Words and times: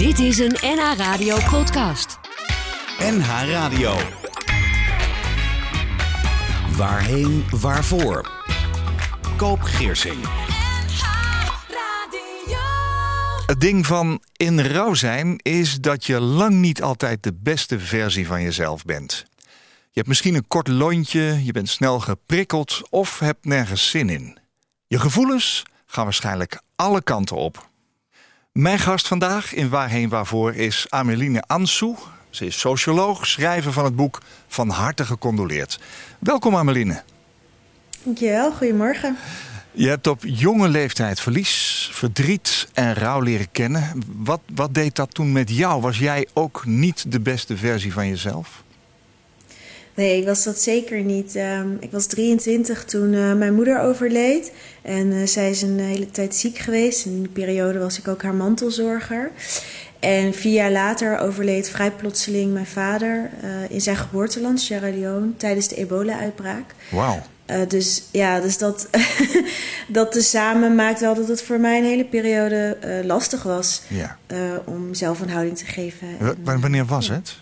Dit 0.00 0.18
is 0.18 0.38
een 0.38 0.56
NH 0.60 0.96
Radio 0.96 1.36
podcast. 1.50 2.18
NH 2.98 3.28
Radio. 3.50 3.96
Waarheen, 6.76 7.44
waarvoor? 7.50 8.30
Koop 9.36 9.60
Geersing. 9.60 10.24
Het 13.46 13.60
ding 13.60 13.86
van 13.86 14.22
in 14.36 14.60
rouw 14.60 14.94
zijn 14.94 15.38
is 15.42 15.80
dat 15.80 16.06
je 16.06 16.20
lang 16.20 16.54
niet 16.54 16.82
altijd 16.82 17.22
de 17.22 17.34
beste 17.34 17.80
versie 17.80 18.26
van 18.26 18.42
jezelf 18.42 18.84
bent. 18.84 19.24
Je 19.66 19.90
hebt 19.92 20.08
misschien 20.08 20.34
een 20.34 20.48
kort 20.48 20.68
lontje, 20.68 21.44
je 21.44 21.52
bent 21.52 21.68
snel 21.68 22.00
geprikkeld 22.00 22.82
of 22.90 23.18
hebt 23.18 23.44
nergens 23.44 23.90
zin 23.90 24.08
in. 24.08 24.38
Je 24.86 24.98
gevoelens 24.98 25.62
gaan 25.86 26.04
waarschijnlijk 26.04 26.60
alle 26.76 27.02
kanten 27.02 27.36
op. 27.36 27.69
Mijn 28.52 28.78
gast 28.78 29.08
vandaag 29.08 29.54
in 29.54 29.68
Waarheen 29.68 30.08
Waarvoor 30.08 30.54
is 30.54 30.86
Ameline 30.88 31.42
Ansou. 31.46 31.96
Ze 32.30 32.46
is 32.46 32.58
socioloog, 32.60 33.26
schrijver 33.26 33.72
van 33.72 33.84
het 33.84 33.96
boek 33.96 34.20
Van 34.48 34.68
harte 34.68 35.04
gecondoleerd. 35.04 35.80
Welkom 36.18 36.56
Ameline. 36.56 37.02
Dankjewel, 38.02 38.52
goedemorgen. 38.52 39.16
Je 39.72 39.88
hebt 39.88 40.06
op 40.06 40.22
jonge 40.24 40.68
leeftijd 40.68 41.20
verlies, 41.20 41.88
verdriet 41.92 42.68
en 42.72 42.94
rouw 42.94 43.20
leren 43.20 43.50
kennen. 43.50 44.02
Wat, 44.06 44.40
wat 44.54 44.74
deed 44.74 44.96
dat 44.96 45.14
toen 45.14 45.32
met 45.32 45.50
jou? 45.50 45.80
Was 45.80 45.98
jij 45.98 46.28
ook 46.32 46.66
niet 46.66 47.12
de 47.12 47.20
beste 47.20 47.56
versie 47.56 47.92
van 47.92 48.08
jezelf? 48.08 48.62
Nee, 49.94 50.18
ik 50.20 50.26
was 50.26 50.44
dat 50.44 50.60
zeker 50.60 51.00
niet. 51.02 51.36
Ehm, 51.36 51.68
ik 51.80 51.90
was 51.90 52.06
23 52.06 52.84
toen 52.84 53.12
uh, 53.12 53.32
mijn 53.34 53.54
moeder 53.54 53.80
overleed. 53.80 54.52
En 54.82 55.06
uh, 55.12 55.26
zij 55.26 55.50
is 55.50 55.62
een 55.62 55.78
hele 55.78 56.10
tijd 56.10 56.34
ziek 56.34 56.58
geweest. 56.58 57.04
In 57.06 57.18
die 57.18 57.28
periode 57.32 57.78
was 57.78 57.98
ik 57.98 58.08
ook 58.08 58.22
haar 58.22 58.34
mantelzorger. 58.34 59.30
En 60.00 60.34
vier 60.34 60.52
jaar 60.52 60.70
later 60.72 61.18
overleed 61.18 61.70
vrij 61.70 61.90
plotseling 61.90 62.52
mijn 62.52 62.66
vader 62.66 63.30
uh, 63.44 63.50
in 63.68 63.80
zijn 63.80 63.96
geboorteland, 63.96 64.60
Sierra 64.60 64.90
Leone, 64.90 65.36
tijdens 65.36 65.68
de 65.68 65.74
ebola-uitbraak. 65.76 66.74
Wauw. 66.90 67.22
dus 67.68 68.02
ja, 68.10 68.40
dus 68.40 68.58
dat, 68.58 68.88
dat 69.88 70.12
tezamen 70.12 70.74
maakt 70.74 71.00
wel 71.00 71.14
dat 71.14 71.28
het 71.28 71.42
voor 71.42 71.60
mij 71.60 71.78
een 71.78 71.84
hele 71.84 72.04
periode 72.04 72.76
lastig 73.04 73.42
was 73.42 73.82
Ja. 73.88 74.16
om 74.64 74.94
zelf 74.94 75.20
een 75.20 75.30
houding 75.30 75.56
te 75.58 75.64
geven. 75.66 76.08
W- 76.44 76.60
wanneer 76.60 76.84
was 76.84 77.08
het? 77.08 77.36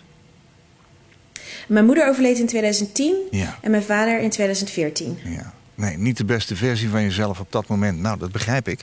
Mijn 1.69 1.85
moeder 1.85 2.07
overleed 2.07 2.39
in 2.39 2.45
2010 2.47 3.15
Ja. 3.31 3.57
en 3.61 3.71
mijn 3.71 3.83
vader 3.83 4.19
in 4.19 4.29
2014. 4.29 5.17
Ja. 5.23 5.53
Nee, 5.75 5.97
niet 5.97 6.17
de 6.17 6.25
beste 6.25 6.55
versie 6.55 6.89
van 6.89 7.01
jezelf 7.01 7.39
op 7.39 7.51
dat 7.51 7.67
moment. 7.67 7.99
Nou, 7.99 8.19
dat 8.19 8.31
begrijp 8.31 8.67
ik. 8.67 8.79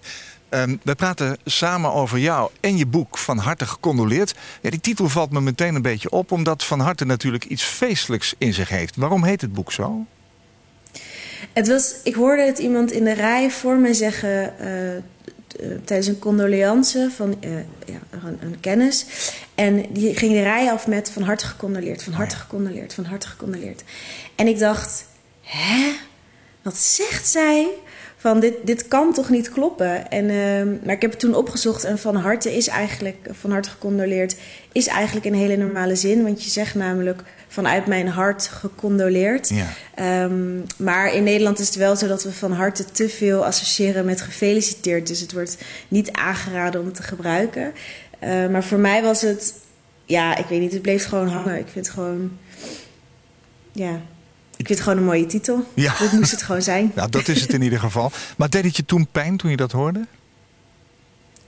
Ehm, 0.48 0.76
we 0.82 0.94
praten 0.94 1.36
samen 1.44 1.92
over 1.92 2.18
jou 2.18 2.50
en 2.60 2.76
je 2.76 2.86
boek 2.86 3.18
Van 3.18 3.38
Harte 3.38 3.66
Gecondoleerd. 3.66 4.34
Ja, 4.60 4.70
die 4.70 4.80
titel 4.80 5.08
valt 5.08 5.30
me 5.30 5.40
meteen 5.40 5.74
een 5.74 5.82
beetje 5.82 6.10
op, 6.10 6.32
omdat 6.32 6.64
Van 6.64 6.80
Harte 6.80 7.04
natuurlijk 7.04 7.44
iets 7.44 7.62
feestelijks 7.62 8.34
in 8.38 8.54
zich 8.54 8.68
heeft. 8.68 8.96
Waarom 8.96 9.24
heet 9.24 9.40
het 9.40 9.52
boek 9.52 9.72
zo? 9.72 10.04
Het 11.52 11.68
was, 11.68 11.94
ik 12.04 12.14
hoorde 12.14 12.42
het 12.42 12.58
iemand 12.58 12.92
in 12.92 13.04
de 13.04 13.12
rij 13.14 13.50
voor 13.50 13.76
me 13.76 13.94
zeggen 13.94 14.58
eh, 14.58 15.02
tijdens 15.84 16.06
een 16.06 16.18
condoleance 16.18 17.10
van 17.16 17.36
eh, 17.40 17.50
ja, 17.86 17.98
een, 18.24 18.38
een 18.40 18.60
kennis. 18.60 19.06
En 19.54 19.84
die 19.92 20.16
ging 20.16 20.32
de 20.32 20.42
rij 20.42 20.70
af 20.70 20.86
met 20.86 21.10
van 21.10 21.22
harte 21.22 21.46
gecondoleerd, 21.46 22.02
van 22.02 22.12
harte 22.12 22.36
gecondoleerd, 22.36 22.94
van 22.94 23.04
harte 23.04 23.26
gecondoleerd. 23.26 23.84
En 24.34 24.46
ik 24.46 24.58
dacht, 24.58 25.06
hè? 25.40 25.92
Wat 26.62 26.76
zegt 26.76 27.28
zij? 27.28 27.68
Van 28.16 28.40
dit, 28.40 28.54
dit 28.64 28.88
kan 28.88 29.12
toch 29.12 29.30
niet 29.30 29.50
kloppen? 29.50 30.10
En, 30.10 30.30
ehm, 30.30 30.68
maar 30.84 30.94
ik 30.94 31.02
heb 31.02 31.10
het 31.10 31.20
toen 31.20 31.34
opgezocht 31.34 31.84
en 31.84 31.98
van 31.98 32.16
harte 32.16 32.56
is 32.56 32.68
eigenlijk, 32.68 33.28
van 33.30 33.50
harte 33.50 33.70
gecondoleerd, 33.70 34.36
is 34.72 34.86
eigenlijk 34.86 35.26
een 35.26 35.34
hele 35.34 35.56
normale 35.56 35.96
zin. 35.96 36.22
Want 36.22 36.44
je 36.44 36.50
zegt 36.50 36.74
namelijk 36.74 37.22
vanuit 37.56 37.86
mijn 37.86 38.08
hart 38.08 38.48
gecondoleerd. 38.48 39.48
Ja. 39.48 39.66
Ehm, 39.94 40.60
maar 40.76 41.14
in 41.14 41.22
Nederland 41.22 41.58
is 41.58 41.66
het 41.66 41.76
wel 41.76 41.96
zo 41.96 42.06
dat 42.06 42.22
we 42.22 42.32
van 42.32 42.52
harte 42.52 42.84
te 42.84 43.08
veel 43.08 43.44
associëren 43.44 44.04
met 44.04 44.20
gefeliciteerd. 44.20 45.06
Dus 45.06 45.20
het 45.20 45.32
wordt 45.32 45.58
niet 45.88 46.12
aangeraden 46.12 46.80
om 46.80 46.92
te 46.92 47.02
gebruiken. 47.02 47.72
Eh, 48.18 48.46
maar 48.46 48.64
voor 48.64 48.78
mij 48.78 49.02
was 49.02 49.20
het, 49.20 49.54
ja, 50.04 50.36
ik 50.36 50.46
weet 50.46 50.60
niet, 50.60 50.72
het 50.72 50.82
bleef 50.82 51.06
gewoon 51.06 51.28
hangen. 51.28 51.58
Ik 51.58 51.68
vind 51.72 51.86
het 51.86 51.94
gewoon, 51.94 52.38
ja, 53.72 54.00
ik 54.56 54.66
vind 54.66 54.68
het 54.68 54.80
gewoon 54.80 54.98
een 54.98 55.04
mooie 55.04 55.26
titel. 55.26 55.64
Ja. 55.74 55.94
Dat 55.98 56.12
moest 56.12 56.30
het 56.30 56.42
gewoon 56.42 56.62
zijn. 56.62 56.92
Nou, 56.94 57.10
dat 57.10 57.28
is 57.28 57.40
het 57.40 57.52
in 57.52 57.62
ieder 57.62 57.78
geval. 57.78 58.10
Maar 58.36 58.50
deed 58.50 58.64
het 58.64 58.76
je 58.76 58.84
toen 58.84 59.06
pijn 59.12 59.36
toen 59.36 59.50
je 59.50 59.56
dat 59.56 59.72
hoorde? 59.72 60.06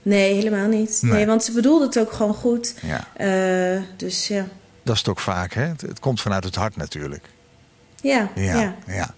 Nee, 0.01 0.33
helemaal 0.33 0.67
niet. 0.67 0.99
Nee. 1.01 1.11
Nee, 1.11 1.25
want 1.25 1.43
ze 1.43 1.51
bedoelde 1.51 1.85
het 1.85 1.99
ook 1.99 2.11
gewoon 2.11 2.33
goed. 2.33 2.73
Ja. 2.81 3.07
Eh, 3.15 3.81
dus 3.97 4.27
ja. 4.27 4.47
Dat 4.89 4.97
is 4.97 5.03
het 5.03 5.13
ook 5.13 5.23
vaak, 5.23 5.53
hè? 5.53 5.61
Het, 5.61 5.81
het 5.81 5.99
komt 5.99 6.21
vanuit 6.21 6.43
het 6.43 6.55
hart 6.55 6.75
natuurlijk. 6.75 7.29
Ja, 8.01 8.29
Ja, 8.35 8.59
ja. 8.59 8.75
ja. 8.87 9.15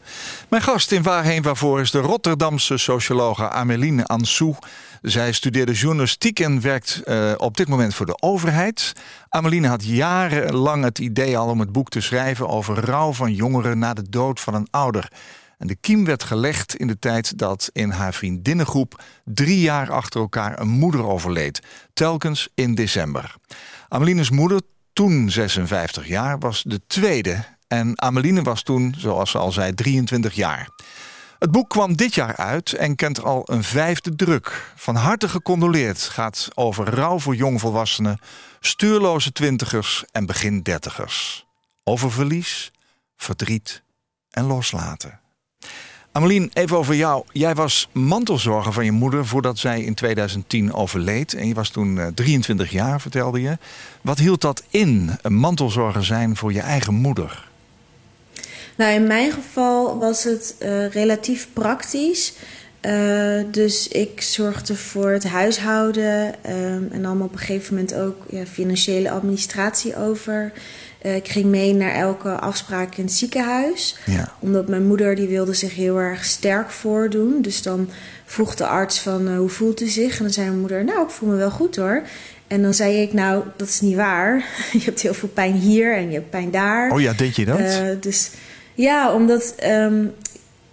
Mijn 0.48 0.62
gast 0.62 0.92
in 0.92 1.04
Waarheen 1.04 1.42
Waarvoor 1.42 1.80
is 1.82 1.92
de 1.92 2.00
Rotterdamse 2.00 2.78
sociologe 2.78 3.50
Ameline 3.50 4.06
Ansou. 4.06 4.56
Zij 5.02 5.32
studeerde 5.32 5.72
journalistiek 5.74 6.40
en 6.40 6.62
werkt 6.62 7.02
eh, 7.04 7.34
op 7.38 7.58
dit 7.58 7.68
moment 7.68 7.96
voor 7.96 8.06
de 8.06 8.22
overheid. 8.22 8.94
Ameline 9.30 9.68
had 9.68 9.86
jarenlang 9.86 10.84
het 10.84 11.00
idee 11.00 11.38
al 11.38 11.48
om 11.48 11.60
het 11.60 11.72
boek 11.72 11.90
te 11.90 12.02
schrijven 12.02 12.48
over 12.48 12.86
rouw 12.86 13.14
van 13.14 13.34
jongeren 13.34 13.80
na 13.80 13.94
de 13.94 14.10
dood 14.10 14.40
van 14.40 14.54
een 14.54 14.68
ouder. 14.72 15.12
En 15.58 15.68
de 15.68 15.76
kiem 15.76 16.06
werd 16.06 16.24
gelegd 16.24 16.76
in 16.76 16.88
de 16.88 17.00
tijd 17.00 17.38
dat 17.38 17.70
in 17.74 17.90
haar 17.90 18.14
vriendinnengroep 18.14 19.04
drie 19.24 19.60
jaar 19.60 19.92
achter 19.92 20.22
elkaar 20.22 20.60
een 20.60 20.70
moeder 20.70 21.06
overleed. 21.06 21.60
Telkens 21.94 22.50
in 22.56 22.76
december. 22.76 23.36
Ameline's 23.90 24.30
moeder, 24.30 24.62
toen 24.94 25.30
56 25.30 26.08
jaar, 26.08 26.40
was 26.40 26.64
de 26.64 26.82
tweede. 26.88 27.46
En 27.68 28.02
Ameline 28.02 28.42
was 28.42 28.64
toen, 28.64 28.96
zoals 28.98 29.32
ze 29.32 29.38
al 29.38 29.52
zei, 29.52 29.74
23 29.74 30.34
jaar. 30.34 30.70
Het 31.40 31.52
boek 31.52 31.70
kwam 31.70 31.96
dit 31.96 32.14
jaar 32.16 32.36
uit 32.36 32.74
en 32.74 32.96
kent 32.96 33.24
al 33.24 33.42
een 33.46 33.64
vijfde 33.64 34.16
druk. 34.16 34.74
Van 34.76 34.96
harte 34.96 35.30
gecondoleerd 35.30 36.00
gaat 36.02 36.48
over 36.54 36.86
rouw 36.86 37.20
voor 37.20 37.36
jongvolwassenen, 37.36 38.20
stuurloze 38.60 39.32
twintigers 39.32 40.04
en 40.12 40.26
begin 40.26 40.62
dertigers. 40.62 41.46
Over 41.84 42.12
verlies, 42.12 42.72
verdriet 43.16 43.84
en 44.30 44.44
loslaten. 44.44 45.21
Amelien, 46.14 46.50
even 46.54 46.78
over 46.78 46.96
jou. 46.96 47.24
Jij 47.32 47.56
was 47.56 47.90
mantelzorger 47.92 48.74
van 48.74 48.86
je 48.86 48.92
moeder 48.92 49.26
voordat 49.26 49.58
zij 49.58 49.82
in 49.82 49.94
2010 49.94 50.74
overleed. 50.74 51.34
En 51.34 51.48
je 51.48 51.54
was 51.54 51.70
toen 51.70 52.00
eh, 52.00 52.08
23 52.08 52.72
jaar, 52.72 53.02
vertelde 53.02 53.42
je. 53.42 53.58
Wat 54.02 54.18
hield 54.18 54.42
dat 54.42 54.64
in, 54.70 55.12
een 55.22 55.34
mantelzorger 55.34 56.06
zijn 56.06 56.36
voor 56.36 56.54
je 56.54 56.60
eigen 56.60 56.94
moeder? 56.94 57.50
Nou, 58.76 58.94
in 58.94 59.08
mijn 59.08 59.32
geval 59.32 60.00
was 60.00 60.24
het 60.24 60.56
eh, 60.60 60.88
relatief 60.88 61.48
praktisch. 61.54 62.34
Eh, 62.80 63.40
dus 63.52 63.88
ik 63.88 64.22
zorgde 64.22 64.76
voor 64.76 65.10
het 65.10 65.28
huishouden 65.28 66.44
ehm, 66.44 66.84
en 66.92 67.02
nam 67.02 67.22
op 67.22 67.32
een 67.32 67.40
gegeven 67.40 67.74
moment 67.74 67.96
ook 67.96 68.26
ja, 68.30 68.46
financiële 68.46 69.12
administratie 69.12 69.96
over. 69.96 70.52
Eh, 71.02 71.16
ik 71.16 71.28
ging 71.28 71.46
mee 71.46 71.74
naar 71.74 71.94
elke 71.94 72.30
afspraak 72.30 72.96
in 72.96 73.04
het 73.04 73.14
ziekenhuis. 73.14 73.98
Ja. 74.06 74.34
Omdat 74.40 74.68
mijn 74.68 74.88
moeder 74.88 75.16
die 75.16 75.28
wilde 75.28 75.54
zich 75.54 75.76
heel 75.76 75.98
erg 75.98 76.26
sterk 76.26 76.70
voordoen. 76.70 77.42
Dus 77.42 77.62
dan 77.62 77.90
vroeg 78.26 78.56
de 78.56 78.66
arts 78.66 79.00
van 79.00 79.28
eh, 79.28 79.38
hoe 79.38 79.50
voelt 79.50 79.82
u 79.82 79.88
zich? 79.88 80.18
En 80.18 80.24
dan 80.24 80.34
zei 80.34 80.48
mijn 80.48 80.60
moeder, 80.60 80.84
nou 80.84 81.04
ik 81.04 81.10
voel 81.10 81.30
me 81.30 81.36
wel 81.36 81.52
goed 81.52 81.76
hoor. 81.76 82.04
En 82.48 82.62
dan 82.62 82.74
zei 82.74 83.02
ik, 83.02 83.14
nou 83.14 83.44
dat 83.56 83.68
is 83.68 83.82
niet 83.82 83.96
waar. 83.96 84.46
Je 84.72 84.84
hebt 84.84 85.02
heel 85.02 85.14
veel 85.14 85.30
pijn 85.30 85.54
hier 85.54 85.96
en 85.96 86.08
je 86.08 86.14
hebt 86.14 86.30
pijn 86.30 86.52
daar. 86.52 86.92
Oh 86.92 87.02
ja, 87.02 87.14
deed 87.14 87.36
je 87.36 87.46
dat? 87.46 87.60
Eh, 87.60 87.86
dus 88.00 88.30
ja, 88.74 89.14
omdat 89.14 89.54
ehm, 89.58 90.06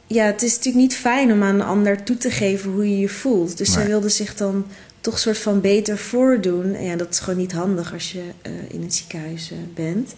ja, 0.06 0.24
het 0.24 0.42
is 0.42 0.56
natuurlijk 0.56 0.84
niet 0.84 0.96
fijn 0.96 1.32
om 1.32 1.42
aan 1.42 1.54
een 1.54 1.66
ander 1.66 2.02
toe 2.02 2.16
te 2.16 2.30
geven 2.30 2.70
hoe 2.70 2.90
je 2.90 2.98
je 2.98 3.08
voelt. 3.08 3.58
Dus 3.58 3.72
zij 3.72 3.86
wilde 3.86 4.08
zich 4.08 4.34
dan 4.34 4.66
toch 5.08 5.18
soort 5.18 5.38
van 5.38 5.60
beter 5.60 5.98
voordoen. 5.98 6.74
En 6.74 6.84
ja, 6.84 6.96
dat 6.96 7.10
is 7.10 7.18
gewoon 7.18 7.38
niet 7.38 7.52
handig 7.52 7.92
als 7.92 8.12
je 8.12 8.22
eh, 8.42 8.52
in 8.68 8.82
het 8.82 8.94
ziekenhuis 8.94 9.50
eh, 9.50 9.58
bent. 9.74 10.14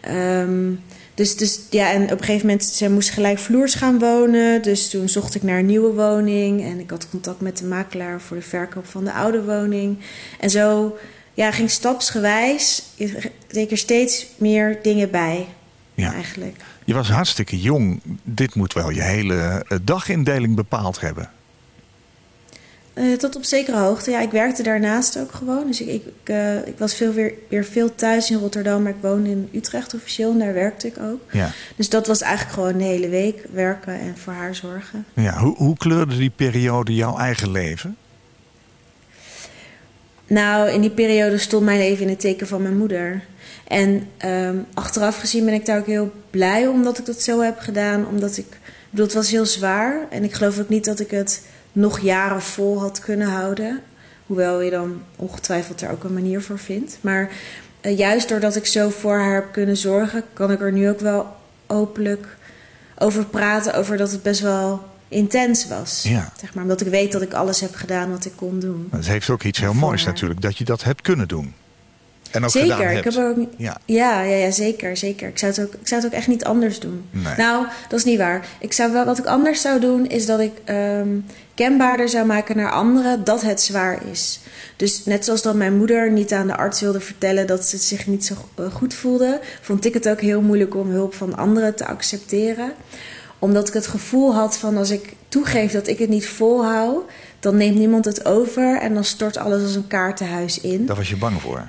Ehm, 0.00 0.72
dus, 1.14 1.36
dus 1.36 1.60
ja, 1.70 1.92
en 1.92 2.02
op 2.02 2.10
een 2.10 2.24
gegeven 2.24 2.46
moment, 2.46 2.64
zij 2.64 2.88
moest 2.88 3.10
gelijk 3.10 3.38
vloers 3.38 3.74
gaan 3.74 3.98
wonen. 3.98 4.62
Dus 4.62 4.90
toen 4.90 5.08
zocht 5.08 5.34
ik 5.34 5.42
naar 5.42 5.58
een 5.58 5.66
nieuwe 5.66 5.92
woning. 5.92 6.62
En 6.62 6.80
ik 6.80 6.90
had 6.90 7.08
contact 7.10 7.40
met 7.40 7.58
de 7.58 7.64
makelaar 7.64 8.20
voor 8.20 8.36
de 8.36 8.42
verkoop 8.42 8.86
van 8.86 9.04
de 9.04 9.12
oude 9.12 9.44
woning. 9.44 9.98
En 10.40 10.50
zo 10.50 10.96
ja, 11.34 11.52
ging 11.52 11.70
stapsgewijs, 11.70 12.82
zeker 13.48 13.78
steeds 13.78 14.26
meer 14.36 14.78
dingen 14.82 15.10
bij. 15.10 15.46
Ja. 15.94 16.12
Eigenlijk. 16.12 16.56
Je 16.84 16.94
was 16.94 17.08
hartstikke 17.08 17.60
jong. 17.60 18.00
Dit 18.22 18.54
moet 18.54 18.72
wel 18.72 18.90
je 18.90 19.02
hele 19.02 19.64
eh, 19.68 19.78
dagindeling 19.82 20.54
bepaald 20.54 21.00
hebben. 21.00 21.30
Eh, 22.96 23.12
tot 23.12 23.36
op 23.36 23.44
zekere 23.44 23.76
hoogte. 23.76 24.10
Ja, 24.10 24.20
ik 24.20 24.30
werkte 24.30 24.62
daarnaast 24.62 25.18
ook 25.18 25.32
gewoon. 25.32 25.66
Dus 25.66 25.80
ik, 25.80 25.88
ik, 25.88 26.02
eh, 26.24 26.66
ik 26.66 26.78
was 26.78 26.94
veel 26.94 27.12
weer, 27.12 27.32
weer 27.48 27.64
veel 27.64 27.94
thuis 27.94 28.30
in 28.30 28.38
Rotterdam, 28.38 28.82
maar 28.82 28.92
ik 28.92 29.00
woonde 29.00 29.30
in 29.30 29.48
Utrecht 29.52 29.94
officieel 29.94 30.30
en 30.30 30.38
daar 30.38 30.54
werkte 30.54 30.86
ik 30.86 30.98
ook. 30.98 31.20
Ja. 31.32 31.50
Dus 31.76 31.88
dat 31.88 32.06
was 32.06 32.20
eigenlijk 32.20 32.54
gewoon 32.54 32.78
de 32.78 32.84
hele 32.84 33.08
week 33.08 33.46
werken 33.52 34.00
en 34.00 34.14
voor 34.18 34.32
haar 34.32 34.54
zorgen. 34.54 35.04
Ja, 35.14 35.38
hoe, 35.38 35.56
hoe 35.56 35.76
kleurde 35.76 36.16
die 36.16 36.32
periode 36.36 36.94
jouw 36.94 37.18
eigen 37.18 37.50
leven? 37.50 37.96
Nou, 40.26 40.70
in 40.70 40.80
die 40.80 40.90
periode 40.90 41.38
stond 41.38 41.64
mijn 41.64 41.78
leven 41.78 42.02
in 42.02 42.08
het 42.08 42.20
teken 42.20 42.46
van 42.46 42.62
mijn 42.62 42.76
moeder. 42.76 43.22
En 43.68 44.08
ehm, 44.16 44.56
achteraf 44.74 45.18
gezien 45.18 45.44
ben 45.44 45.54
ik 45.54 45.66
daar 45.66 45.78
ook 45.78 45.86
heel 45.86 46.12
blij 46.30 46.66
omdat 46.66 46.98
ik 46.98 47.06
dat 47.06 47.22
zo 47.22 47.40
heb 47.40 47.58
gedaan. 47.58 48.06
Omdat 48.06 48.36
ik, 48.36 48.46
ik 48.46 48.90
bedoel, 48.90 49.06
het 49.06 49.14
was 49.14 49.30
heel 49.30 49.46
zwaar. 49.46 50.06
En 50.10 50.24
ik 50.24 50.32
geloof 50.32 50.58
ook 50.60 50.68
niet 50.68 50.84
dat 50.84 51.00
ik 51.00 51.10
het 51.10 51.42
nog 51.76 52.00
jaren 52.00 52.42
vol 52.42 52.80
had 52.80 52.98
kunnen 52.98 53.28
houden. 53.28 53.80
Hoewel 54.26 54.60
je 54.60 54.70
dan 54.70 55.02
ongetwijfeld 55.16 55.80
er 55.80 55.90
ook 55.90 56.04
een 56.04 56.12
manier 56.12 56.42
voor 56.42 56.58
vindt. 56.58 56.98
Maar 57.00 57.30
eh, 57.80 57.98
juist 57.98 58.28
doordat 58.28 58.56
ik 58.56 58.66
zo 58.66 58.90
voor 58.90 59.18
haar 59.18 59.34
heb 59.34 59.52
kunnen 59.52 59.76
zorgen, 59.76 60.22
kan 60.32 60.50
ik 60.50 60.60
er 60.60 60.72
nu 60.72 60.88
ook 60.88 61.00
wel 61.00 61.36
openlijk 61.66 62.36
over 62.98 63.24
praten. 63.24 63.74
Over 63.74 63.96
dat 63.96 64.10
het 64.10 64.22
best 64.22 64.40
wel 64.40 64.84
intens 65.08 65.66
was. 65.66 66.02
Ja. 66.02 66.32
Zeg 66.40 66.54
maar, 66.54 66.62
omdat 66.62 66.80
ik 66.80 66.88
weet 66.88 67.12
dat 67.12 67.22
ik 67.22 67.32
alles 67.32 67.60
heb 67.60 67.74
gedaan 67.74 68.10
wat 68.10 68.24
ik 68.24 68.32
kon 68.36 68.60
doen. 68.60 68.88
Het 68.90 69.06
heeft 69.06 69.30
ook 69.30 69.42
iets 69.42 69.58
heel 69.58 69.74
moois 69.74 70.04
haar. 70.04 70.12
natuurlijk, 70.12 70.40
dat 70.40 70.58
je 70.58 70.64
dat 70.64 70.84
hebt 70.84 71.02
kunnen 71.02 71.28
doen. 71.28 71.54
En 72.30 72.44
ook 72.44 72.50
gedaan 72.50 72.78
zeker, 72.78 72.90
ik 72.90 73.04
heb 73.04 73.16
ook. 73.16 73.36
Ja. 73.56 73.78
Ja, 73.84 74.22
ja, 74.22 74.36
ja, 74.36 74.50
zeker, 74.50 74.96
zeker. 74.96 75.28
Ik 75.28 75.38
zou, 75.38 75.52
het 75.52 75.60
ook, 75.60 75.74
ik 75.80 75.88
zou 75.88 76.00
het 76.02 76.10
ook 76.10 76.16
echt 76.16 76.28
niet 76.28 76.44
anders 76.44 76.80
doen. 76.80 77.04
Nee. 77.10 77.36
Nou, 77.36 77.66
dat 77.88 77.98
is 77.98 78.04
niet 78.04 78.18
waar. 78.18 78.46
Ik 78.60 78.72
zou 78.72 78.92
wel, 78.92 79.04
wat 79.04 79.18
ik 79.18 79.26
anders 79.26 79.60
zou 79.60 79.80
doen, 79.80 80.06
is 80.06 80.26
dat 80.26 80.40
ik 80.40 80.52
ehm, 80.64 81.08
kenbaarder 81.54 82.08
zou 82.08 82.26
maken 82.26 82.56
naar 82.56 82.70
anderen 82.70 83.24
dat 83.24 83.42
het 83.42 83.60
zwaar 83.60 84.00
is. 84.10 84.40
Dus 84.76 85.04
net 85.04 85.24
zoals 85.24 85.42
dat 85.42 85.54
mijn 85.54 85.76
moeder 85.76 86.12
niet 86.12 86.32
aan 86.32 86.46
de 86.46 86.56
arts 86.56 86.80
wilde 86.80 87.00
vertellen 87.00 87.46
dat 87.46 87.64
ze 87.64 87.76
zich 87.76 88.06
niet 88.06 88.24
zo 88.24 88.34
eh, 88.54 88.74
goed 88.74 88.94
voelde, 88.94 89.40
vond 89.60 89.84
ik 89.84 89.94
het 89.94 90.08
ook 90.08 90.20
heel 90.20 90.40
moeilijk 90.40 90.74
om 90.74 90.90
hulp 90.90 91.14
van 91.14 91.36
anderen 91.36 91.74
te 91.74 91.86
accepteren. 91.86 92.72
Omdat 93.38 93.68
ik 93.68 93.74
het 93.74 93.86
gevoel 93.86 94.34
had 94.34 94.56
van 94.56 94.76
als 94.76 94.90
ik 94.90 95.12
toegeef 95.28 95.72
dat 95.72 95.86
ik 95.86 95.98
het 95.98 96.08
niet 96.08 96.28
volhoud, 96.28 97.04
dan 97.40 97.56
neemt 97.56 97.76
niemand 97.76 98.04
het 98.04 98.24
over 98.24 98.78
en 98.80 98.94
dan 98.94 99.04
stort 99.04 99.36
alles 99.36 99.62
als 99.62 99.74
een 99.74 99.86
kaartenhuis 99.86 100.60
in. 100.60 100.86
Daar 100.86 100.96
was 100.96 101.08
je 101.08 101.16
bang 101.16 101.40
voor. 101.40 101.68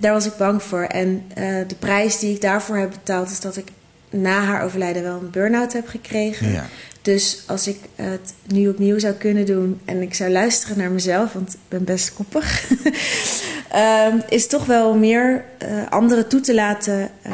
Daar 0.00 0.12
was 0.12 0.26
ik 0.26 0.36
bang 0.36 0.62
voor. 0.62 0.82
En 0.82 1.24
eh, 1.34 1.44
de 1.66 1.74
prijs 1.78 2.18
die 2.18 2.34
ik 2.34 2.40
daarvoor 2.40 2.76
heb 2.76 2.90
betaald 2.90 3.30
is 3.30 3.40
dat 3.40 3.56
ik 3.56 3.68
na 4.10 4.40
haar 4.40 4.62
overlijden 4.62 5.02
wel 5.02 5.20
een 5.20 5.30
burn-out 5.30 5.72
heb 5.72 5.88
gekregen. 5.88 6.52
Ja. 6.52 6.66
Dus 7.02 7.42
als 7.46 7.68
ik 7.68 7.78
het 7.94 8.34
nu 8.46 8.68
opnieuw 8.68 8.98
zou 8.98 9.14
kunnen 9.14 9.46
doen 9.46 9.80
en 9.84 10.02
ik 10.02 10.14
zou 10.14 10.30
luisteren 10.30 10.78
naar 10.78 10.90
mezelf, 10.90 11.32
want 11.32 11.54
ik 11.54 11.60
ben 11.68 11.84
best 11.84 12.14
koppig, 12.14 12.70
ehm, 13.70 14.16
is 14.28 14.46
toch 14.46 14.66
wel 14.66 14.94
meer 14.96 15.44
eh, 15.58 15.68
anderen 15.90 16.28
toe 16.28 16.40
te 16.40 16.54
laten 16.54 17.10
eh, 17.22 17.32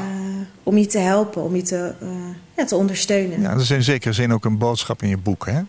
om 0.63 0.79
je 0.79 0.87
te 0.87 0.99
helpen, 0.99 1.43
om 1.43 1.57
je 1.57 1.63
te, 1.63 1.93
ja, 2.57 2.65
te 2.65 2.77
ondersteunen. 2.77 3.41
Ja, 3.41 3.53
dat 3.53 3.61
is 3.61 3.71
in 3.71 3.83
zekere 3.83 4.13
zin 4.13 4.33
ook 4.33 4.45
een 4.45 4.59
boodschap 4.59 5.03
in 5.03 5.09
je 5.09 5.17
boek, 5.17 5.47
hè? 5.47 5.61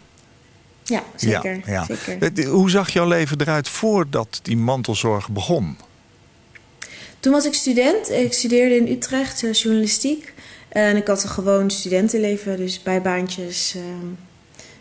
Ja, 0.83 1.03
zeker. 1.15 1.61
Ja, 1.65 1.71
ja. 1.71 1.85
zeker. 1.85 2.47
Hoe 2.47 2.69
zag 2.69 2.89
jouw 2.89 3.07
leven 3.07 3.41
eruit 3.41 3.69
voordat 3.69 4.39
die 4.41 4.57
mantelzorg 4.57 5.29
begon? 5.29 5.77
Toen 7.21 7.31
was 7.31 7.45
ik 7.45 7.53
student. 7.53 8.09
Ik 8.09 8.33
studeerde 8.33 8.75
in 8.75 8.87
Utrecht 8.87 9.43
eh, 9.43 9.53
journalistiek. 9.53 10.33
En 10.69 10.95
ik 10.97 11.07
had 11.07 11.23
een 11.23 11.29
gewoon 11.29 11.69
studentenleven, 11.69 12.57
dus 12.57 12.83
bijbaantjes. 12.83 13.75
ehm, 13.75 14.07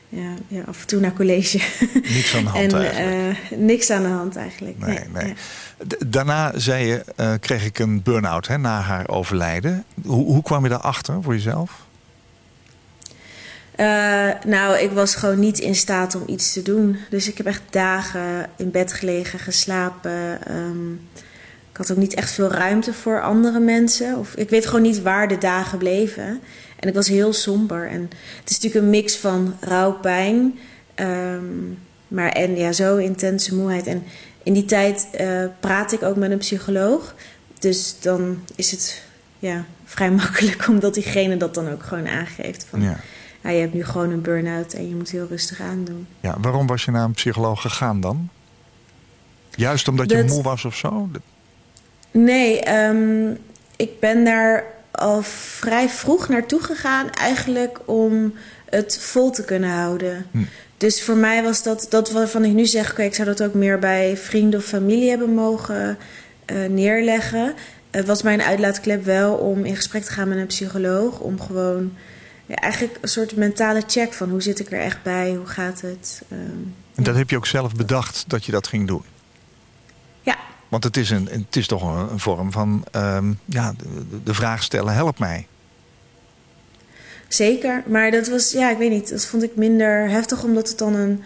ja, 0.08 0.34
ja, 0.48 0.62
af 0.66 0.80
en 0.80 0.86
toe 0.86 1.00
naar 1.00 1.12
college. 1.12 1.58
Niks 2.16 2.34
aan 2.36 2.44
de 2.44 2.50
hand 2.50 2.72
en 2.72 2.80
eigenlijk. 2.80 3.36
eh, 3.50 3.58
niks 3.58 3.90
aan 3.90 4.02
de 4.02 4.08
hand 4.08 4.36
eigenlijk. 4.36 4.78
Nee, 4.78 4.98
nee. 5.12 5.26
ja. 5.26 5.34
Daarna 6.06 6.52
zei 6.58 6.86
je, 6.86 7.04
eh, 7.16 7.32
kreeg 7.40 7.64
ik 7.64 7.78
een 7.78 8.02
burn-out 8.02 8.46
hè, 8.46 8.58
na 8.58 8.80
haar 8.80 9.08
overlijden. 9.08 9.84
Hoe, 10.04 10.24
hoe 10.24 10.42
kwam 10.42 10.62
je 10.62 10.68
daarachter 10.68 11.22
voor 11.22 11.34
jezelf? 11.34 11.88
Nou, 14.46 14.78
ik 14.78 14.90
was 14.90 15.14
gewoon 15.14 15.38
niet 15.38 15.58
in 15.58 15.74
staat 15.74 16.14
om 16.14 16.22
iets 16.26 16.52
te 16.52 16.62
doen. 16.62 16.96
Dus 17.10 17.28
ik 17.28 17.36
heb 17.36 17.46
echt 17.46 17.62
dagen 17.70 18.48
in 18.56 18.70
bed 18.70 18.92
gelegen, 18.92 19.38
geslapen. 19.38 20.46
Ehm, 20.46 20.92
had 21.80 21.90
ook 21.90 22.02
niet 22.02 22.14
echt 22.14 22.30
veel 22.30 22.48
ruimte 22.52 22.92
voor 22.94 23.22
andere 23.22 23.60
mensen. 23.60 24.18
Of, 24.18 24.34
ik 24.34 24.50
weet 24.50 24.66
gewoon 24.66 24.82
niet 24.82 25.02
waar 25.02 25.28
de 25.28 25.38
dagen 25.38 25.78
bleven. 25.78 26.40
En 26.78 26.88
ik 26.88 26.94
was 26.94 27.08
heel 27.08 27.32
somber. 27.32 27.88
En 27.88 28.00
het 28.40 28.50
is 28.50 28.54
natuurlijk 28.60 28.84
een 28.84 28.90
mix 28.90 29.16
van 29.16 29.56
rouw, 29.60 29.92
pijn. 29.92 30.58
ehm, 30.94 31.44
maar 32.08 32.28
en 32.28 32.56
ja, 32.56 32.72
zo 32.72 32.96
intense 32.96 33.54
moeheid. 33.54 33.86
En 33.86 34.02
in 34.42 34.52
die 34.52 34.64
tijd 34.64 35.08
eh, 35.12 35.44
praat 35.60 35.92
ik 35.92 36.02
ook 36.02 36.16
met 36.16 36.30
een 36.30 36.38
psycholoog. 36.38 37.14
Dus 37.58 37.96
dan 38.00 38.38
is 38.56 38.70
het 38.70 39.02
ja, 39.38 39.64
vrij 39.84 40.10
makkelijk 40.22 40.68
omdat 40.68 40.94
diegene 40.94 41.36
dat 41.36 41.54
dan 41.54 41.70
ook 41.70 41.82
gewoon 41.82 42.08
aangeeft. 42.08 42.66
Van, 42.70 42.82
Ja. 42.82 42.96
ja, 43.42 43.50
je 43.50 43.60
hebt 43.60 43.74
nu 43.74 43.84
gewoon 43.84 44.10
een 44.10 44.22
burn-out 44.22 44.72
en 44.72 44.88
je 44.88 44.94
moet 44.94 45.10
heel 45.10 45.26
rustig 45.28 45.60
aandoen. 45.60 46.06
Ja, 46.20 46.36
waarom 46.40 46.66
was 46.66 46.84
je 46.84 46.90
naar 46.90 47.04
een 47.04 47.12
psycholoog 47.12 47.60
gegaan 47.60 48.00
dan? 48.00 48.28
Juist 49.54 49.88
omdat 49.88 50.10
je 50.10 50.24
moe 50.24 50.42
was 50.42 50.64
of 50.64 50.76
zo? 50.76 51.08
Nee, 52.10 52.60
ehm, 52.60 53.30
ik 53.76 54.00
ben 54.00 54.24
daar 54.24 54.64
al 54.90 55.22
vrij 55.22 55.88
vroeg 55.88 56.28
naartoe 56.28 56.62
gegaan, 56.62 57.10
eigenlijk 57.10 57.80
om 57.84 58.34
het 58.70 58.98
vol 59.00 59.30
te 59.30 59.44
kunnen 59.44 59.70
houden. 59.70 60.26
Hm. 60.30 60.38
Dus 60.76 61.02
voor 61.02 61.16
mij 61.16 61.42
was 61.42 61.62
dat, 61.62 61.86
dat 61.90 62.10
waarvan 62.10 62.44
ik 62.44 62.52
nu 62.52 62.66
zeg, 62.66 62.98
ik 62.98 63.14
zou 63.14 63.28
dat 63.28 63.42
ook 63.42 63.54
meer 63.54 63.78
bij 63.78 64.16
vrienden 64.16 64.60
of 64.60 64.66
familie 64.66 65.08
hebben 65.08 65.34
mogen 65.34 65.98
eh, 66.44 66.56
neerleggen. 66.68 67.54
Het 67.90 68.06
was 68.06 68.22
mijn 68.22 68.42
uitlaatklep 68.42 69.04
wel 69.04 69.34
om 69.34 69.64
in 69.64 69.76
gesprek 69.76 70.02
te 70.04 70.12
gaan 70.12 70.28
met 70.28 70.38
een 70.38 70.46
psycholoog, 70.46 71.18
om 71.18 71.40
gewoon 71.40 71.92
ja, 72.46 72.54
eigenlijk 72.54 72.98
een 73.00 73.08
soort 73.08 73.36
mentale 73.36 73.82
check 73.86 74.12
van 74.12 74.30
hoe 74.30 74.42
zit 74.42 74.58
ik 74.60 74.72
er 74.72 74.80
echt 74.80 75.02
bij, 75.02 75.34
hoe 75.34 75.46
gaat 75.46 75.80
het. 75.80 76.22
ehm, 76.30 76.40
En 76.94 77.02
dat 77.02 77.16
heb 77.16 77.30
je 77.30 77.36
ook 77.36 77.46
zelf 77.46 77.74
bedacht 77.74 78.24
dat 78.26 78.44
je 78.44 78.52
dat 78.52 78.66
ging 78.66 78.86
doen. 78.86 79.02
ja, 80.22 80.36
Want 80.70 80.84
het 80.84 80.96
is, 80.96 81.10
een, 81.10 81.28
het 81.30 81.56
is 81.56 81.66
toch 81.66 81.82
een, 81.82 82.10
een 82.12 82.18
vorm 82.20 82.52
van 82.52 82.84
ehm, 82.90 83.32
ja, 83.44 83.74
de, 83.78 84.22
de 84.24 84.34
vraag 84.34 84.62
stellen, 84.62 84.94
help 84.94 85.18
mij. 85.18 85.46
Zeker, 87.28 87.82
maar 87.86 88.10
dat 88.10 88.28
was, 88.28 88.52
ja, 88.52 88.70
ik 88.70 88.78
weet 88.78 88.90
niet, 88.90 89.10
dat 89.10 89.24
vond 89.26 89.42
ik 89.42 89.56
minder 89.56 90.08
heftig 90.10 90.42
omdat 90.44 90.68
het 90.68 90.78
dan 90.78 90.94
een 90.94 91.22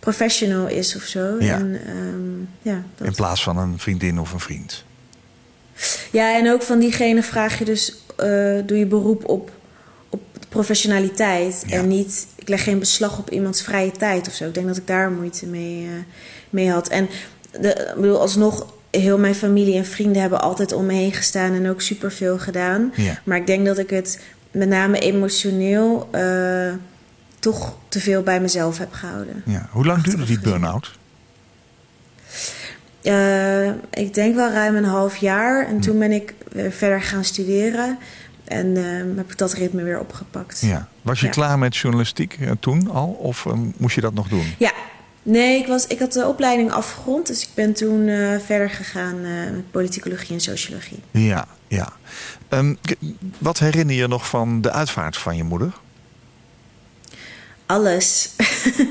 professional 0.00 0.66
is 0.68 0.96
of 0.96 1.02
zo. 1.02 1.36
Ja. 1.38 1.54
En, 1.58 1.80
ehm, 1.86 2.40
ja, 2.74 2.82
dat- 2.96 3.06
In 3.06 3.14
plaats 3.14 3.42
van 3.42 3.58
een 3.58 3.78
vriendin 3.78 4.18
of 4.20 4.32
een 4.32 4.40
vriend. 4.40 4.84
ja, 6.12 6.38
en 6.38 6.50
ook 6.52 6.62
van 6.62 6.78
diegene 6.78 7.22
vraag 7.22 7.58
je 7.58 7.64
dus, 7.64 8.02
eh, 8.16 8.26
doe 8.66 8.78
je 8.78 8.86
beroep 8.86 9.28
op, 9.28 9.50
op 10.08 10.20
professionaliteit 10.48 11.62
Ja. 11.66 11.76
en 11.78 11.88
niet, 11.88 12.26
ik 12.34 12.48
leg 12.48 12.64
geen 12.64 12.78
beslag 12.78 13.18
op 13.18 13.30
iemands 13.30 13.62
vrije 13.62 13.90
tijd 13.90 14.28
of 14.28 14.34
zo. 14.34 14.44
Ik 14.44 14.54
denk 14.54 14.66
dat 14.66 14.76
ik 14.76 14.86
daar 14.86 15.10
moeite 15.10 15.46
mee, 15.46 15.86
eh, 15.86 15.92
mee 16.50 16.70
had. 16.70 16.88
En 16.88 17.08
de, 17.60 17.68
ik 17.94 18.00
bedoel, 18.00 18.20
alsnog, 18.20 18.66
heel 19.00 19.18
mijn 19.18 19.34
familie 19.34 19.76
en 19.76 19.86
vrienden 19.86 20.20
hebben 20.20 20.40
altijd 20.40 20.72
om 20.72 20.86
me 20.86 20.92
heen 20.92 21.12
gestaan 21.12 21.52
en 21.52 21.68
ook 21.70 21.80
superveel 21.80 22.38
gedaan. 22.38 22.92
Ja. 22.94 23.18
Maar 23.24 23.36
ik 23.36 23.46
denk 23.46 23.66
dat 23.66 23.78
ik 23.78 23.90
het 23.90 24.20
met 24.50 24.68
name 24.68 24.98
emotioneel 24.98 26.08
eh, 26.12 26.72
toch 27.38 27.76
te 27.88 28.00
veel 28.00 28.22
bij 28.22 28.40
mezelf 28.40 28.78
heb 28.78 28.92
gehouden. 28.92 29.42
Ja. 29.46 29.68
Hoe 29.70 29.84
lang 29.86 30.02
duurde 30.02 30.24
die 30.24 30.40
burn-out? 30.40 30.98
Eh, 33.02 33.66
ik 33.90 34.14
denk 34.14 34.34
wel 34.34 34.50
ruim 34.50 34.76
een 34.76 34.84
half 34.84 35.16
jaar. 35.16 35.66
En 35.66 35.80
toen 35.80 35.98
ben 35.98 36.12
ik 36.12 36.34
verder 36.70 37.02
gaan 37.02 37.24
studeren. 37.24 37.98
En 38.44 38.76
eh, 38.76 39.16
heb 39.16 39.30
ik 39.30 39.38
dat 39.38 39.52
ritme 39.52 39.82
weer 39.82 40.00
opgepakt. 40.00 40.60
Ja. 40.60 40.88
Was 41.02 41.20
je 41.20 41.26
Ja. 41.26 41.32
klaar 41.32 41.58
met 41.58 41.76
journalistiek 41.76 42.38
toen 42.60 42.90
al? 42.90 43.06
Of 43.08 43.46
moest 43.76 43.94
je 43.94 44.00
dat 44.00 44.14
nog 44.14 44.28
doen? 44.28 44.54
Ja. 44.58 44.72
Nee, 45.28 45.58
ik, 45.60 45.66
was, 45.66 45.86
ik 45.86 45.98
had 45.98 46.12
de 46.12 46.26
opleiding 46.26 46.72
afgerond. 46.72 47.26
Dus 47.26 47.42
ik 47.42 47.48
ben 47.54 47.72
toen 47.72 48.08
eh, 48.08 48.38
verder 48.44 48.70
gegaan 48.70 49.24
eh, 49.24 49.30
met 49.52 49.70
politicologie 49.70 50.34
en 50.34 50.40
sociologie. 50.40 50.98
Ja, 51.10 51.46
ja. 51.68 51.92
Ehm, 52.48 52.74
wat 53.38 53.58
herinner 53.58 53.94
je 53.96 54.06
nog 54.08 54.28
van 54.28 54.60
de 54.60 54.72
uitvaart 54.72 55.16
van 55.16 55.36
je 55.36 55.42
moeder? 55.42 55.72
Alles. 57.66 58.30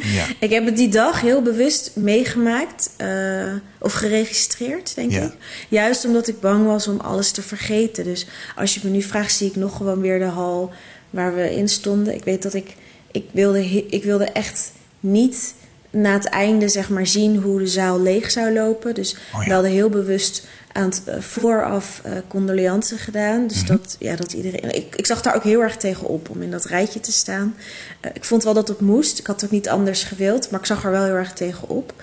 Ja. 0.03 0.25
ik 0.39 0.49
heb 0.49 0.65
het 0.65 0.77
die 0.77 0.89
dag 0.89 1.21
heel 1.21 1.41
bewust 1.41 1.91
meegemaakt. 1.95 2.89
eh, 2.97 3.53
of 3.79 3.93
geregistreerd, 3.93 4.95
denk 4.95 5.11
Ja. 5.11 5.21
ik. 5.23 5.31
Juist 5.69 6.05
omdat 6.05 6.27
ik 6.27 6.39
bang 6.39 6.65
was 6.65 6.87
om 6.87 6.99
alles 6.99 7.31
te 7.31 7.41
vergeten. 7.41 8.03
Dus 8.03 8.27
als 8.55 8.73
je 8.73 8.79
me 8.83 8.89
nu 8.89 9.01
vraagt, 9.01 9.33
zie 9.35 9.47
ik 9.49 9.55
nog 9.55 9.77
gewoon 9.77 10.01
weer 10.01 10.19
de 10.19 10.25
hal 10.25 10.73
waar 11.09 11.35
we 11.35 11.55
in 11.55 11.69
stonden. 11.69 12.13
Ik 12.15 12.23
weet 12.23 12.41
dat 12.43 12.53
ik... 12.53 12.75
Ik 13.11 13.25
wilde, 13.31 13.85
ik 13.89 14.03
wilde 14.03 14.25
echt 14.25 14.71
niet 14.99 15.53
na 16.01 16.13
het 16.13 16.25
einde 16.25 16.67
zeg 16.69 16.89
maar, 16.89 17.07
zien 17.07 17.35
hoe 17.41 17.59
de 17.59 17.67
zaal 17.67 18.01
leeg 18.01 18.31
zou 18.31 18.53
lopen. 18.53 18.93
Dus 18.93 19.15
Oh 19.33 19.41
ja. 19.41 19.47
we 19.47 19.53
hadden 19.53 19.71
heel 19.71 19.89
bewust 19.89 20.47
aan 20.71 20.89
het 20.89 21.01
eh, 21.05 21.19
vooraf 21.19 22.01
eh 22.03 22.11
condoleanten 22.27 22.97
gedaan. 22.97 23.47
Dus 23.47 23.57
Mhm. 23.57 23.67
dat, 23.67 23.95
ja, 23.99 24.15
dat 24.15 24.33
iedereen. 24.33 24.75
Ik, 24.75 24.95
ik 24.95 25.05
zag 25.05 25.21
daar 25.21 25.35
ook 25.35 25.43
heel 25.43 25.61
erg 25.61 25.77
tegen 25.77 26.07
op 26.07 26.29
om 26.29 26.41
in 26.41 26.51
dat 26.51 26.65
rijtje 26.65 26.99
te 26.99 27.11
staan. 27.11 27.55
Eh, 27.99 28.11
ik 28.13 28.23
vond 28.23 28.43
wel 28.43 28.53
dat 28.53 28.67
het 28.67 28.79
moest. 28.81 29.19
Ik 29.19 29.27
had 29.27 29.35
het 29.35 29.45
ook 29.45 29.51
niet 29.55 29.69
anders 29.69 30.03
gewild, 30.03 30.49
maar 30.51 30.59
ik 30.59 30.65
zag 30.65 30.83
er 30.83 30.91
wel 30.91 31.03
heel 31.03 31.13
erg 31.13 31.33
tegen 31.33 31.69
op. 31.69 31.93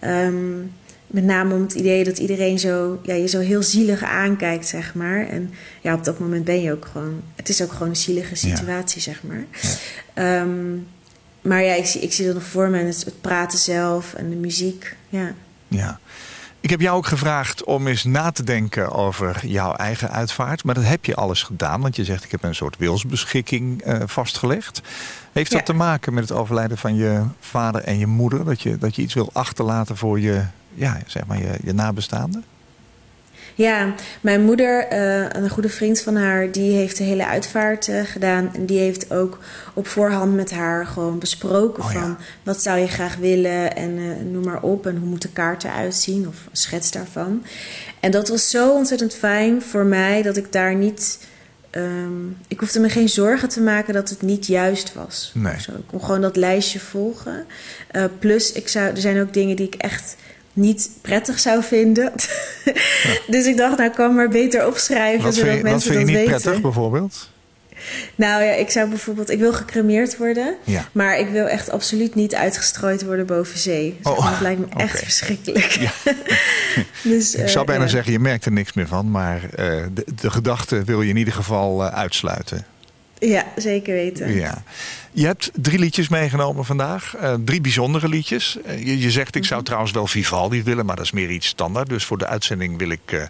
Ehm, 0.00 0.58
met 1.06 1.24
name 1.24 1.54
om 1.54 1.62
het 1.62 1.74
idee 1.74 2.04
dat 2.04 2.18
iedereen 2.18 2.58
zo, 2.58 2.98
ja, 3.02 3.14
je 3.14 3.26
zo 3.28 3.38
heel 3.40 3.62
zielig 3.62 4.02
aankijkt, 4.02 4.66
zeg 4.66 4.94
maar. 4.94 5.28
En 5.28 5.50
ja, 5.80 5.94
op 5.94 6.04
dat 6.04 6.18
moment 6.18 6.44
ben 6.44 6.62
je 6.62 6.72
ook 6.72 6.88
gewoon. 6.92 7.22
Het 7.36 7.48
is 7.48 7.62
ook 7.62 7.72
gewoon 7.72 7.88
een 7.88 7.96
zielige 7.96 8.34
situatie, 8.34 9.00
zeg 9.00 9.22
maar. 9.22 9.44
Ehm, 10.14 10.50
maar 11.42 11.62
ja, 11.62 11.74
ik 11.74 11.86
zie, 11.86 12.00
ik 12.00 12.12
zie 12.12 12.26
dat 12.26 12.34
nog 12.34 12.44
voor 12.44 12.68
me. 12.68 12.78
en 12.78 12.86
Het, 12.86 13.04
het 13.04 13.20
praten 13.20 13.58
zelf 13.58 14.14
en 14.14 14.30
de 14.30 14.36
muziek. 14.36 14.96
Ja. 15.08 15.32
ja. 15.68 16.00
Ik 16.60 16.70
heb 16.70 16.80
jou 16.80 16.96
ook 16.96 17.06
gevraagd 17.06 17.64
om 17.64 17.86
eens 17.86 18.04
na 18.04 18.30
te 18.30 18.42
denken 18.42 18.92
over 18.92 19.46
jouw 19.46 19.74
eigen 19.74 20.10
uitvaart. 20.10 20.64
Maar 20.64 20.74
dat 20.74 20.84
heb 20.84 21.04
je 21.04 21.14
alles 21.14 21.42
gedaan, 21.42 21.80
want 21.80 21.96
je 21.96 22.04
zegt 22.04 22.24
ik 22.24 22.30
heb 22.30 22.42
een 22.42 22.54
soort 22.54 22.76
wilsbeschikking 22.76 23.86
uh, 23.86 24.02
vastgelegd. 24.06 24.80
Heeft 25.32 25.50
dat 25.50 25.66
te 25.66 25.72
maken 25.72 26.14
met 26.14 26.28
het 26.28 26.38
overlijden 26.38 26.78
van 26.78 26.94
je 26.94 27.22
vader 27.40 27.82
en 27.82 27.98
je 27.98 28.06
moeder? 28.06 28.44
Dat 28.44 28.62
je, 28.62 28.78
dat 28.78 28.96
je 28.96 29.02
iets 29.02 29.14
wil 29.14 29.30
achterlaten 29.32 29.96
voor 29.96 30.20
je, 30.20 30.44
ja, 30.74 30.98
zeg 31.06 31.26
maar 31.26 31.38
je, 31.38 31.58
je 31.64 31.72
nabestaanden? 31.72 32.44
Ja, 33.54 33.94
mijn 34.20 34.42
moeder, 34.44 34.92
uh, 34.92 35.28
een 35.28 35.50
goede 35.50 35.68
vriend 35.68 36.00
van 36.00 36.16
haar, 36.16 36.52
die 36.52 36.72
heeft 36.72 36.96
de 36.96 37.04
hele 37.04 37.26
uitvaart 37.26 37.88
uh, 37.88 38.00
gedaan. 38.04 38.50
En 38.54 38.66
die 38.66 38.78
heeft 38.78 39.12
ook 39.12 39.38
op 39.74 39.86
voorhand 39.86 40.34
met 40.34 40.50
haar 40.50 40.86
gewoon 40.86 41.18
besproken 41.18 41.82
oh, 41.82 41.90
van 41.90 42.00
ja. 42.00 42.16
wat 42.42 42.62
zou 42.62 42.78
je 42.78 42.88
graag 42.88 43.16
willen 43.16 43.76
en 43.76 43.90
uh, 43.98 44.16
noem 44.30 44.44
maar 44.44 44.62
op. 44.62 44.86
En 44.86 44.96
hoe 44.96 45.08
moet 45.08 45.22
de 45.22 45.32
kaart 45.32 45.64
eruit 45.64 45.94
zien 45.94 46.28
of 46.28 46.36
een 46.50 46.56
schets 46.56 46.90
daarvan. 46.90 47.44
En 48.00 48.10
dat 48.10 48.28
was 48.28 48.50
zo 48.50 48.72
ontzettend 48.72 49.14
fijn 49.14 49.62
voor 49.62 49.84
mij 49.84 50.22
dat 50.22 50.36
ik 50.36 50.52
daar 50.52 50.74
niet... 50.74 51.30
Um, 51.76 52.36
ik 52.48 52.60
hoefde 52.60 52.80
me 52.80 52.88
geen 52.88 53.08
zorgen 53.08 53.48
te 53.48 53.60
maken 53.60 53.94
dat 53.94 54.08
het 54.08 54.22
niet 54.22 54.46
juist 54.46 54.94
was. 54.94 55.30
Nee. 55.34 55.60
Zo, 55.60 55.70
ik 55.70 55.86
kon 55.86 56.00
gewoon 56.04 56.20
dat 56.20 56.36
lijstje 56.36 56.80
volgen. 56.80 57.46
plus, 58.18 58.52
ik 58.52 58.68
zou, 58.68 58.86
er 58.86 59.00
zijn 59.00 59.20
ook 59.20 59.32
dingen 59.32 59.56
die 59.56 59.66
ik 59.66 59.74
echt 59.74 60.16
niet 60.52 60.90
prettig 61.00 61.38
zou 61.38 61.62
vinden. 61.62 62.12
dus 63.34 63.46
ik 63.46 63.56
dacht, 63.56 63.78
nou 63.78 63.90
kan 63.90 64.14
maar 64.14 64.28
beter 64.28 64.66
opschrijven. 64.66 65.22
Wat 65.24 65.34
zodat 65.34 65.56
je, 65.56 65.62
mensen 65.62 65.72
wat 65.72 65.82
vind 65.82 65.94
je 65.94 65.98
dat 65.98 66.06
niet 66.06 66.16
weten. 66.16 66.40
prettig 66.40 66.60
bijvoorbeeld? 66.62 67.30
Nou 68.14 68.42
ja, 68.42 68.52
ik 68.52 68.70
zou 68.70 68.88
bijvoorbeeld, 68.88 69.30
ik 69.30 69.38
wil 69.38 69.52
gecremeerd 69.52 70.16
worden, 70.16 70.56
Ja. 70.64 70.88
maar 70.92 71.18
ik 71.18 71.28
wil 71.28 71.46
echt 71.46 71.70
absoluut 71.70 72.14
niet 72.14 72.34
uitgestrooid 72.34 73.04
worden 73.04 73.26
boven 73.26 73.58
zee. 73.58 73.98
Zeg 74.02 74.12
Oh, 74.16 74.30
dat 74.30 74.40
lijkt 74.40 74.60
me 74.60 74.66
echt 74.82 74.98
verschrikkelijk. 74.98 75.70
Ja. 75.70 75.92
dus, 77.10 77.34
Ik 77.34 77.48
zou 77.48 77.60
eh, 77.60 77.66
bijna 77.70 77.84
ja. 77.84 77.90
zeggen, 77.90 78.12
je 78.12 78.18
merkt 78.18 78.44
er 78.44 78.52
niks 78.52 78.72
meer 78.72 78.86
van. 78.86 79.10
Maar 79.10 79.42
eh, 79.54 79.82
de, 79.94 80.04
de 80.20 80.30
gedachte 80.30 80.84
wil 80.84 81.02
je 81.02 81.08
in 81.10 81.16
ieder 81.16 81.34
geval 81.34 81.84
eh, 81.84 81.94
uitsluiten. 81.98 82.66
Ja, 83.26 83.44
zeker 83.56 83.94
weten. 83.94 84.34
Ja. 84.34 84.62
Je 85.12 85.26
hebt 85.26 85.50
drie 85.54 85.78
liedjes 85.78 86.08
meegenomen 86.08 86.64
vandaag. 86.64 87.16
Eh, 87.16 87.34
drie 87.44 87.60
bijzondere 87.60 88.08
liedjes. 88.08 88.58
Eh, 88.64 88.86
je, 88.86 88.98
je 88.98 89.10
zegt, 89.10 89.34
ik 89.34 89.44
zou 89.44 89.62
trouwens 89.62 89.92
wel 89.92 90.06
Vivaldi 90.06 90.62
willen, 90.62 90.86
maar 90.86 90.96
dat 90.96 91.04
is 91.04 91.12
meer 91.12 91.30
iets 91.30 91.46
standaard. 91.46 91.88
Dus 91.88 92.04
voor 92.04 92.18
de 92.18 92.26
uitzending 92.26 92.78
wil 92.78 92.88
ik 92.90 93.00
eh, 93.04 93.22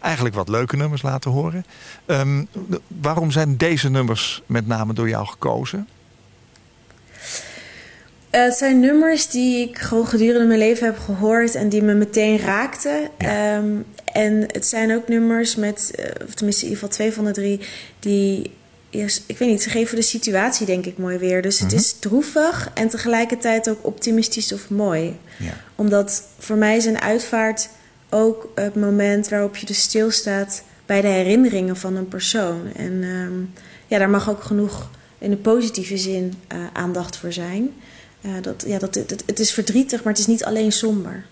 eigenlijk 0.00 0.34
wat 0.34 0.48
leuke 0.48 0.76
nummers 0.76 1.02
laten 1.02 1.30
horen. 1.30 1.64
Ehm, 2.06 2.44
waarom 2.86 3.30
zijn 3.30 3.56
deze 3.56 3.90
nummers 3.90 4.42
met 4.46 4.66
name 4.66 4.92
door 4.92 5.08
jou 5.08 5.26
gekozen? 5.26 5.88
Het 8.30 8.54
zijn 8.54 8.80
nummers 8.80 9.28
die 9.28 9.68
ik 9.68 9.78
gewoon 9.78 10.06
gedurende 10.06 10.46
mijn 10.46 10.58
leven 10.58 10.86
heb 10.86 10.98
gehoord 10.98 11.54
en 11.54 11.68
die 11.68 11.82
me 11.82 11.94
meteen 11.94 12.38
raakten. 12.38 13.08
Ja. 13.18 13.56
Ehm, 13.56 13.68
en 14.12 14.40
het 14.46 14.66
zijn 14.66 14.94
ook 14.94 15.08
nummers 15.08 15.56
met, 15.56 15.92
of 16.26 16.34
tenminste 16.34 16.64
in 16.64 16.70
ieder 16.70 16.88
geval 16.88 16.88
twee 16.88 17.12
van 17.12 17.24
de 17.24 17.32
drie, 17.32 17.60
die, 17.98 18.50
eerst, 18.90 19.22
ik 19.26 19.38
weet 19.38 19.48
niet, 19.48 19.62
ze 19.62 19.70
geven 19.70 19.96
de 19.96 20.02
situatie 20.02 20.66
denk 20.66 20.86
ik 20.86 20.98
mooi 20.98 21.18
weer. 21.18 21.42
Dus 21.42 21.58
het 21.58 21.68
Mhm. 21.68 21.76
is 21.80 21.92
droevig 21.98 22.70
en 22.74 22.88
tegelijkertijd 22.88 23.68
ook 23.70 23.86
optimistisch 23.86 24.52
of 24.52 24.70
mooi. 24.70 25.16
Ja. 25.38 25.52
Omdat 25.74 26.22
voor 26.38 26.56
mij 26.56 26.76
is 26.76 26.84
een 26.84 27.00
uitvaart 27.00 27.68
ook 28.10 28.48
het 28.54 28.74
moment 28.74 29.28
waarop 29.28 29.56
je 29.56 29.66
dus 29.66 29.80
stilstaat 29.82 30.62
bij 30.86 31.00
de 31.00 31.08
herinneringen 31.08 31.76
van 31.76 31.96
een 31.96 32.08
persoon. 32.08 32.60
En 32.76 33.02
ehm, 33.02 33.62
ja, 33.86 33.98
daar 33.98 34.10
mag 34.10 34.30
ook 34.30 34.42
genoeg 34.42 34.90
in 35.18 35.30
de 35.30 35.36
positieve 35.36 35.96
zin 35.96 36.34
eh, 36.48 36.58
aandacht 36.72 37.16
voor 37.16 37.32
zijn. 37.32 37.70
Eh, 38.20 38.30
dat, 38.42 38.64
ja, 38.66 38.78
dat, 38.78 38.94
het, 38.94 39.22
het 39.26 39.38
is 39.40 39.52
verdrietig, 39.52 40.02
maar 40.02 40.12
het 40.12 40.22
is 40.22 40.26
niet 40.28 40.44
alleen 40.44 40.72
somber. 40.72 41.24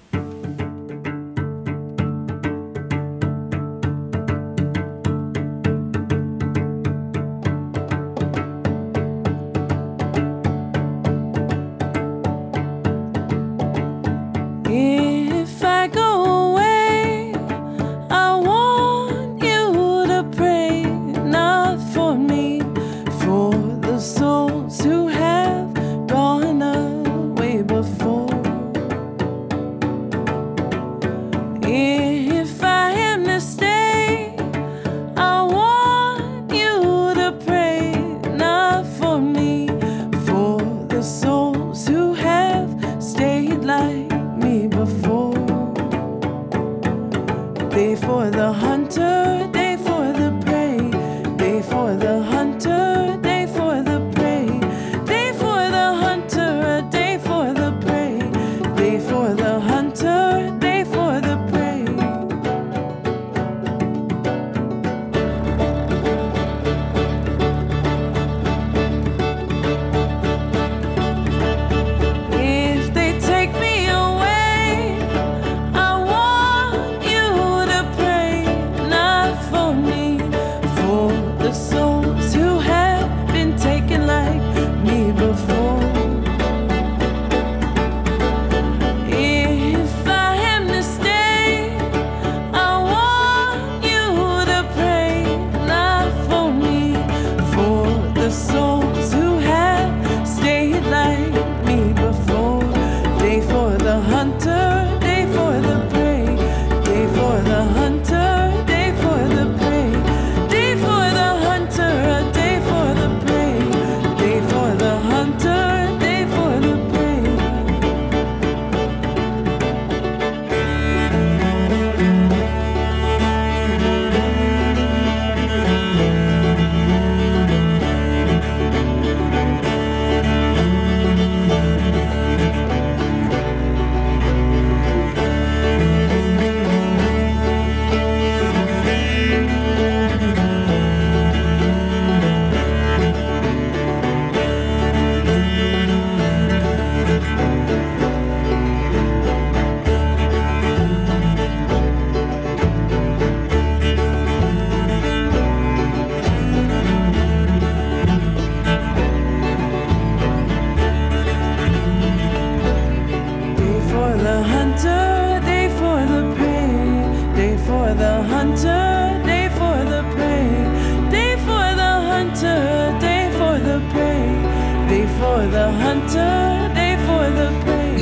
for 175.19 175.47
the 175.51 175.67
hunter, 175.83 176.71
day 176.75 176.97
for 177.07 177.25
the 177.39 177.49
prey. 177.65 177.97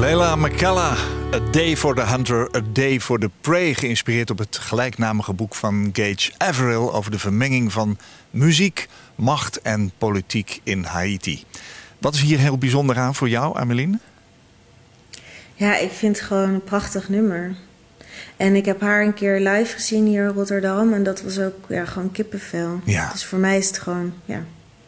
Leila 0.00 0.36
McKella. 0.36 1.16
A 1.34 1.40
Day 1.50 1.76
for 1.76 1.94
the 1.94 2.00
Hunter, 2.00 2.48
A 2.56 2.62
Day 2.72 3.00
for 3.00 3.18
the 3.18 3.30
Prey, 3.40 3.74
geïnspireerd 3.74 4.30
op 4.30 4.38
het 4.38 4.58
gelijknamige 4.58 5.32
boek 5.32 5.54
van 5.54 5.90
Gage 5.92 6.32
Averill 6.36 6.88
over 6.88 7.10
de 7.10 7.18
vermenging 7.18 7.72
van 7.72 7.98
muziek, 8.30 8.88
macht 9.14 9.60
en 9.60 9.92
politiek 9.98 10.60
in 10.62 10.84
Haiti. 10.84 11.44
Wat 11.98 12.14
is 12.14 12.20
hier 12.20 12.38
heel 12.38 12.58
bijzonder 12.58 12.98
aan 12.98 13.14
voor 13.14 13.28
jou, 13.28 13.58
Ameline? 13.58 13.98
Ja, 15.54 15.76
ik 15.76 15.90
vind 15.90 16.16
het 16.16 16.26
gewoon 16.26 16.54
een 16.54 16.64
prachtig 16.64 17.08
nummer. 17.08 17.54
En 18.36 18.56
ik 18.56 18.64
heb 18.64 18.80
haar 18.80 19.02
een 19.02 19.14
keer 19.14 19.40
live 19.40 19.74
gezien 19.74 20.06
hier 20.06 20.24
in 20.24 20.34
Rotterdam. 20.34 20.92
En 20.92 21.02
dat 21.02 21.22
was 21.22 21.38
ook 21.38 21.64
ja, 21.68 21.84
gewoon 21.84 22.10
kippenvel. 22.10 22.80
Ja. 22.84 23.12
Dus 23.12 23.24
voor 23.24 23.38
mij 23.38 23.58
is 23.58 23.66
het 23.66 23.78
gewoon, 23.78 24.12
ja. 24.24 24.44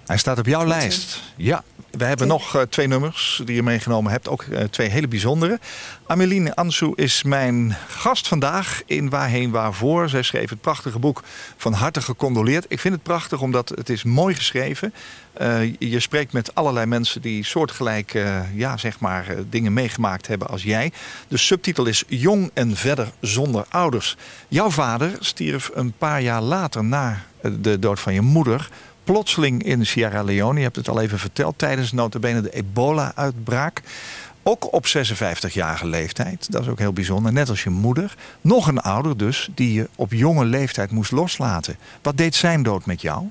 Hij 0.07 0.19
staat 0.19 0.39
op 0.39 0.47
jouw 0.47 0.67
lijst. 0.67 1.21
Ja, 1.37 1.65
we 1.91 2.05
hebben 2.05 2.27
nog 2.27 2.57
eh, 2.57 2.63
twee 2.63 2.87
nummers 2.87 3.43
die 3.45 3.55
je 3.55 3.63
meegenomen 3.63 4.13
hebt. 4.13 4.29
Ook 4.29 4.43
eh, 4.43 4.65
twee 4.65 4.89
hele 4.89 5.09
bijzondere. 5.09 5.59
Ameline 6.07 6.55
Ansou 6.55 6.93
is 6.97 7.23
mijn 7.23 7.77
gast 7.89 8.29
vandaag 8.29 8.83
in 8.87 9.11
Waarheen 9.11 9.51
Waarvoor. 9.51 10.09
Zij 10.09 10.23
schreef 10.23 10.51
het 10.51 10.61
prachtige 10.61 10.99
boek 10.99 11.23
Van 11.57 11.73
harte 11.73 12.01
gecondoleerd. 12.01 12.65
Ik 12.69 12.81
vind 12.81 12.95
het 12.95 13.03
prachtig 13.03 13.41
omdat 13.41 13.69
het 13.69 13.89
is 13.89 14.03
mooi 14.03 14.35
geschreven. 14.35 14.93
Eh, 15.33 15.75
je 15.79 16.01
spreekt 16.01 16.33
met 16.33 16.55
allerlei 16.55 16.87
mensen 16.87 17.21
die 17.21 17.45
soortgelijk 17.45 18.15
eh, 18.15 18.41
ja, 18.55 18.77
zeg 18.77 19.01
maar, 19.01 19.35
dingen 19.51 19.73
meegemaakt 19.73 20.27
hebben 20.27 20.49
als 20.49 20.63
jij. 20.63 20.93
De 21.29 21.37
subtitel 21.37 21.87
is 21.87 22.05
Jong 22.07 22.51
en 22.55 22.77
verder 22.77 23.13
zonder 23.21 23.65
ouders. 23.69 24.17
Jouw 24.49 24.71
vader 24.71 25.13
stierf 25.19 25.71
een 25.75 25.93
paar 25.93 26.23
jaar 26.23 26.43
later 26.43 26.85
na 26.85 27.23
de 27.61 27.79
dood 27.79 28.01
van 28.01 28.15
je 28.15 28.21
moeder 28.21 28.69
plotseling 29.11 29.63
in 29.63 29.87
Sierra 29.87 30.23
Leone. 30.23 30.59
Je 30.59 30.65
hebt 30.65 30.77
het 30.77 30.89
al 30.89 31.01
even 31.01 31.19
verteld. 31.19 31.59
Tijdens 31.59 31.93
notabene 31.93 32.41
de 32.41 32.51
ebola-uitbraak. 32.51 33.83
Ook 34.43 34.73
op 34.73 34.87
56-jarige 34.87 35.87
leeftijd. 35.87 36.53
Dat 36.53 36.63
is 36.63 36.69
ook 36.69 36.79
heel 36.79 36.93
bijzonder. 36.93 37.33
Net 37.33 37.49
als 37.49 37.63
je 37.63 37.71
moeder. 37.71 38.15
Nog 38.41 38.67
een 38.67 38.79
ouder 38.79 39.17
dus, 39.17 39.51
die 39.55 39.73
je 39.73 39.89
op 39.95 40.13
jonge 40.13 40.45
leeftijd 40.45 40.91
moest 40.91 41.11
loslaten. 41.11 41.77
Wat 42.03 42.17
deed 42.17 42.35
zijn 42.35 42.63
dood 42.63 42.87
met 42.87 43.01
jou? 43.01 43.25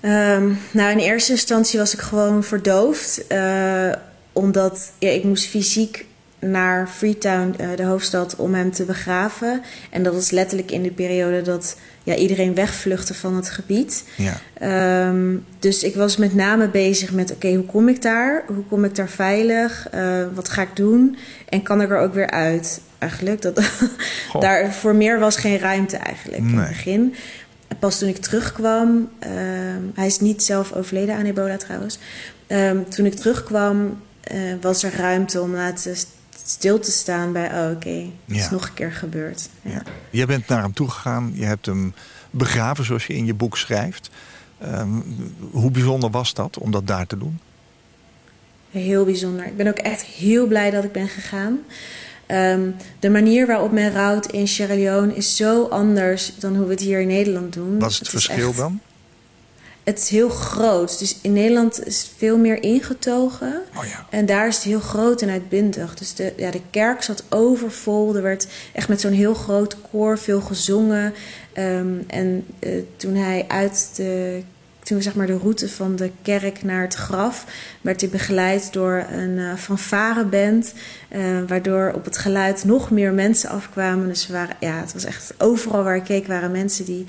Ehm, 0.00 0.52
nou, 0.70 0.90
in 0.90 0.98
eerste 0.98 1.32
instantie 1.32 1.78
was 1.78 1.92
ik 1.92 2.00
gewoon 2.00 2.44
verdoofd. 2.44 3.26
eh, 3.26 3.92
omdat 4.32 4.92
ja, 4.98 5.10
ik 5.10 5.24
moest 5.24 5.46
fysiek 5.46 6.06
naar 6.50 6.88
Freetown, 6.88 7.54
eh, 7.58 7.68
de 7.76 7.84
hoofdstad, 7.84 8.36
om 8.36 8.54
hem 8.54 8.72
te 8.72 8.84
begraven. 8.84 9.62
En 9.90 10.02
dat 10.02 10.14
was 10.14 10.30
letterlijk 10.30 10.70
in 10.70 10.82
de 10.82 10.90
periode 10.90 11.42
dat 11.42 11.76
ja, 12.02 12.14
iedereen 12.14 12.54
wegvluchtte 12.54 13.14
van 13.14 13.36
het 13.36 13.50
gebied. 13.50 14.04
Ja. 14.16 14.40
Ehm, 14.58 15.36
dus 15.58 15.82
ik 15.82 15.94
was 15.94 16.16
met 16.16 16.34
name 16.34 16.68
bezig 16.68 17.12
met: 17.12 17.32
oké, 17.32 17.54
hoe 17.54 17.64
kom 17.64 17.88
ik 17.88 18.02
daar? 18.02 18.44
Hoe 18.46 18.64
kom 18.68 18.84
ik 18.84 18.94
daar 18.94 19.08
veilig? 19.08 19.88
Eh, 19.90 20.22
wat 20.34 20.48
ga 20.48 20.62
ik 20.62 20.76
doen? 20.76 21.16
En 21.48 21.62
kan 21.62 21.82
ik 21.82 21.90
er 21.90 21.98
ook 21.98 22.14
weer 22.14 22.30
uit? 22.30 22.80
Eigenlijk. 22.98 23.42
Dat, 23.42 23.60
daar, 24.40 24.72
voor 24.72 24.94
meer 24.94 25.18
was 25.18 25.36
geen 25.36 25.58
ruimte 25.58 25.96
eigenlijk 25.96 26.42
in 26.42 26.58
het 26.58 26.68
begin. 26.68 27.14
Pas 27.78 27.98
toen 27.98 28.08
ik 28.08 28.16
terugkwam, 28.16 29.08
ehm, 29.18 29.82
hij 29.94 30.06
is 30.06 30.20
niet 30.20 30.42
zelf 30.42 30.72
overleden 30.72 31.14
aan 31.14 31.24
ebola 31.24 31.56
trouwens. 31.56 31.98
Ehm, 32.46 32.76
toen 32.88 33.06
ik 33.06 33.14
terugkwam, 33.14 34.00
eh, 34.20 34.38
was 34.60 34.82
er 34.82 34.92
ruimte 34.96 35.40
om 35.40 35.54
laten 35.54 35.96
st- 35.96 36.08
stil 36.44 36.78
te 36.78 36.90
staan 36.90 37.32
bij: 37.32 37.46
oh, 37.64 37.70
oké, 37.70 37.88
het 37.90 38.10
Ja. 38.24 38.36
is 38.36 38.50
nog 38.50 38.66
een 38.66 38.74
keer 38.74 38.92
gebeurd. 38.92 39.48
Ja. 39.62 39.70
Ja. 39.70 39.82
Je 40.10 40.26
bent 40.26 40.48
naar 40.48 40.62
hem 40.62 40.72
toegegaan. 40.72 41.30
Je 41.34 41.44
hebt 41.44 41.66
hem 41.66 41.94
begraven 42.30 42.84
zoals 42.84 43.06
je 43.06 43.14
in 43.14 43.26
je 43.26 43.34
boek 43.34 43.56
schrijft. 43.58 44.10
Ehm, 44.58 44.88
hoe 45.50 45.70
bijzonder 45.70 46.10
was 46.10 46.34
dat 46.34 46.58
om 46.58 46.70
dat 46.70 46.86
daar 46.86 47.06
te 47.06 47.18
doen? 47.18 47.38
Heel 48.70 49.04
bijzonder. 49.04 49.46
Ik 49.46 49.56
ben 49.56 49.66
ook 49.68 49.78
echt 49.78 50.02
heel 50.02 50.46
blij 50.46 50.70
dat 50.70 50.84
ik 50.84 50.92
ben 50.92 51.08
gegaan. 51.08 51.58
Ehm, 52.26 52.60
de 52.98 53.10
manier 53.10 53.46
waarop 53.46 53.72
men 53.72 53.92
rouwt 53.92 54.26
in 54.26 54.48
Sierra 54.48 54.74
Leone 54.74 55.14
is 55.14 55.36
zo 55.36 55.64
anders 55.64 56.32
dan 56.38 56.56
hoe 56.56 56.64
we 56.66 56.70
het 56.72 56.80
hier 56.80 57.00
in 57.00 57.06
Nederland 57.06 57.52
doen. 57.52 57.78
Wat 57.78 57.90
is 57.90 57.98
het, 57.98 58.08
verschil 58.08 58.48
echt- 58.48 58.56
dan? 58.56 58.80
Het 59.86 59.98
is 59.98 60.08
heel 60.08 60.28
groot. 60.28 60.98
Dus 60.98 61.18
in 61.22 61.32
Nederland 61.32 61.86
is 61.86 62.02
het 62.02 62.10
veel 62.16 62.38
meer 62.38 62.62
ingetogen. 62.62 63.62
Oh 63.76 63.84
ja. 63.84 64.06
En 64.10 64.26
daar 64.26 64.46
is 64.46 64.54
het 64.54 64.64
heel 64.64 64.80
groot 64.80 65.22
en 65.22 65.28
uitbundig. 65.28 65.94
Dus 65.94 66.14
de, 66.14 66.32
ja, 66.36 66.50
de 66.50 66.60
kerk 66.70 67.02
zat 67.02 67.24
overvol. 67.28 68.16
Er 68.16 68.22
werd 68.22 68.46
echt 68.72 68.88
met 68.88 69.00
zo'n 69.00 69.12
heel 69.12 69.34
groot 69.34 69.76
koor 69.90 70.18
veel 70.18 70.40
gezongen. 70.40 71.14
Ehm, 71.52 71.94
en 72.06 72.46
eh, 72.58 72.70
toen 72.96 73.14
hij 73.14 73.44
uit 73.48 73.90
de, 73.96 74.42
toen 74.82 75.02
zeg 75.02 75.14
maar 75.14 75.26
de 75.26 75.38
route 75.38 75.68
van 75.68 75.96
de 75.96 76.10
kerk 76.22 76.62
naar 76.62 76.82
het 76.82 76.94
graf, 76.94 77.44
werd 77.80 78.00
hij 78.00 78.10
begeleid 78.10 78.72
door 78.72 79.04
een 79.12 79.38
eh 79.38 79.54
fanfareband. 79.54 80.72
eh, 81.08 81.20
waardoor 81.46 81.92
op 81.94 82.04
het 82.04 82.18
geluid 82.18 82.64
nog 82.64 82.90
meer 82.90 83.12
mensen 83.12 83.50
afkwamen. 83.50 84.08
Dus 84.08 84.28
waren, 84.28 84.56
ja, 84.60 84.80
het 84.80 84.92
was 84.92 85.04
echt 85.04 85.34
overal 85.38 85.82
waar 85.82 85.96
ik 85.96 86.04
keek 86.04 86.26
waren 86.26 86.50
mensen 86.50 86.84
die 86.84 87.06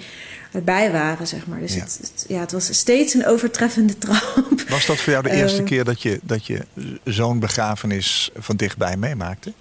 erbij 0.52 0.92
waren, 0.92 1.28
zeg 1.28 1.48
maar. 1.48 1.60
Dus 1.60 1.74
Ja. 1.74 1.80
Het, 1.80 1.98
het- 2.02 2.26
ja, 2.28 2.40
het 2.40 2.52
was 2.52 2.78
steeds 2.78 3.14
een 3.14 3.26
overtreffende 3.26 3.98
trap. 4.04 4.62
Was 4.70 4.86
dat 4.86 4.98
voor 4.98 5.12
jou 5.14 5.24
de 5.24 5.32
eerste 5.32 5.60
Eh. 5.62 5.66
keer 5.66 5.84
dat 5.84 6.02
je, 6.02 6.20
dat 6.24 6.46
je 6.46 6.66
zo'n 7.04 7.40
begrafenis 7.40 8.32
van 8.38 8.56
dichtbij 8.56 8.98
meemaakte? 8.98 9.54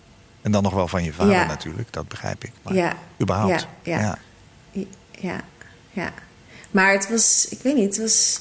En 0.42 0.53
dan 0.53 0.62
nog 0.62 0.72
wel 0.75 0.88
van 0.88 1.05
je 1.05 1.12
vader 1.12 1.33
Ja. 1.35 1.46
natuurlijk, 1.46 1.92
dat 1.92 2.09
begrijp 2.09 2.44
ik. 2.44 2.53
Maar 2.62 2.75
Ja. 2.75 2.96
überhaupt. 3.22 3.66
Ja, 3.83 3.99
ja. 4.72 4.85
Ja, 5.20 5.40
ja. 5.92 6.12
Maar 6.70 6.92
het 6.92 7.09
was, 7.11 7.46
ik 7.51 7.59
weet 7.62 7.75
niet, 7.75 7.87
het 7.96 7.99
was. 7.99 8.40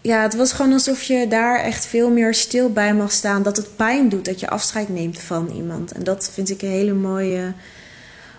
Ja, 0.00 0.22
het 0.22 0.34
was 0.36 0.52
gewoon 0.52 0.72
alsof 0.72 1.02
je 1.02 1.26
daar 1.28 1.60
echt 1.60 1.86
veel 1.86 2.10
meer 2.10 2.34
stil 2.34 2.72
bij 2.72 2.94
mag 2.94 3.12
staan. 3.12 3.42
Dat 3.42 3.56
het 3.56 3.76
pijn 3.76 4.08
doet 4.08 4.24
dat 4.24 4.40
je 4.40 4.48
afscheid 4.48 4.88
neemt 4.88 5.20
van 5.20 5.48
iemand. 5.54 5.92
En 5.92 6.04
dat 6.04 6.30
vind 6.32 6.50
ik 6.50 6.62
een 6.62 6.68
hele 6.70 6.92
mooie 6.92 7.52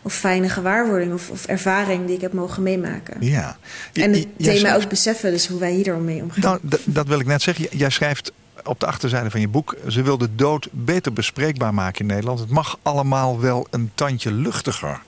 of 0.09 0.15
fijne 0.15 0.49
gewaarwording 0.49 1.13
of, 1.13 1.29
of 1.29 1.45
ervaring 1.45 2.05
die 2.05 2.15
ik 2.15 2.21
heb 2.21 2.33
mogen 2.33 2.63
meemaken. 2.63 3.15
Ja. 3.19 3.57
Je- 3.93 4.03
En 4.03 4.13
het 4.13 4.27
thema 4.37 4.57
schrijft- 4.57 4.83
ook 4.83 4.89
beseffen, 4.89 5.31
dus 5.31 5.47
hoe 5.47 5.59
wij 5.59 5.71
hier 5.71 5.95
mee 5.95 6.21
omgaan. 6.21 6.41
Nou, 6.41 6.59
dat 6.85 7.07
wil 7.07 7.19
ik 7.19 7.25
net 7.25 7.41
zeggen. 7.41 7.67
Jij 7.71 7.89
schrijft 7.89 8.31
op 8.63 8.79
de 8.79 8.85
achterzijde 8.85 9.29
van 9.31 9.39
je 9.39 9.47
boek... 9.47 9.75
ze 9.87 10.01
wil 10.01 10.17
de 10.17 10.35
dood 10.35 10.67
beter 10.71 11.13
bespreekbaar 11.13 11.73
maken 11.73 11.99
in 12.01 12.05
Nederland. 12.05 12.39
Het 12.39 12.49
mag 12.49 12.77
allemaal 12.81 13.39
wel 13.39 13.67
een 13.69 13.91
tandje 13.95 14.31
luchtiger. 14.31 15.01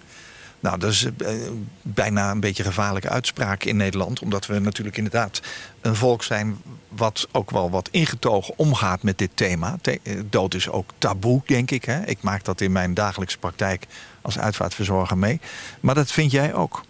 Nou, 0.59 0.77
dat 0.79 0.91
is 0.91 1.05
eh, 1.17 1.33
bijna 1.81 2.31
een 2.31 2.39
beetje 2.39 2.63
een 2.63 2.69
gevaarlijke 2.69 3.09
uitspraak 3.09 3.63
in 3.63 3.77
Nederland. 3.77 4.19
Omdat 4.21 4.45
we 4.45 4.59
natuurlijk 4.59 4.97
inderdaad 4.97 5.41
een 5.81 5.95
volk 5.95 6.23
zijn... 6.23 6.57
wat 6.89 7.27
ook 7.31 7.51
wel 7.51 7.69
wat 7.69 7.87
ingetogen 7.91 8.53
omgaat 8.57 9.03
met 9.03 9.17
dit 9.17 9.29
thema. 9.33 9.77
Eh, 9.81 9.97
dood 10.29 10.53
is 10.53 10.69
ook 10.69 10.89
taboe, 10.97 11.41
denk 11.45 11.71
ik. 11.71 11.85
Hè? 11.85 12.03
Ik 12.05 12.21
maak 12.21 12.43
dat 12.43 12.61
in 12.61 12.71
mijn 12.71 12.93
dagelijkse 12.93 13.37
praktijk 13.37 13.85
als 14.21 14.39
uitvaartverzorger 14.39 15.17
mee. 15.17 15.39
Maar 15.79 15.95
dat 15.95 16.11
vind 16.11 16.31
jij 16.31 16.53
ook. 16.53 16.83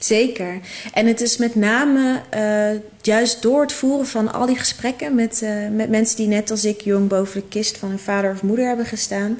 Zeker. 0.00 0.60
En 0.92 1.06
het 1.06 1.20
is 1.20 1.36
met 1.36 1.54
name 1.54 2.22
eh, 2.30 2.80
juist 3.02 3.42
door 3.42 3.60
het 3.60 3.72
voeren 3.72 4.06
van 4.06 4.32
al 4.32 4.46
die 4.46 4.56
gesprekken 4.56 5.14
met, 5.14 5.42
eh, 5.42 5.50
met 5.72 5.90
mensen 5.90 6.16
die 6.16 6.26
net 6.26 6.50
als 6.50 6.64
ik 6.64 6.80
jong 6.80 7.08
boven 7.08 7.40
de 7.40 7.48
kist 7.48 7.78
van 7.78 7.88
hun 7.88 7.98
vader 7.98 8.32
of 8.32 8.42
moeder 8.42 8.66
hebben 8.66 8.86
gestaan, 8.86 9.38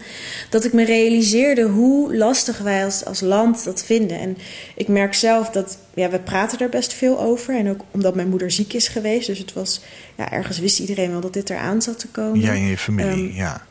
dat 0.51 0.65
ik 0.65 0.73
me 0.73 0.85
realiseerde 0.85 1.63
hoe 1.63 2.17
lastig 2.17 2.59
wij 2.59 2.85
als, 2.85 3.05
als 3.05 3.21
land 3.21 3.65
dat 3.65 3.85
vinden. 3.85 4.19
En 4.19 4.39
ik 4.75 4.89
merk 4.89 5.15
zelf 5.15 5.51
dat 5.51 5.79
ja, 5.95 6.11
we 6.11 6.19
praten 6.19 6.59
er 6.59 6.69
best 6.69 6.93
veel 6.93 7.21
over. 7.21 7.57
En 7.57 7.71
ook 7.71 7.81
omdat 7.91 8.15
mijn 8.15 8.29
moeder 8.29 8.51
ziek 8.51 8.73
is 8.73 8.89
geweest. 8.89 9.27
Dus 9.27 9.39
het 9.39 9.53
was, 9.53 9.81
ja, 10.17 10.33
ergens 10.33 10.59
wist 10.59 10.79
iedereen 10.79 11.11
wel 11.11 11.21
dat 11.21 11.33
dit 11.33 11.51
eraan 11.51 11.83
zat 11.83 11.99
te 11.99 12.09
komen. 12.09 12.41
Jij 12.41 12.55
en 12.55 12.67
je 12.67 12.79
familie, 12.79 13.29
Ehm, 13.29 13.37
ja. 13.37 13.67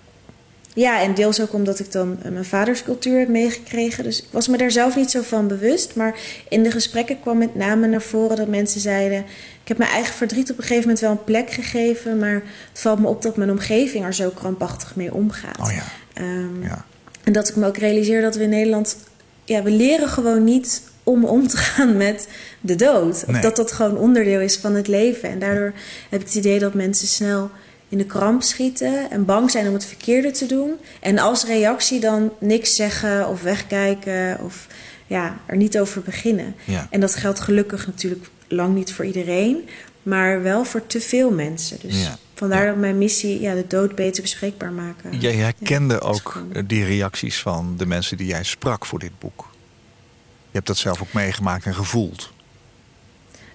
Ja, 0.77 1.01
en 1.01 1.13
deels 1.13 1.41
ook 1.41 1.53
omdat 1.53 1.79
ik 1.79 1.91
dan 1.91 2.17
eh, 2.23 2.31
mijn 2.31 2.45
vaders 2.45 2.83
cultuur 2.83 3.19
heb 3.19 3.27
meegekregen. 3.27 4.03
Dus 4.03 4.19
ik 4.19 4.27
was 4.31 4.47
me 4.47 4.57
daar 4.57 4.71
zelf 4.71 4.95
niet 4.95 5.11
zo 5.11 5.21
van 5.21 5.47
bewust. 5.47 5.95
Maar 5.95 6.15
in 6.49 6.63
de 6.63 6.71
gesprekken 6.71 7.19
kwam 7.19 7.37
met 7.37 7.55
name 7.55 7.87
naar 7.87 8.01
voren 8.01 8.37
dat 8.37 8.47
mensen 8.47 8.81
zeiden... 8.81 9.19
ik 9.61 9.67
heb 9.67 9.77
mijn 9.77 9.89
eigen 9.89 10.13
verdriet 10.13 10.51
op 10.51 10.57
een 10.57 10.63
gegeven 10.63 10.81
moment 10.81 10.99
wel 10.99 11.11
een 11.11 11.23
plek 11.23 11.51
gegeven... 11.51 12.19
maar 12.19 12.33
het 12.71 12.81
valt 12.81 12.99
me 12.99 13.07
op 13.07 13.21
dat 13.21 13.37
mijn 13.37 13.51
omgeving 13.51 14.05
er 14.05 14.13
zo 14.13 14.29
krampachtig 14.29 14.95
mee 14.95 15.13
omgaat. 15.13 15.59
Oh 15.59 15.71
ja, 15.71 15.83
Ehm, 16.13 16.63
ja. 16.63 16.85
En 17.23 17.33
dat 17.33 17.49
ik 17.49 17.55
me 17.55 17.65
ook 17.67 17.77
realiseer 17.77 18.21
dat 18.21 18.35
we 18.35 18.43
in 18.43 18.49
Nederland... 18.49 18.97
ja, 19.43 19.63
we 19.63 19.71
leren 19.71 20.07
gewoon 20.09 20.43
niet 20.43 20.81
om 21.03 21.25
om 21.25 21.47
te 21.47 21.57
gaan 21.57 21.97
met 21.97 22.27
de 22.61 22.75
dood. 22.75 23.13
Of 23.13 23.27
Nee. 23.27 23.41
dat 23.41 23.55
dat 23.55 23.71
gewoon 23.71 23.97
onderdeel 23.97 24.39
is 24.39 24.57
van 24.57 24.75
het 24.75 24.87
leven. 24.87 25.29
En 25.29 25.39
daardoor 25.39 25.73
heb 26.09 26.19
ik 26.19 26.25
het 26.25 26.35
idee 26.35 26.59
dat 26.59 26.73
mensen 26.73 27.07
snel 27.07 27.49
in 27.89 27.97
de 27.97 28.05
kramp 28.05 28.43
schieten... 28.43 29.11
en 29.11 29.25
bang 29.25 29.51
zijn 29.51 29.67
om 29.67 29.73
het 29.73 29.85
verkeerde 29.85 30.31
te 30.31 30.45
doen. 30.45 30.71
En 30.99 31.17
als 31.17 31.45
reactie 31.45 31.99
dan 31.99 32.31
niks 32.39 32.75
zeggen 32.75 33.27
of 33.27 33.41
wegkijken... 33.41 34.39
of 34.41 34.67
ja, 35.07 35.37
er 35.45 35.57
niet 35.57 35.79
over 35.79 36.01
beginnen. 36.01 36.55
Ja. 36.63 36.87
En 36.89 36.99
dat 36.99 37.15
geldt 37.15 37.39
gelukkig 37.39 37.87
natuurlijk 37.87 38.29
lang 38.47 38.75
niet 38.75 38.93
voor 38.93 39.05
iedereen... 39.05 39.69
maar 40.03 40.41
wel 40.41 40.63
voor 40.63 40.87
te 40.87 41.01
veel 41.01 41.31
mensen. 41.31 41.77
Dus 41.81 42.03
Ja. 42.03 42.17
vandaar 42.33 42.61
Ja. 42.61 42.67
dat 42.67 42.77
mijn 42.77 42.97
missie 42.97 43.41
ja, 43.41 43.53
de 43.53 43.67
dood 43.67 43.95
beter 43.95 44.21
bespreekbaar 44.21 44.71
maken. 44.71 45.19
Jij 45.19 45.33
herkende 45.33 46.01
ook 46.01 46.43
die 46.65 46.85
reacties 46.85 47.41
van 47.41 47.73
de 47.77 47.85
mensen 47.85 48.17
die 48.17 48.27
jij 48.27 48.43
sprak 48.43 48.85
voor 48.85 48.99
dit 48.99 49.19
boek. 49.19 49.49
Je 50.49 50.53
hebt 50.53 50.67
dat 50.67 50.77
zelf 50.77 51.01
ook 51.01 51.13
meegemaakt 51.13 51.65
en 51.65 51.75
gevoeld. 51.75 52.31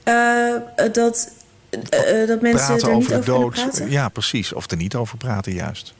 Eh, 0.02 0.54
dat 0.92 1.30
Eh, 1.72 2.22
eh, 2.22 2.28
dat 2.28 2.40
mensen 2.40 2.66
praten 2.66 2.88
er 2.88 2.94
niet 2.94 3.04
over 3.04 3.10
de 3.10 3.18
over 3.18 3.24
kunnen 3.24 3.40
dood. 3.42 3.54
praten? 3.54 3.90
Ja, 3.90 4.08
precies. 4.08 4.52
Of 4.52 4.70
er 4.70 4.76
niet 4.76 4.94
over 4.94 5.16
praten, 5.16 5.52
juist. 5.52 5.94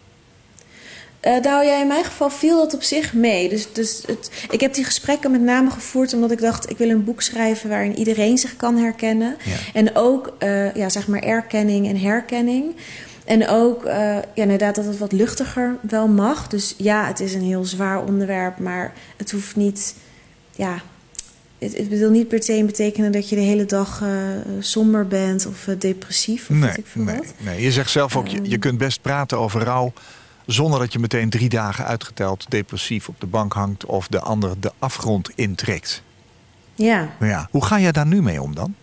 Eh, 1.20 1.40
nou 1.42 1.64
ja, 1.64 1.80
in 1.80 1.86
mijn 1.86 2.04
geval 2.04 2.30
viel 2.30 2.56
dat 2.56 2.74
op 2.74 2.82
zich 2.82 3.12
mee. 3.12 3.48
Dus, 3.48 3.72
dus 3.72 4.02
het, 4.06 4.30
ik 4.50 4.60
heb 4.60 4.74
die 4.74 4.84
gesprekken 4.84 5.30
met 5.30 5.40
name 5.40 5.70
gevoerd 5.70 6.14
omdat 6.14 6.30
ik 6.30 6.40
dacht... 6.40 6.70
ik 6.70 6.78
wil 6.78 6.90
een 6.90 7.04
boek 7.04 7.22
schrijven 7.22 7.68
waarin 7.68 7.98
iedereen 7.98 8.38
zich 8.38 8.56
kan 8.56 8.76
herkennen. 8.76 9.36
Ja. 9.44 9.56
En 9.72 9.96
ook, 9.96 10.32
ja, 10.74 10.88
zeg 10.88 11.06
maar, 11.06 11.22
erkenning 11.22 11.88
en 11.88 12.00
herkenning. 12.00 12.76
En 13.24 13.48
ook, 13.48 13.84
ja, 13.84 14.24
inderdaad, 14.34 14.74
dat 14.74 14.84
het 14.84 14.98
wat 14.98 15.12
luchtiger 15.12 15.76
wel 15.80 16.08
mag. 16.08 16.48
Dus 16.48 16.74
ja, 16.76 17.06
het 17.06 17.20
is 17.20 17.34
een 17.34 17.44
heel 17.44 17.64
zwaar 17.64 18.04
onderwerp, 18.04 18.58
maar 18.58 18.92
het 19.16 19.30
hoeft 19.30 19.56
niet... 19.56 19.94
Ja, 20.56 20.82
het, 21.62 21.76
het 21.76 21.88
wil 21.88 22.10
niet 22.10 22.28
per 22.28 22.42
se 22.42 22.62
betekenen 22.66 23.12
dat 23.12 23.28
je 23.28 23.34
de 23.36 23.40
hele 23.42 23.64
dag 23.64 24.02
eh, 24.02 24.08
somber 24.60 25.06
bent 25.06 25.46
of 25.46 25.68
eh, 25.68 25.74
depressief 25.78 26.42
of 26.50 26.56
Nee, 26.56 26.60
weet 26.68 26.78
ik 26.78 26.86
veel 26.86 27.02
nee, 27.02 27.16
wat. 27.16 27.34
nee. 27.38 27.62
Je 27.62 27.72
zegt 27.72 27.90
zelf 27.90 28.16
ook, 28.16 28.26
je, 28.28 28.36
je 28.42 28.50
Ehm. 28.50 28.58
kunt 28.58 28.78
best 28.78 29.00
praten 29.02 29.38
over 29.38 29.62
rouw... 29.62 29.92
zonder 30.46 30.78
dat 30.80 30.92
je 30.92 30.98
meteen 30.98 31.30
drie 31.30 31.48
dagen 31.48 31.84
uitgeteld 31.84 32.44
depressief 32.48 33.08
op 33.08 33.20
de 33.20 33.26
bank 33.26 33.52
hangt... 33.52 33.84
of 33.84 34.06
de 34.08 34.20
ander 34.20 34.60
de 34.60 34.72
afgrond 34.78 35.30
intrekt. 35.34 36.02
Ja. 36.74 37.08
Maar 37.18 37.28
ja, 37.28 37.48
hoe 37.50 37.64
ga 37.64 37.80
jij 37.80 37.92
daar 37.92 38.06
nu 38.06 38.22
mee 38.22 38.42
om 38.42 38.54
dan? 38.54 38.74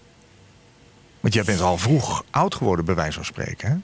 Want 1.19 1.33
jij 1.33 1.43
bent 1.43 1.61
al 1.61 1.77
vroeg 1.77 2.23
oud 2.29 2.55
geworden, 2.55 2.85
bij 2.85 2.95
wijze 2.95 3.13
van 3.13 3.25
spreken. 3.25 3.69
Hè? 3.69 3.75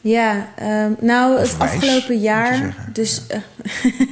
Ja, 0.00 0.48
ehm, 0.56 0.92
nou, 1.00 1.34
Of 1.34 1.40
het 1.40 1.56
wijs, 1.56 1.72
afgelopen 1.74 2.18
jaar. 2.20 2.74
Dus. 2.92 3.22
eh, 3.26 3.40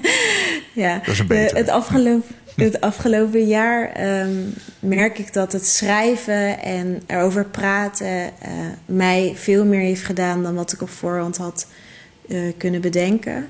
ja, 0.84 0.98
Dat 0.98 1.06
is 1.08 1.18
een 1.18 1.26
de- 1.26 1.50
het, 1.54 1.68
afgelopen, 1.68 2.34
het 2.56 2.80
afgelopen 2.80 3.46
jaar 3.46 3.92
ehm, 3.92 4.30
merk 4.78 5.18
ik 5.18 5.32
dat 5.32 5.52
het 5.52 5.66
schrijven 5.66 6.62
en 6.62 7.02
erover 7.06 7.44
praten 7.44 8.06
eh, 8.06 8.50
mij 8.86 9.32
veel 9.36 9.64
meer 9.64 9.80
heeft 9.80 10.02
gedaan 10.04 10.42
dan 10.42 10.54
wat 10.54 10.72
ik 10.72 10.82
op 10.82 10.90
voorhand 10.90 11.36
had 11.36 11.66
eh, 12.28 12.38
kunnen 12.56 12.80
bedenken. 12.80 13.48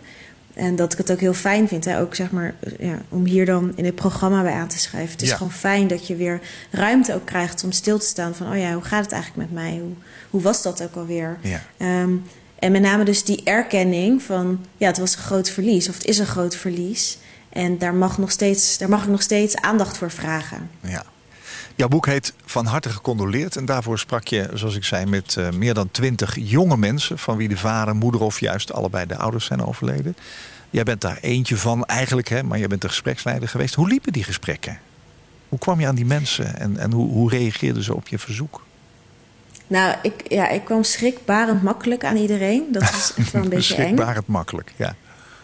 En 0.54 0.76
dat 0.76 0.92
ik 0.92 0.98
het 0.98 1.12
ook 1.12 1.20
heel 1.20 1.34
fijn 1.34 1.68
vind, 1.68 1.84
hè? 1.84 2.00
ook 2.00 2.14
zeg 2.14 2.30
maar, 2.30 2.54
ja, 2.78 2.98
om 3.08 3.24
hier 3.24 3.46
dan 3.46 3.72
in 3.74 3.84
het 3.84 3.94
programma 3.94 4.42
bij 4.42 4.52
aan 4.52 4.68
te 4.68 4.78
schrijven. 4.78 5.10
Het 5.12 5.22
is 5.22 5.28
Ja. 5.28 5.36
gewoon 5.36 5.52
fijn 5.52 5.86
dat 5.88 6.06
je 6.06 6.16
weer 6.16 6.40
ruimte 6.70 7.14
ook 7.14 7.24
krijgt 7.26 7.64
om 7.64 7.72
stil 7.72 7.98
te 7.98 8.06
staan 8.06 8.34
van, 8.34 8.50
oh 8.52 8.58
ja, 8.58 8.72
hoe 8.72 8.82
gaat 8.82 9.04
het 9.04 9.12
eigenlijk 9.12 9.50
met 9.50 9.62
mij? 9.62 9.78
Hoe, 9.78 9.92
hoe 10.30 10.40
was 10.40 10.62
dat 10.62 10.82
ook 10.82 10.94
alweer? 10.94 11.38
Ja. 11.40 11.62
Ehm, 11.76 12.10
en 12.58 12.72
met 12.72 12.82
name 12.82 13.04
dus 13.04 13.24
die 13.24 13.40
erkenning 13.44 14.22
van, 14.22 14.64
ja, 14.76 14.86
het 14.86 14.98
was 14.98 15.16
een 15.16 15.22
groot 15.22 15.48
verlies 15.50 15.88
of 15.88 15.94
het 15.94 16.04
is 16.04 16.18
een 16.18 16.26
groot 16.26 16.56
verlies. 16.56 17.18
En 17.56 17.78
daar 17.78 17.94
mag, 17.94 18.18
nog 18.18 18.30
steeds, 18.30 18.78
daar 18.78 18.88
mag 18.88 19.02
ik 19.02 19.08
nog 19.08 19.22
steeds 19.22 19.56
aandacht 19.56 19.96
voor 19.96 20.10
vragen. 20.10 20.70
Ja. 20.80 21.04
Jouw 21.74 21.88
boek 21.88 22.06
heet 22.06 22.32
Van 22.44 22.66
harte 22.66 22.88
gecondoleerd. 22.88 23.56
En 23.56 23.64
daarvoor 23.64 23.98
sprak 23.98 24.28
je, 24.28 24.48
zoals 24.54 24.76
ik 24.76 24.84
zei, 24.84 25.06
met 25.06 25.36
eh, 25.36 25.50
meer 25.50 25.74
dan 25.74 25.90
twintig 25.90 26.36
jonge 26.38 26.76
mensen... 26.76 27.18
van 27.18 27.36
wie 27.36 27.48
de 27.48 27.56
vader, 27.56 27.96
moeder 27.96 28.20
of 28.20 28.40
juist 28.40 28.72
allebei 28.72 29.06
de 29.06 29.16
ouders 29.16 29.44
zijn 29.44 29.66
overleden. 29.66 30.16
Jij 30.70 30.82
bent 30.82 31.00
daar 31.00 31.18
eentje 31.20 31.56
van 31.56 31.84
eigenlijk, 31.84 32.28
hè, 32.28 32.42
maar 32.42 32.58
jij 32.58 32.68
bent 32.68 32.82
de 32.82 32.88
gespreksleider 32.88 33.48
geweest. 33.48 33.74
Hoe 33.74 33.88
liepen 33.88 34.12
die 34.12 34.24
gesprekken? 34.24 34.78
Hoe 35.48 35.58
kwam 35.58 35.80
je 35.80 35.86
aan 35.86 35.94
die 35.94 36.06
mensen 36.06 36.58
en, 36.58 36.76
en 36.78 36.92
hoe, 36.92 37.08
hoe 37.08 37.30
reageerden 37.30 37.82
ze 37.82 37.94
op 37.94 38.08
je 38.08 38.18
verzoek? 38.18 38.64
Nou, 39.66 39.94
ik, 40.02 40.22
ja, 40.28 40.48
ik 40.48 40.64
kwam 40.64 40.82
schrikbarend 40.82 41.62
makkelijk 41.62 42.04
aan 42.04 42.16
iedereen. 42.16 42.64
Dat 42.72 42.82
was 42.82 43.12
echt 43.16 43.32
wel 43.32 43.42
een 43.42 43.48
beetje 43.48 43.74
eng. 43.74 43.80
Beschikbaar 43.80 44.22
makkelijk, 44.26 44.72
ja. 44.76 44.94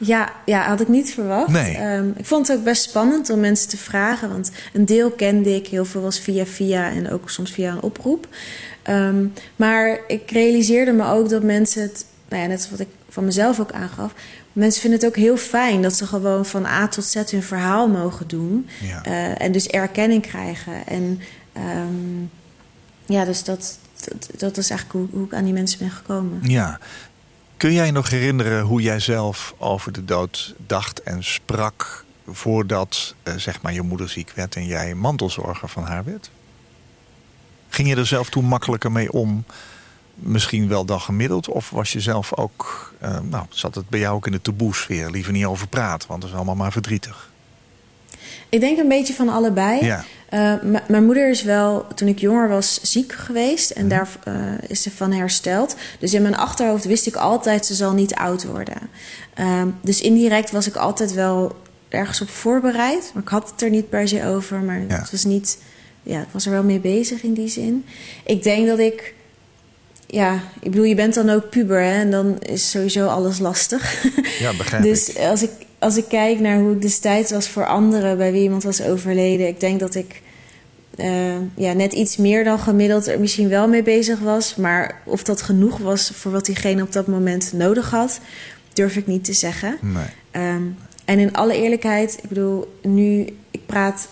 Ja, 0.05 0.33
ja, 0.45 0.69
had 0.69 0.81
ik 0.81 0.89
niet 0.89 1.15
verwacht. 1.15 1.49
Nee. 1.49 1.77
Ehm, 1.77 2.09
ik 2.17 2.27
vond 2.27 2.49
het 2.49 2.59
ook 2.59 2.65
best 2.65 2.83
spannend 2.83 3.31
om 3.31 3.41
mensen 3.41 3.69
te 3.69 3.77
vragen. 3.77 4.29
Want 4.29 4.51
een 4.73 4.85
deel 4.85 5.11
kende 5.11 5.55
ik, 5.55 5.67
heel 5.67 5.85
veel 5.85 6.01
was 6.01 6.19
via 6.19 6.47
via 6.47 6.91
en 6.91 7.11
ook 7.11 7.31
soms 7.31 7.51
via 7.51 7.73
een 7.73 7.83
oproep. 7.83 8.29
Ehm, 8.83 9.27
maar 9.57 9.99
ik 10.07 10.31
realiseerde 10.31 10.93
me 10.93 11.05
ook 11.05 11.29
dat 11.29 11.43
mensen 11.43 11.83
het, 11.83 12.05
nou 12.29 12.43
ja, 12.43 12.49
net 12.49 12.59
als 12.59 12.71
wat 12.71 12.81
ik 12.81 12.89
van 13.09 13.25
mezelf 13.25 13.61
ook 13.61 13.73
aangaf. 13.73 14.15
Mensen 14.53 14.81
vinden 14.81 14.99
het 14.99 15.09
ook 15.09 15.17
heel 15.17 15.37
fijn 15.37 15.83
dat 15.83 15.95
ze 15.95 16.07
gewoon 16.07 16.47
van 16.47 16.67
A 16.67 16.89
tot 16.89 17.05
Z 17.05 17.15
hun 17.31 17.43
verhaal 17.43 17.89
mogen 17.89 18.29
doen. 18.29 18.69
Ja. 18.81 19.03
Eh, 19.03 19.43
en 19.43 19.53
dus 19.53 19.67
erkenning 19.67 20.23
krijgen. 20.23 20.87
En 20.87 21.21
ehm, 21.53 22.23
ja, 23.07 23.25
dus 23.25 23.45
dat, 23.45 23.79
dat, 24.09 24.31
dat 24.37 24.57
is 24.57 24.71
eigenlijk 24.71 24.99
hoe, 24.99 25.19
hoe 25.19 25.27
ik 25.27 25.35
aan 25.35 25.45
die 25.45 25.53
mensen 25.53 25.79
ben 25.79 25.91
gekomen. 25.91 26.41
Ja. 26.43 26.79
Kun 27.63 27.73
jij 27.73 27.91
nog 27.91 28.11
herinneren 28.11 28.63
hoe 28.63 28.83
jij 28.83 29.01
zelf 29.01 29.55
over 29.59 29.93
de 29.93 30.05
dood 30.05 30.55
dacht 30.67 31.03
en 31.03 31.25
sprak... 31.25 32.05
voordat 32.29 33.15
eh, 33.23 33.35
zeg 33.35 33.63
maar 33.63 33.73
je 33.73 33.83
moeder 33.83 34.09
ziek 34.09 34.33
werd 34.35 34.57
en 34.57 34.67
jij 34.67 34.95
mantelzorger 34.95 35.69
van 35.69 35.85
haar 35.85 36.05
werd? 36.05 36.31
Ging 37.69 37.89
je 37.89 37.97
er 37.97 38.07
zelf 38.07 38.31
toen 38.31 38.45
makkelijker 38.45 38.93
mee 38.93 39.13
om? 39.13 39.45
Misschien 40.15 40.69
wel 40.69 40.85
dan 40.85 41.01
gemiddeld? 41.01 41.49
Of 41.49 41.71
was 41.71 41.93
je 41.93 42.01
zelf 42.01 42.37
ook... 42.37 42.93
eh, 42.99 43.19
nou, 43.21 43.47
zat 43.49 43.75
het 43.75 43.89
bij 43.89 44.01
jou 44.01 44.15
ook 44.15 44.27
in 44.27 44.33
de 44.33 44.43
taboesfeer? 44.43 45.11
Liever 45.11 45.33
niet 45.33 45.45
over 45.45 45.69
praten, 45.69 46.09
want 46.09 46.21
dat 46.21 46.31
is 46.31 46.37
allemaal 46.37 46.55
maar 46.55 46.73
verdrietig. 46.73 47.31
Ik 48.49 48.61
denk 48.61 48.79
een 48.79 48.89
beetje 48.89 49.15
van 49.15 49.29
allebei. 49.29 49.85
Ja. 49.85 50.05
Eh, 50.29 50.55
mijn 50.89 51.05
moeder 51.05 51.29
is 51.31 51.43
wel, 51.43 51.87
toen 51.95 52.09
ik 52.09 52.19
jonger 52.19 52.49
was, 52.49 52.79
ziek 52.83 53.13
geweest. 53.13 53.71
En 53.71 53.87
Mhm. 53.87 53.95
daar 53.95 54.09
eh, 54.25 54.35
is 54.67 54.83
ze 54.83 54.91
van 54.91 55.13
hersteld. 55.13 55.77
Dus 55.99 56.15
in 56.15 56.23
mijn 56.23 56.37
achterhoofd 56.37 56.85
wist 56.85 57.07
ik 57.07 57.17
altijd, 57.17 57.67
ze 57.67 57.75
zal 57.75 57.93
niet 57.93 58.15
oud 58.15 58.45
worden. 58.45 58.77
Ehm, 59.35 59.69
dus 59.83 60.01
indirect 60.01 60.51
was 60.51 60.67
ik 60.67 60.77
altijd 60.77 61.13
wel 61.13 61.57
ergens 61.89 62.21
op 62.21 62.29
voorbereid. 62.31 63.11
Maar 63.15 63.23
ik 63.23 63.29
had 63.29 63.51
het 63.51 63.63
er 63.63 63.71
niet 63.71 63.89
per 63.89 64.09
se 64.09 64.27
over. 64.27 64.59
Maar 64.59 64.81
Ja. 64.89 64.99
het 64.99 65.11
was 65.11 65.25
niet... 65.25 65.59
Ja, 66.03 66.21
ik 66.21 66.27
was 66.31 66.45
er 66.47 66.53
wel 66.53 66.63
mee 66.63 66.79
bezig 66.81 67.23
in 67.23 67.33
die 67.33 67.49
zin. 67.49 67.85
Ik 68.25 68.43
denk 68.43 68.67
dat 68.67 68.79
ik... 68.79 69.15
Ja, 70.07 70.35
ik 70.61 70.71
bedoel, 70.71 70.85
je 70.85 70.95
bent 70.95 71.15
dan 71.15 71.31
ook 71.31 71.51
puber, 71.51 71.81
hè? 71.83 71.93
En 72.01 72.11
dan 72.11 72.39
is 72.41 72.71
sowieso 72.71 73.07
alles 73.07 73.39
lastig. 73.39 74.05
Ja, 74.39 74.57
begrijp 74.57 74.83
dus 74.93 75.09
ik. 75.09 75.19
als 75.19 75.43
ik, 75.43 75.51
als 75.83 75.97
ik 75.97 76.05
kijk 76.09 76.41
naar 76.41 76.59
hoe 76.59 76.73
ik 76.73 76.83
destijds 76.83 77.31
was 77.31 77.49
voor 77.49 77.67
anderen 77.67 78.17
bij 78.17 78.33
wie 78.33 78.43
iemand 78.43 78.63
was 78.63 78.83
overleden, 78.83 79.47
ik 79.47 79.61
denk 79.61 79.81
dat 79.81 79.95
ik 79.95 80.23
eh, 80.97 81.37
ja, 81.55 81.73
net 81.73 81.93
iets 81.93 82.17
meer 82.17 82.45
dan 82.45 82.59
gemiddeld 82.59 83.07
er 83.07 83.21
misschien 83.21 83.49
wel 83.49 83.69
mee 83.69 83.83
bezig 83.83 84.19
was. 84.19 84.57
Maar 84.57 85.01
of 85.05 85.23
dat 85.23 85.43
genoeg 85.43 85.79
was 85.79 86.11
voor 86.15 86.33
wat 86.33 86.45
diegene 86.45 86.83
op 86.83 86.93
dat 86.93 87.07
moment 87.07 87.53
nodig 87.53 87.91
had, 87.91 88.21
durf 88.73 88.97
ik 88.97 89.07
niet 89.07 89.25
te 89.25 89.33
zeggen. 89.33 89.77
Nee. 89.81 90.05
Ehm, 90.31 90.63
en 91.05 91.19
in 91.19 91.33
alle 91.33 91.55
eerlijkheid, 91.57 92.19
ik 92.23 92.29
bedoel, 92.29 92.79
nu, 92.83 93.37
ik 93.51 93.67
praat 93.67 94.09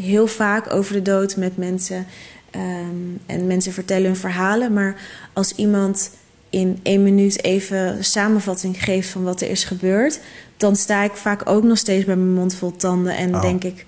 heel 0.00 0.26
vaak 0.26 0.72
over 0.72 0.92
de 0.92 1.02
dood 1.02 1.36
met 1.36 1.56
mensen. 1.56 2.06
ehm, 2.50 3.16
en 3.26 3.46
mensen 3.46 3.72
vertellen 3.72 4.06
hun 4.06 4.16
verhalen. 4.16 4.72
Maar 4.72 4.96
als 5.32 5.52
iemand 5.54 6.10
in 6.50 6.80
één 6.82 7.02
minuut 7.02 7.44
even 7.44 7.78
een 7.78 8.04
samenvatting 8.04 8.84
geeft 8.84 9.08
van 9.08 9.22
wat 9.22 9.40
er 9.40 9.50
is 9.50 9.64
gebeurd, 9.64 10.20
dan 10.56 10.76
sta 10.76 11.02
ik 11.02 11.12
vaak 11.14 11.48
ook 11.48 11.62
nog 11.62 11.78
steeds 11.78 12.04
bij 12.04 12.16
mijn 12.16 12.32
mond 12.34 12.54
vol 12.54 12.76
tanden 12.76 13.16
en 13.16 13.34
Oh. 13.34 13.42
denk 13.42 13.64
ik: 13.64 13.86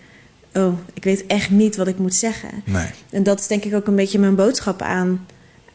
Oh, 0.55 0.79
ik 0.94 1.05
weet 1.05 1.26
echt 1.26 1.50
niet 1.50 1.76
wat 1.76 1.87
ik 1.87 1.98
moet 1.98 2.14
zeggen. 2.14 2.48
Nee. 2.64 2.87
En 3.11 3.22
dat 3.22 3.40
is 3.40 3.46
denk 3.46 3.64
ik 3.64 3.74
ook 3.74 3.87
een 3.87 3.96
beetje 3.96 4.18
mijn 4.18 4.35
boodschap 4.35 4.83
aan, 4.83 5.26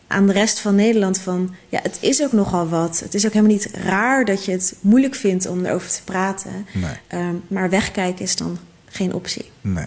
aan 0.08 0.28
de 0.28 0.34
rest 0.34 0.60
van 0.60 0.76
Nederland. 0.76 1.20
Van 1.20 1.56
ja, 1.70 1.80
het 1.84 1.98
is 2.02 2.22
ook 2.24 2.32
nogal 2.32 2.70
wat. 2.70 3.00
Het 3.00 3.14
is 3.14 3.26
ook 3.26 3.34
helemaal 3.34 3.56
niet 3.56 3.70
raar 3.74 4.26
dat 4.26 4.46
je 4.46 4.52
het 4.52 4.76
moeilijk 4.82 5.16
vindt 5.16 5.48
om 5.48 5.66
erover 5.66 5.90
te 5.90 6.04
praten. 6.04 6.66
Nee. 6.74 6.96
Ehm, 7.08 7.36
maar 7.48 7.70
wegkijken 7.70 8.24
is 8.26 8.36
dan 8.36 8.58
geen 8.86 9.14
optie. 9.14 9.52
Nee. 9.62 9.86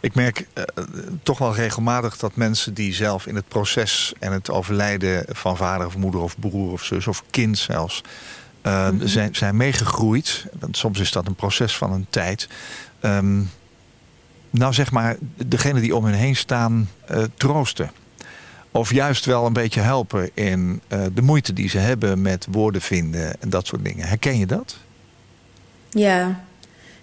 Ik 0.00 0.14
merk 0.14 0.46
eh, 0.52 0.64
toch 1.22 1.38
wel 1.38 1.54
regelmatig 1.54 2.16
dat 2.16 2.36
mensen 2.36 2.74
die 2.74 2.94
zelf 2.94 3.26
in 3.26 3.34
het 3.34 3.48
proces 3.48 4.12
en 4.18 4.32
het 4.32 4.50
overlijden 4.50 5.24
van 5.28 5.56
vader 5.56 5.86
of 5.86 5.96
moeder 5.96 6.20
of 6.20 6.38
broer 6.38 6.72
of 6.72 6.84
zus 6.84 7.06
of 7.06 7.24
kind 7.30 7.58
zelfs 7.58 8.02
eh, 8.60 8.88
zijn, 9.00 9.34
zijn 9.34 9.56
meegegroeid. 9.56 10.46
Want 10.60 10.76
soms 10.76 11.00
is 11.00 11.12
dat 11.12 11.26
een 11.26 11.34
proces 11.34 11.76
van 11.76 11.92
een 11.92 12.06
tijd. 12.10 12.48
Ehm, 13.00 13.40
nou 14.50 14.72
zeg 14.72 14.90
maar, 14.90 15.16
degene 15.46 15.80
die 15.80 15.96
om 15.96 16.04
hen 16.04 16.14
heen 16.14 16.36
staan 16.36 16.88
eh, 17.06 17.22
troosten. 17.34 17.90
Of 18.70 18.92
juist 18.92 19.24
wel 19.24 19.46
een 19.46 19.52
beetje 19.52 19.80
helpen 19.80 20.30
in 20.34 20.80
eh, 20.88 21.00
de 21.14 21.22
moeite 21.22 21.52
die 21.52 21.68
ze 21.68 21.78
hebben 21.78 22.22
met 22.22 22.46
woorden 22.50 22.80
vinden 22.80 23.40
en 23.40 23.50
dat 23.50 23.66
soort 23.66 23.84
dingen. 23.84 24.06
Herken 24.08 24.38
je 24.38 24.46
dat? 24.46 24.76
Ja. 25.90 26.40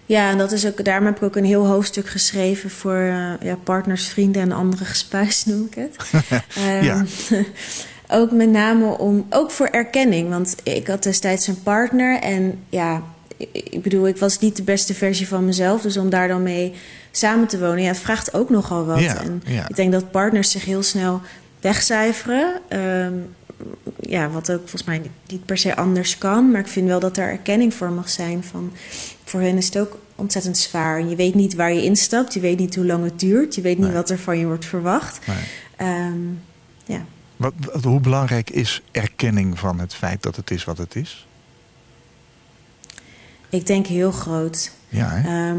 Ja, 0.06 0.30
en 0.30 0.38
dat 0.38 0.52
is 0.52 0.66
ook, 0.66 0.84
daarom 0.84 1.06
heb 1.06 1.16
ik 1.16 1.22
ook 1.22 1.36
een 1.36 1.44
heel 1.44 1.66
hoofdstuk 1.66 2.08
geschreven 2.08 2.70
voor 2.70 2.96
eh, 2.96 3.32
ja, 3.40 3.56
partners, 3.64 4.06
vrienden 4.08 4.42
en 4.42 4.52
andere 4.52 4.84
gespuis, 4.84 5.44
noem 5.44 5.66
ik 5.70 5.74
het. 5.74 5.96
Ehm, 6.56 6.84
Ja. 6.84 7.04
ook 8.08 8.30
met 8.30 8.50
name 8.50 8.98
om, 8.98 9.26
ook 9.30 9.50
voor 9.50 9.66
erkenning. 9.66 10.28
Want 10.28 10.56
ik 10.62 10.86
had 10.86 11.02
destijds 11.02 11.46
een 11.46 11.62
partner 11.62 12.20
en 12.20 12.58
ja, 12.68 13.02
ik, 13.52 13.82
bedoel, 13.82 14.08
ik 14.08 14.16
was 14.16 14.38
niet 14.38 14.56
de 14.56 14.62
beste 14.62 14.94
versie 14.94 15.28
van 15.28 15.44
mezelf. 15.44 15.82
Dus 15.82 15.96
om 15.96 16.10
daar 16.10 16.28
dan 16.28 16.42
mee 16.42 16.72
samen 17.10 17.48
te 17.48 17.58
wonen, 17.58 17.82
ja, 17.82 17.88
het 17.88 17.98
vraagt 17.98 18.34
ook 18.34 18.50
nogal 18.50 18.84
wat. 18.84 19.00
Ja, 19.00 19.20
en 19.20 19.42
ja. 19.46 19.68
ik 19.68 19.76
denk 19.76 19.92
dat 19.92 20.10
partners 20.10 20.50
zich 20.50 20.64
heel 20.64 20.82
snel 20.82 21.20
wegcijferen. 21.60 22.60
Ehm, 22.68 23.12
ja, 24.00 24.30
wat 24.30 24.50
ook 24.50 24.60
volgens 24.60 24.84
mij 24.84 25.02
niet, 25.28 25.44
per 25.44 25.58
se 25.58 25.76
anders 25.76 26.18
kan. 26.18 26.50
Maar 26.50 26.60
ik 26.60 26.66
vind 26.66 26.88
wel 26.88 27.00
dat 27.00 27.16
er 27.16 27.28
erkenning 27.28 27.74
voor 27.74 27.90
mag 27.90 28.08
zijn. 28.08 28.44
Van, 28.44 28.72
voor 29.24 29.40
hen 29.40 29.56
is 29.56 29.66
het 29.66 29.78
ook 29.78 29.98
ontzettend 30.14 30.58
zwaar. 30.58 31.04
Je 31.04 31.16
weet 31.16 31.34
niet 31.34 31.54
waar 31.54 31.72
je 31.72 31.82
instapt. 31.82 32.34
Je 32.34 32.40
weet 32.40 32.58
niet 32.58 32.74
hoe 32.74 32.86
lang 32.86 33.04
het 33.04 33.20
duurt. 33.20 33.54
Je 33.54 33.60
weet 33.60 33.78
niet 33.78 33.86
Nee. 33.86 33.96
wat 33.96 34.10
er 34.10 34.18
van 34.18 34.38
je 34.38 34.46
wordt 34.46 34.64
verwacht. 34.64 35.18
Nee. 35.26 35.36
Ehm, 35.76 36.18
ja. 36.84 37.04
Wat, 37.36 37.52
wat- 37.72 37.84
hoe 37.84 38.00
belangrijk 38.00 38.50
is 38.50 38.82
erkenning 38.90 39.58
van 39.58 39.78
het 39.78 39.94
feit 39.94 40.22
dat 40.22 40.36
het 40.36 40.50
is 40.50 40.64
wat 40.64 40.78
het 40.78 40.94
is? 40.96 41.26
Ik 43.48 43.66
denk 43.66 43.86
heel 43.86 44.12
groot. 44.12 44.72
Ja, 44.88 45.08
hè? 45.10 45.52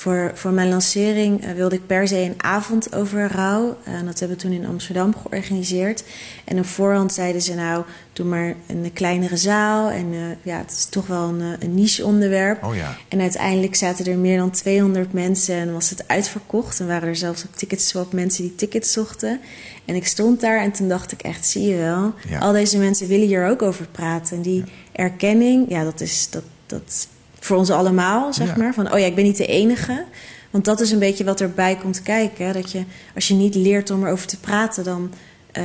Voor, 0.00 0.30
voor 0.34 0.52
mijn 0.52 0.68
lancering 0.68 1.44
eh, 1.44 1.52
wilde 1.52 1.74
ik 1.74 1.86
per 1.86 2.08
se 2.08 2.16
een 2.16 2.34
avond 2.36 2.94
over 2.94 3.30
rouw. 3.32 3.76
En 3.84 4.06
dat 4.06 4.18
hebben 4.18 4.36
we 4.36 4.42
toen 4.42 4.52
in 4.52 4.66
Amsterdam 4.66 5.14
georganiseerd. 5.14 6.04
En 6.44 6.58
op 6.58 6.66
voorhand 6.66 7.12
zeiden 7.12 7.42
ze 7.42 7.54
nou, 7.54 7.84
doe 8.12 8.26
maar 8.26 8.54
een 8.66 8.90
kleinere 8.92 9.36
zaal. 9.36 9.90
En 9.90 10.12
eh, 10.12 10.20
ja, 10.42 10.58
het 10.58 10.70
is 10.70 10.84
toch 10.84 11.06
wel 11.06 11.28
een, 11.28 11.40
eh, 11.40 11.46
een 11.58 11.74
niche 11.74 12.04
onderwerp. 12.04 12.64
Oh 12.64 12.74
ja. 12.74 12.96
En 13.08 13.20
uiteindelijk 13.20 13.74
zaten 13.74 14.06
er 14.06 14.18
meer 14.18 14.38
dan 14.38 14.50
200 14.50 15.12
mensen 15.12 15.54
en 15.54 15.72
was 15.72 15.90
het 15.90 16.08
uitverkocht. 16.08 16.80
En 16.80 16.86
waren 16.86 17.08
er 17.08 17.16
zelfs 17.16 17.44
op 17.44 17.56
ticketswap 17.56 18.12
mensen 18.12 18.42
die 18.42 18.54
tickets 18.54 18.92
zochten. 18.92 19.40
En 19.84 19.94
ik 19.94 20.06
stond 20.06 20.40
daar 20.40 20.60
en 20.60 20.72
toen 20.72 20.88
dacht 20.88 21.12
ik 21.12 21.22
echt, 21.22 21.46
zie 21.46 21.68
je 21.68 21.76
wel. 21.76 22.14
Ja. 22.28 22.38
Al 22.38 22.52
deze 22.52 22.78
mensen 22.78 23.08
willen 23.08 23.26
hier 23.26 23.46
ook 23.46 23.62
over 23.62 23.86
praten. 23.86 24.36
En 24.36 24.42
die 24.42 24.64
erkenning, 24.92 25.66
ja, 25.68 25.84
dat 25.84 26.00
is 26.00 26.30
dat, 26.30 26.44
dat 26.66 27.08
voor 27.40 27.56
ons 27.56 27.70
allemaal, 27.70 28.32
zeg 28.32 28.46
Ja. 28.48 28.56
maar. 28.56 28.74
Van, 28.74 28.92
oh 28.92 28.98
ja, 28.98 29.06
ik 29.06 29.14
ben 29.14 29.24
niet 29.24 29.36
de 29.36 29.46
enige. 29.46 30.04
Want 30.50 30.64
dat 30.64 30.80
is 30.80 30.90
een 30.90 30.98
beetje 30.98 31.24
wat 31.24 31.40
erbij 31.40 31.76
komt 31.76 32.02
kijken. 32.02 32.46
hè. 32.46 32.52
Dat 32.52 32.72
je, 32.72 32.84
als 33.14 33.28
je 33.28 33.34
niet 33.34 33.54
leert 33.54 33.90
om 33.90 34.04
erover 34.06 34.26
te 34.26 34.38
praten, 34.40 34.84
dan... 34.84 35.12
ehm, 35.52 35.64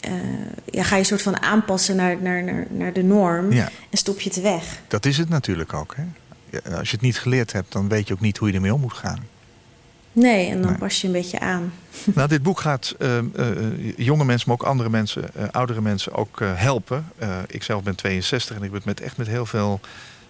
eh, 0.00 0.12
ja, 0.64 0.82
ga 0.82 0.94
je 0.94 1.00
een 1.00 1.06
soort 1.06 1.22
van 1.22 1.42
aanpassen 1.42 1.96
naar, 1.96 2.16
naar, 2.22 2.44
naar, 2.44 2.66
naar 2.70 2.92
de 2.92 3.02
norm 3.02 3.52
Ja. 3.52 3.68
en 3.90 3.98
stop 3.98 4.20
je 4.20 4.28
het 4.28 4.40
weg. 4.40 4.62
Dat 4.88 5.06
is 5.06 5.16
het 5.18 5.28
natuurlijk 5.28 5.72
ook. 5.72 5.94
Hè? 5.96 6.04
Als 6.76 6.88
je 6.90 6.94
het 6.96 7.04
niet 7.04 7.18
geleerd 7.18 7.52
hebt, 7.52 7.72
dan 7.72 7.88
weet 7.88 8.08
je 8.08 8.14
ook 8.14 8.20
niet 8.20 8.36
hoe 8.38 8.48
je 8.48 8.54
ermee 8.54 8.74
om 8.74 8.80
moet 8.80 8.92
gaan. 8.92 9.24
Nee, 10.12 10.48
en 10.50 10.60
dan 10.62 10.70
Nee. 10.70 10.78
pas 10.78 11.00
je 11.00 11.06
een 11.06 11.12
beetje 11.12 11.40
aan. 11.40 11.72
Nou, 12.14 12.28
dit 12.28 12.42
boek 12.42 12.60
gaat 12.60 12.94
eh, 12.98 13.18
eh, 13.18 13.24
jonge 13.96 14.24
mensen, 14.24 14.48
maar 14.48 14.58
ook 14.60 14.66
andere 14.66 14.88
mensen, 14.90 15.24
oudere 15.50 15.80
mensen 15.80 16.14
ook 16.14 16.40
helpen. 16.42 17.06
Ik 17.46 17.62
zelf 17.62 17.82
ben 17.82 17.94
62 17.94 18.56
en 18.56 18.62
ik 18.62 18.72
het 18.72 18.84
met, 18.84 19.00
echt 19.00 19.16
met 19.16 19.26
heel 19.26 19.46
veel 19.46 19.80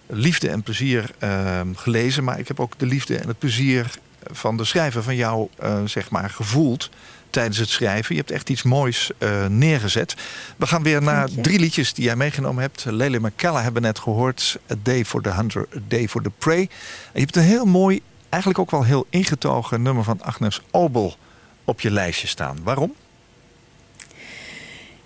liefde 0.09 0.49
en 0.49 0.63
plezier 0.63 1.11
eh, 1.17 1.61
gelezen. 1.75 2.23
Maar 2.23 2.39
ik 2.39 2.47
heb 2.47 2.59
ook 2.59 2.73
de 2.77 2.85
liefde 2.85 3.17
en 3.17 3.27
het 3.27 3.39
plezier 3.39 3.91
van 4.31 4.57
de 4.57 4.65
schrijver 4.65 5.03
van 5.03 5.15
jou, 5.15 5.47
eh, 5.57 5.83
zeg 5.85 6.09
maar, 6.09 6.29
gevoeld 6.29 6.89
tijdens 7.29 7.57
het 7.57 7.69
schrijven. 7.69 8.15
Je 8.15 8.19
hebt 8.19 8.31
echt 8.31 8.49
iets 8.49 8.63
moois 8.63 9.11
eh, 9.17 9.45
neergezet. 9.45 10.15
We 10.57 10.67
gaan 10.67 10.83
weer 10.83 11.01
naar 11.01 11.29
drie 11.41 11.59
liedjes 11.59 11.93
die 11.93 12.03
jij 12.03 12.15
meegenomen 12.15 12.61
hebt. 12.61 12.85
Lele 12.85 13.19
McKella 13.19 13.61
hebben 13.61 13.81
we 13.81 13.87
net 13.87 13.99
gehoord. 13.99 14.59
A 14.71 14.75
Day 14.83 15.05
for 15.05 15.21
the 15.21 15.29
Hunter, 15.29 15.67
A 15.75 15.79
Day 15.87 16.07
for 16.07 16.21
the 16.21 16.31
Prey. 16.37 16.59
En 16.59 16.69
je 17.13 17.19
hebt 17.19 17.35
een 17.35 17.43
heel 17.43 17.65
mooi, 17.65 18.01
eigenlijk 18.29 18.61
ook 18.61 18.71
wel 18.71 18.83
heel 18.83 19.07
ingetogen 19.09 19.81
nummer 19.81 20.03
van 20.03 20.21
Agnes 20.21 20.61
Obel 20.71 21.17
op 21.63 21.81
je 21.81 21.91
lijstje 21.91 22.27
staan. 22.27 22.57
Waarom? 22.63 22.93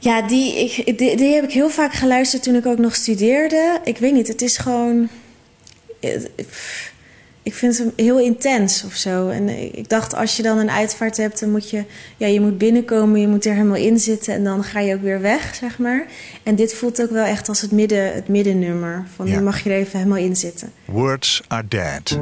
Ja, 0.03 0.21
die, 0.27 0.59
ik, 0.85 0.97
die, 0.97 1.17
die 1.17 1.33
heb 1.35 1.43
ik 1.43 1.51
heel 1.51 1.69
vaak 1.69 1.93
geluisterd 1.93 2.43
toen 2.43 2.55
ik 2.55 2.65
ook 2.65 2.77
nog 2.77 2.95
studeerde. 2.95 3.79
Ik 3.83 3.97
weet 3.97 4.13
niet, 4.13 4.27
het 4.27 4.41
is 4.41 4.57
gewoon. 4.57 5.09
eh, 5.99 6.21
Ik 7.43 7.53
vind 7.53 7.77
hem 7.77 7.91
heel 7.95 8.19
intens 8.19 8.83
of 8.85 8.93
zo. 8.93 9.29
En 9.29 9.49
ik 9.77 9.89
dacht, 9.89 10.15
als 10.15 10.37
je 10.37 10.43
dan 10.43 10.57
een 10.57 10.69
uitvaart 10.71 11.17
hebt, 11.17 11.39
dan 11.39 11.51
moet 11.51 11.69
je, 11.69 11.83
ja, 12.17 12.27
je 12.27 12.41
moet 12.41 12.57
binnenkomen, 12.57 13.19
je 13.21 13.27
moet 13.27 13.45
er 13.45 13.53
helemaal 13.53 13.75
in 13.77 13.99
zitten 13.99 14.33
en 14.33 14.43
dan 14.43 14.63
ga 14.63 14.79
je 14.79 14.93
ook 14.95 15.01
weer 15.01 15.21
weg, 15.21 15.55
zeg 15.55 15.77
maar. 15.79 16.05
En 16.43 16.55
dit 16.55 16.73
voelt 16.73 17.01
ook 17.01 17.11
wel 17.11 17.25
echt 17.25 17.49
als 17.49 17.61
het, 17.61 17.71
midden, 17.71 18.13
het 18.13 18.27
middennummer. 18.27 19.05
Van 19.15 19.27
Ja. 19.27 19.39
mag 19.41 19.63
je 19.63 19.69
er 19.69 19.77
even 19.77 19.97
helemaal 19.99 20.17
in 20.23 20.35
zitten. 20.35 20.71
Words 20.85 21.41
are 21.47 21.67
dead. 21.67 22.19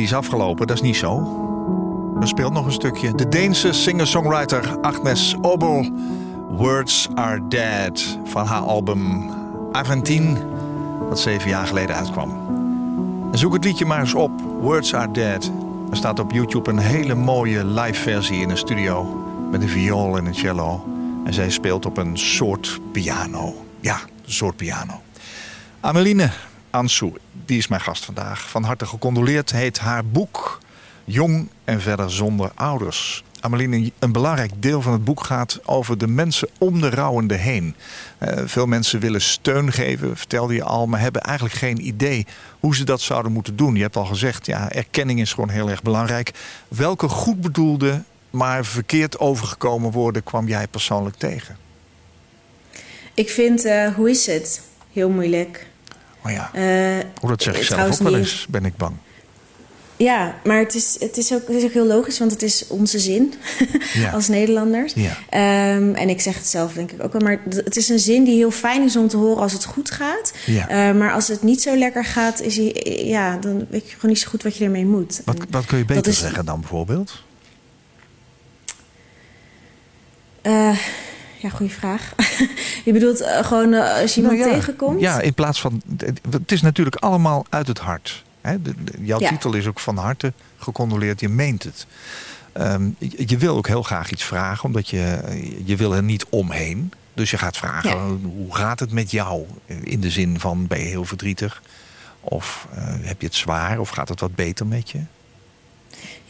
Die 0.00 0.08
is 0.08 0.14
afgelopen, 0.14 0.66
dat 0.66 0.76
is 0.76 0.82
niet 0.82 0.96
zo. 0.96 1.38
Er 2.20 2.28
speelt 2.28 2.52
nog 2.52 2.66
een 2.66 2.72
stukje. 2.72 3.14
De 3.14 3.28
Deense 3.28 3.72
singer-songwriter 3.72 4.78
Agnes 4.80 5.36
Obel. 5.40 5.90
Words 6.48 7.08
Are 7.14 7.48
Dead 7.48 8.18
van 8.24 8.46
haar 8.46 8.60
album 8.60 9.30
Aventine, 9.72 10.36
dat 11.08 11.20
zeven 11.20 11.48
jaar 11.48 11.66
geleden 11.66 11.96
uitkwam. 11.96 12.32
Zoek 13.32 13.52
het 13.52 13.64
liedje 13.64 13.84
maar 13.84 14.00
eens 14.00 14.14
op, 14.14 14.30
Words 14.60 14.94
Are 14.94 15.10
Dead. 15.10 15.50
Er 15.90 15.96
staat 15.96 16.18
op 16.18 16.32
YouTube 16.32 16.70
een 16.70 16.78
hele 16.78 17.14
mooie 17.14 17.64
live 17.64 18.00
versie 18.00 18.40
in 18.40 18.50
een 18.50 18.58
studio 18.58 19.24
met 19.50 19.62
een 19.62 19.68
viool 19.68 20.16
en 20.16 20.26
een 20.26 20.34
cello. 20.34 20.84
En 21.24 21.34
zij 21.34 21.50
speelt 21.50 21.86
op 21.86 21.96
een 21.96 22.18
soort 22.18 22.80
piano. 22.92 23.54
Ja, 23.80 23.98
een 24.24 24.32
soort 24.32 24.56
piano. 24.56 25.00
Ameline 25.80 26.30
Ansou, 26.70 27.12
die 27.50 27.58
is 27.58 27.68
mijn 27.68 27.80
gast 27.80 28.04
vandaag. 28.04 28.50
Van 28.50 28.62
harte 28.62 28.86
gecondoleerd 28.86 29.52
heet 29.52 29.78
haar 29.78 30.04
boek 30.04 30.58
Jong 31.04 31.48
en 31.64 31.80
verder 31.80 32.10
zonder 32.10 32.50
ouders. 32.54 33.24
Ameline, 33.40 33.92
een 33.98 34.12
belangrijk 34.12 34.50
deel 34.58 34.82
van 34.82 34.92
het 34.92 35.04
boek 35.04 35.24
gaat 35.24 35.60
over 35.64 35.98
de 35.98 36.06
mensen 36.06 36.48
om 36.58 36.80
de 36.80 36.90
rouwende 36.90 37.34
heen. 37.34 37.74
Eh, 38.18 38.42
veel 38.44 38.66
mensen 38.66 39.00
willen 39.00 39.20
steun 39.20 39.72
geven, 39.72 40.16
vertelde 40.16 40.54
je 40.54 40.62
al, 40.62 40.86
maar 40.86 41.00
hebben 41.00 41.22
eigenlijk 41.22 41.56
geen 41.56 41.86
idee 41.86 42.26
hoe 42.60 42.76
ze 42.76 42.84
dat 42.84 43.00
zouden 43.00 43.32
moeten 43.32 43.56
doen. 43.56 43.74
Je 43.74 43.82
hebt 43.82 43.96
al 43.96 44.04
gezegd, 44.04 44.46
ja, 44.46 44.72
erkenning 44.72 45.20
is 45.20 45.32
gewoon 45.32 45.50
heel 45.50 45.70
erg 45.70 45.82
belangrijk. 45.82 46.32
Welke 46.68 47.08
goed 47.08 47.40
bedoelde, 47.40 48.02
maar 48.30 48.64
verkeerd 48.64 49.18
overgekomen 49.18 49.90
woorden 49.90 50.22
kwam 50.22 50.48
jij 50.48 50.66
persoonlijk 50.66 51.16
tegen? 51.16 51.56
Ik 53.14 53.30
vind, 53.30 53.64
eh, 53.64 53.94
hoe 53.94 54.10
is 54.10 54.26
het? 54.26 54.62
Heel 54.92 55.08
moeilijk. 55.08 55.68
Oh 56.24 56.30
ja, 56.32 56.50
Eh, 56.52 57.04
oh, 57.22 57.28
dat 57.28 57.42
zeg 57.42 57.54
ik 57.54 57.60
eh, 57.60 57.66
zelf 57.66 57.92
ook 57.92 57.98
wel 58.08 58.16
eens, 58.16 58.46
ben 58.50 58.64
ik 58.64 58.76
bang. 58.76 58.92
Ja, 59.96 60.34
maar 60.44 60.58
het 60.58 60.74
is, 60.74 60.96
het, 61.00 61.16
is 61.16 61.32
ook, 61.32 61.46
het 61.46 61.56
is 61.56 61.64
ook 61.64 61.72
heel 61.72 61.86
logisch, 61.86 62.18
want 62.18 62.30
het 62.30 62.42
is 62.42 62.66
onze 62.68 62.98
zin 62.98 63.34
Ja. 63.94 64.10
als 64.16 64.28
Nederlanders. 64.28 64.92
Ja. 64.94 65.16
Ehm, 65.30 65.94
en 65.94 66.08
ik 66.08 66.20
zeg 66.20 66.34
het 66.34 66.46
zelf 66.46 66.72
denk 66.72 66.90
ik 66.92 67.02
ook 67.02 67.12
wel, 67.12 67.20
maar 67.22 67.40
het 67.48 67.76
is 67.76 67.88
een 67.88 67.98
zin 67.98 68.24
die 68.24 68.34
heel 68.36 68.50
fijn 68.50 68.82
is 68.82 68.96
om 68.96 69.08
te 69.08 69.16
horen 69.16 69.42
als 69.42 69.52
het 69.52 69.64
goed 69.64 69.90
gaat. 69.90 70.32
Ja. 70.46 70.68
Eh, 70.68 70.94
maar 70.96 71.12
als 71.12 71.28
het 71.28 71.42
niet 71.42 71.62
zo 71.62 71.76
lekker 71.76 72.04
gaat, 72.04 72.40
is 72.40 72.56
hij, 72.56 73.02
ja, 73.04 73.36
dan 73.36 73.66
weet 73.70 73.88
je 73.88 73.94
gewoon 73.94 74.10
niet 74.10 74.20
zo 74.20 74.28
goed 74.28 74.42
wat 74.42 74.56
je 74.56 74.64
ermee 74.64 74.86
moet. 74.86 75.20
Wat, 75.50 75.66
kun 75.66 75.78
je 75.78 75.84
beter 75.84 76.06
is- 76.12 76.18
zeggen 76.18 76.44
dan 76.44 76.60
bijvoorbeeld? 76.60 77.22
Ja, 81.40 81.48
goede 81.48 81.72
vraag. 81.72 82.12
je 82.84 82.92
bedoelt 82.92 83.20
eh, 83.20 83.44
gewoon 83.44 83.72
eh, 83.72 84.00
als 84.00 84.14
je 84.14 84.20
iemand 84.20 84.38
Nou 84.38 84.50
ja, 84.50 84.56
tegenkomt? 84.56 85.00
Ja, 85.00 85.20
in 85.20 85.34
plaats 85.34 85.60
van. 85.60 85.82
Het 86.30 86.52
is 86.52 86.62
natuurlijk 86.62 86.96
allemaal 86.96 87.46
uit 87.48 87.66
het 87.66 87.78
hart. 87.78 88.22
Hè? 88.40 88.62
De- 88.62 88.84
de- 88.84 89.04
jouw 89.04 89.20
Ja. 89.20 89.28
titel 89.28 89.54
is 89.54 89.66
ook 89.66 89.80
van 89.80 89.96
harte 89.96 90.32
gecondoleerd, 90.58 91.20
je 91.20 91.28
meent 91.28 91.62
het. 91.62 91.86
Ehm, 92.52 92.88
je, 92.98 93.22
je 93.26 93.36
wil 93.36 93.56
ook 93.56 93.66
heel 93.66 93.82
graag 93.82 94.10
iets 94.10 94.24
vragen, 94.24 94.64
omdat 94.64 94.88
je, 94.88 95.18
je 95.64 95.76
wil 95.76 95.94
er 95.94 96.02
niet 96.02 96.26
omheen. 96.28 96.92
Dus 97.14 97.30
je 97.30 97.38
gaat 97.38 97.56
vragen, 97.56 97.90
Ja. 97.90 98.28
hoe 98.28 98.54
gaat 98.54 98.80
het 98.80 98.92
met 98.92 99.10
jou? 99.10 99.44
In 99.66 100.00
de 100.00 100.10
zin 100.10 100.40
van, 100.40 100.66
ben 100.66 100.78
je 100.78 100.84
heel 100.86 101.04
verdrietig? 101.04 101.62
Of 102.20 102.66
eh, 102.74 102.84
heb 103.00 103.20
je 103.20 103.26
het 103.26 103.36
zwaar? 103.36 103.78
Of 103.78 103.88
gaat 103.88 104.08
het 104.08 104.20
wat 104.20 104.34
beter 104.34 104.66
met 104.66 104.90
je? 104.90 104.98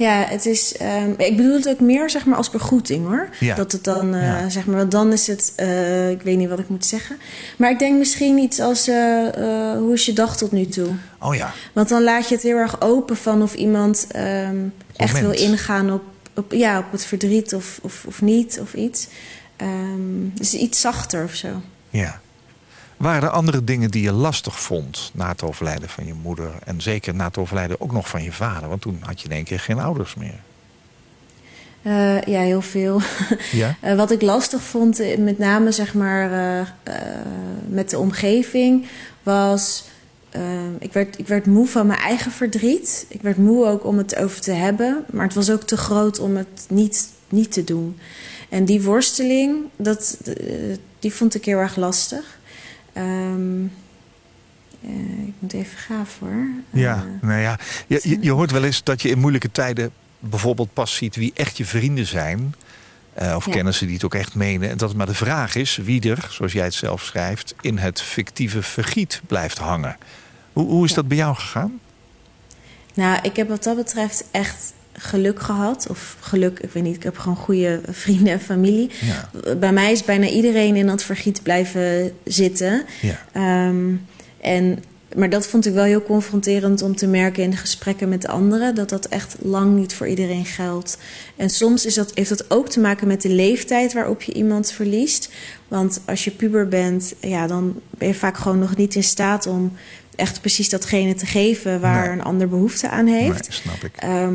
Ja, 0.00 0.24
het 0.28 0.46
is. 0.46 0.76
ehm, 0.76 1.10
ik 1.16 1.36
bedoel 1.36 1.52
het 1.54 1.68
ook 1.68 1.80
meer 1.80 2.10
zeg 2.10 2.24
maar 2.26 2.36
als 2.36 2.50
begroeting 2.50 3.06
hoor. 3.06 3.28
Ja. 3.40 3.54
Dat 3.54 3.72
het 3.72 3.84
dan, 3.84 4.14
eh, 4.14 4.22
Ja. 4.22 4.48
zeg 4.48 4.66
maar, 4.66 4.76
want 4.76 4.90
dan 4.90 5.12
is 5.12 5.26
het. 5.26 5.52
eh, 5.56 6.10
ik 6.10 6.22
weet 6.22 6.36
niet 6.36 6.48
wat 6.48 6.58
ik 6.58 6.68
moet 6.68 6.86
zeggen. 6.86 7.16
Maar 7.58 7.70
ik 7.70 7.78
denk 7.78 7.98
misschien 7.98 8.38
iets 8.38 8.60
als. 8.60 8.88
eh, 8.88 8.96
hoe 9.78 9.92
is 9.92 10.06
je 10.06 10.12
dag 10.12 10.36
tot 10.36 10.52
nu 10.52 10.66
toe? 10.66 10.88
Oh 11.18 11.34
ja, 11.34 11.52
Want 11.72 11.88
dan 11.88 12.02
laat 12.02 12.28
je 12.28 12.34
het 12.34 12.44
heel 12.44 12.56
erg 12.56 12.80
open 12.80 13.16
van 13.16 13.42
of 13.42 13.54
iemand 13.54 14.06
ehm, 14.10 14.56
echt 14.96 15.20
wil 15.20 15.30
ingaan 15.30 15.92
op, 15.92 16.02
op, 16.36 16.52
ja, 16.52 16.78
op 16.78 16.92
het 16.92 17.04
verdriet 17.04 17.54
of, 17.54 17.78
of, 17.82 18.04
of 18.06 18.22
niet 18.22 18.58
of 18.62 18.74
iets. 18.74 19.06
Ehm, 19.56 20.28
dus 20.34 20.54
iets 20.54 20.80
zachter 20.80 21.24
of 21.24 21.34
zo. 21.34 21.48
ja. 21.90 22.20
Waren 23.00 23.22
er 23.22 23.28
andere 23.28 23.64
dingen 23.64 23.90
die 23.90 24.02
je 24.02 24.12
lastig 24.12 24.60
vond 24.60 25.10
na 25.14 25.28
het 25.28 25.42
overlijden 25.42 25.88
van 25.88 26.06
je 26.06 26.14
moeder? 26.14 26.50
En 26.64 26.80
zeker 26.80 27.14
na 27.14 27.26
het 27.26 27.38
overlijden 27.38 27.80
ook 27.80 27.92
nog 27.92 28.08
van 28.08 28.22
je 28.22 28.32
vader? 28.32 28.68
Want 28.68 28.80
toen 28.80 28.98
had 29.00 29.20
je 29.20 29.28
in 29.28 29.34
één 29.34 29.44
keer 29.44 29.60
geen 29.60 29.78
ouders 29.78 30.14
meer. 30.14 30.40
Eh, 31.82 32.22
ja, 32.22 32.40
heel 32.40 32.62
veel. 32.62 33.00
Ja? 33.52 33.76
Eh, 33.80 33.96
wat 33.96 34.10
ik 34.10 34.22
lastig 34.22 34.62
vond, 34.62 35.00
eh, 35.00 35.18
met 35.18 35.38
name 35.38 35.72
zeg 35.72 35.94
maar 35.94 36.30
met 37.68 37.90
de 37.90 37.98
omgeving, 37.98 38.86
was. 39.22 39.84
ik, 40.78 40.92
werd, 40.92 41.18
ik 41.18 41.26
werd 41.26 41.46
moe 41.46 41.66
van 41.66 41.86
mijn 41.86 42.00
eigen 42.00 42.32
verdriet. 42.32 43.06
Ik 43.08 43.22
werd 43.22 43.36
moe 43.36 43.66
ook 43.66 43.84
om 43.84 43.98
het 43.98 44.16
over 44.16 44.40
te 44.40 44.52
hebben. 44.52 45.04
Maar 45.10 45.24
het 45.24 45.34
was 45.34 45.50
ook 45.50 45.62
te 45.62 45.76
groot 45.76 46.18
om 46.18 46.36
het 46.36 46.66
niet, 46.68 47.08
niet 47.28 47.52
te 47.52 47.64
doen. 47.64 47.98
En 48.48 48.64
die 48.64 48.82
worsteling, 48.82 49.56
dat, 49.76 50.18
die 50.98 51.14
vond 51.14 51.34
ik 51.34 51.44
heel 51.44 51.58
erg 51.58 51.76
lastig. 51.76 52.38
Ehm, 52.92 53.64
eh, 54.82 55.26
ik 55.26 55.34
moet 55.38 55.52
even 55.52 55.78
gaan 55.78 56.06
hoor. 56.20 56.46
Ja, 56.70 56.94
Eh, 56.96 57.28
nou 57.28 57.40
ja, 57.40 57.58
je, 57.86 58.00
je, 58.02 58.18
je 58.20 58.30
hoort 58.30 58.50
wel 58.50 58.64
eens 58.64 58.82
dat 58.82 59.02
je 59.02 59.08
in 59.08 59.18
moeilijke 59.18 59.50
tijden 59.52 59.90
bijvoorbeeld 60.18 60.72
pas 60.72 60.94
ziet 60.94 61.16
wie 61.16 61.32
echt 61.34 61.56
je 61.56 61.64
vrienden 61.64 62.06
zijn. 62.06 62.54
eh, 63.14 63.36
of 63.36 63.46
Ja. 63.46 63.52
kennissen 63.52 63.86
die 63.86 63.94
het 63.94 64.04
ook 64.04 64.14
echt 64.14 64.34
menen. 64.34 64.70
En 64.70 64.76
dat 64.76 64.88
het 64.88 64.98
maar 64.98 65.06
de 65.06 65.14
vraag 65.14 65.54
is 65.54 65.76
wie 65.76 66.10
er, 66.10 66.26
zoals 66.30 66.52
jij 66.52 66.64
het 66.64 66.74
zelf 66.74 67.02
schrijft, 67.02 67.54
in 67.60 67.78
het 67.78 68.00
fictieve 68.02 68.62
vergiet 68.62 69.20
blijft 69.26 69.58
hangen. 69.58 69.96
Hoe, 70.52 70.66
hoe 70.68 70.84
is 70.84 70.90
Ja. 70.90 70.96
dat 70.96 71.08
bij 71.08 71.16
jou 71.16 71.34
gegaan? 71.34 71.80
Nou, 72.94 73.18
ik 73.22 73.36
heb 73.36 73.48
wat 73.48 73.62
dat 73.64 73.76
betreft 73.76 74.24
echt 74.30 74.72
geluk 75.02 75.40
gehad. 75.40 75.86
Of 75.90 76.16
geluk, 76.20 76.58
ik 76.58 76.70
weet 76.72 76.82
niet, 76.82 76.96
ik 76.96 77.02
heb 77.02 77.18
gewoon 77.18 77.36
goede 77.36 77.80
vrienden 77.90 78.32
en 78.32 78.40
familie. 78.40 78.90
Ja. 79.00 79.54
Bij 79.54 79.72
mij 79.72 79.92
is 79.92 80.04
bijna 80.04 80.26
iedereen 80.28 80.76
in 80.76 80.86
dat 80.86 81.02
vergiet 81.02 81.42
blijven 81.42 82.12
zitten. 82.24 82.82
Ja. 83.00 83.26
Ehm, 83.32 83.86
en, 84.40 84.82
maar 85.16 85.30
dat 85.30 85.46
vond 85.46 85.66
ik 85.66 85.72
wel 85.72 85.84
heel 85.84 86.02
confronterend 86.02 86.82
om 86.82 86.96
te 86.96 87.06
merken 87.06 87.42
in 87.42 87.50
de 87.50 87.56
gesprekken 87.56 88.08
met 88.08 88.26
anderen. 88.26 88.74
Dat 88.74 88.88
dat 88.88 89.06
echt 89.06 89.36
lang 89.42 89.76
niet 89.76 89.94
voor 89.94 90.08
iedereen 90.08 90.44
geldt. 90.44 90.98
En 91.36 91.50
soms 91.50 91.86
is 91.86 91.94
dat, 91.94 92.10
heeft 92.14 92.28
dat 92.28 92.50
ook 92.50 92.68
te 92.68 92.80
maken 92.80 93.06
met 93.06 93.22
de 93.22 93.28
leeftijd 93.28 93.92
waarop 93.92 94.22
je 94.22 94.32
iemand 94.32 94.72
verliest. 94.72 95.30
Want 95.68 96.00
als 96.06 96.24
je 96.24 96.30
puber 96.30 96.68
bent, 96.68 97.14
ja, 97.20 97.46
dan 97.46 97.80
ben 97.90 98.08
je 98.08 98.14
vaak 98.14 98.36
gewoon 98.36 98.58
nog 98.58 98.76
niet 98.76 98.94
in 98.94 99.04
staat 99.04 99.46
om 99.46 99.72
echt 100.16 100.40
precies 100.40 100.68
datgene 100.68 101.14
te 101.14 101.26
geven 101.26 101.80
waar 101.80 102.04
Nee. 102.06 102.12
een 102.18 102.22
ander 102.24 102.48
behoefte 102.48 102.88
aan 102.88 103.06
heeft. 103.06 103.48
Nee, 103.48 103.58
snap 103.58 103.84
ik. 103.84 103.92
Ehm, 103.96 104.34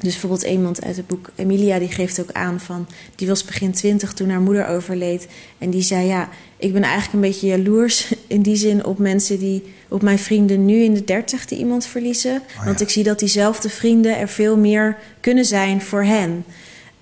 dus 0.00 0.12
bijvoorbeeld 0.12 0.42
iemand 0.42 0.84
uit 0.84 0.96
het 0.96 1.06
boek 1.06 1.30
Emilia, 1.34 1.78
die 1.78 1.88
geeft 1.88 2.20
ook 2.20 2.32
aan 2.32 2.60
van... 2.60 2.86
die 3.14 3.28
was 3.28 3.44
begin 3.44 3.72
twintig 3.72 4.12
toen 4.12 4.30
haar 4.30 4.40
moeder 4.40 4.66
overleed. 4.66 5.28
En 5.58 5.70
die 5.70 5.82
zei, 5.82 6.06
ja, 6.06 6.28
ik 6.56 6.72
ben 6.72 6.82
eigenlijk 6.82 7.12
een 7.12 7.30
beetje 7.30 7.46
jaloers... 7.46 8.14
in 8.26 8.42
die 8.42 8.56
zin 8.56 8.84
op 8.84 8.98
mensen 8.98 9.38
die... 9.38 9.74
op 9.88 10.02
mijn 10.02 10.18
vrienden 10.18 10.64
nu 10.64 10.82
in 10.82 10.94
de 10.94 11.04
dertig 11.04 11.46
die 11.46 11.58
iemand 11.58 11.86
verliezen. 11.86 12.42
Oh, 12.58 12.64
Want 12.64 12.80
ik 12.80 12.90
zie 12.90 13.04
dat 13.04 13.18
diezelfde 13.18 13.68
vrienden 13.70 14.18
er 14.18 14.28
veel 14.28 14.56
meer 14.56 14.96
kunnen 15.20 15.44
zijn 15.44 15.82
voor 15.82 16.04
hen. 16.04 16.44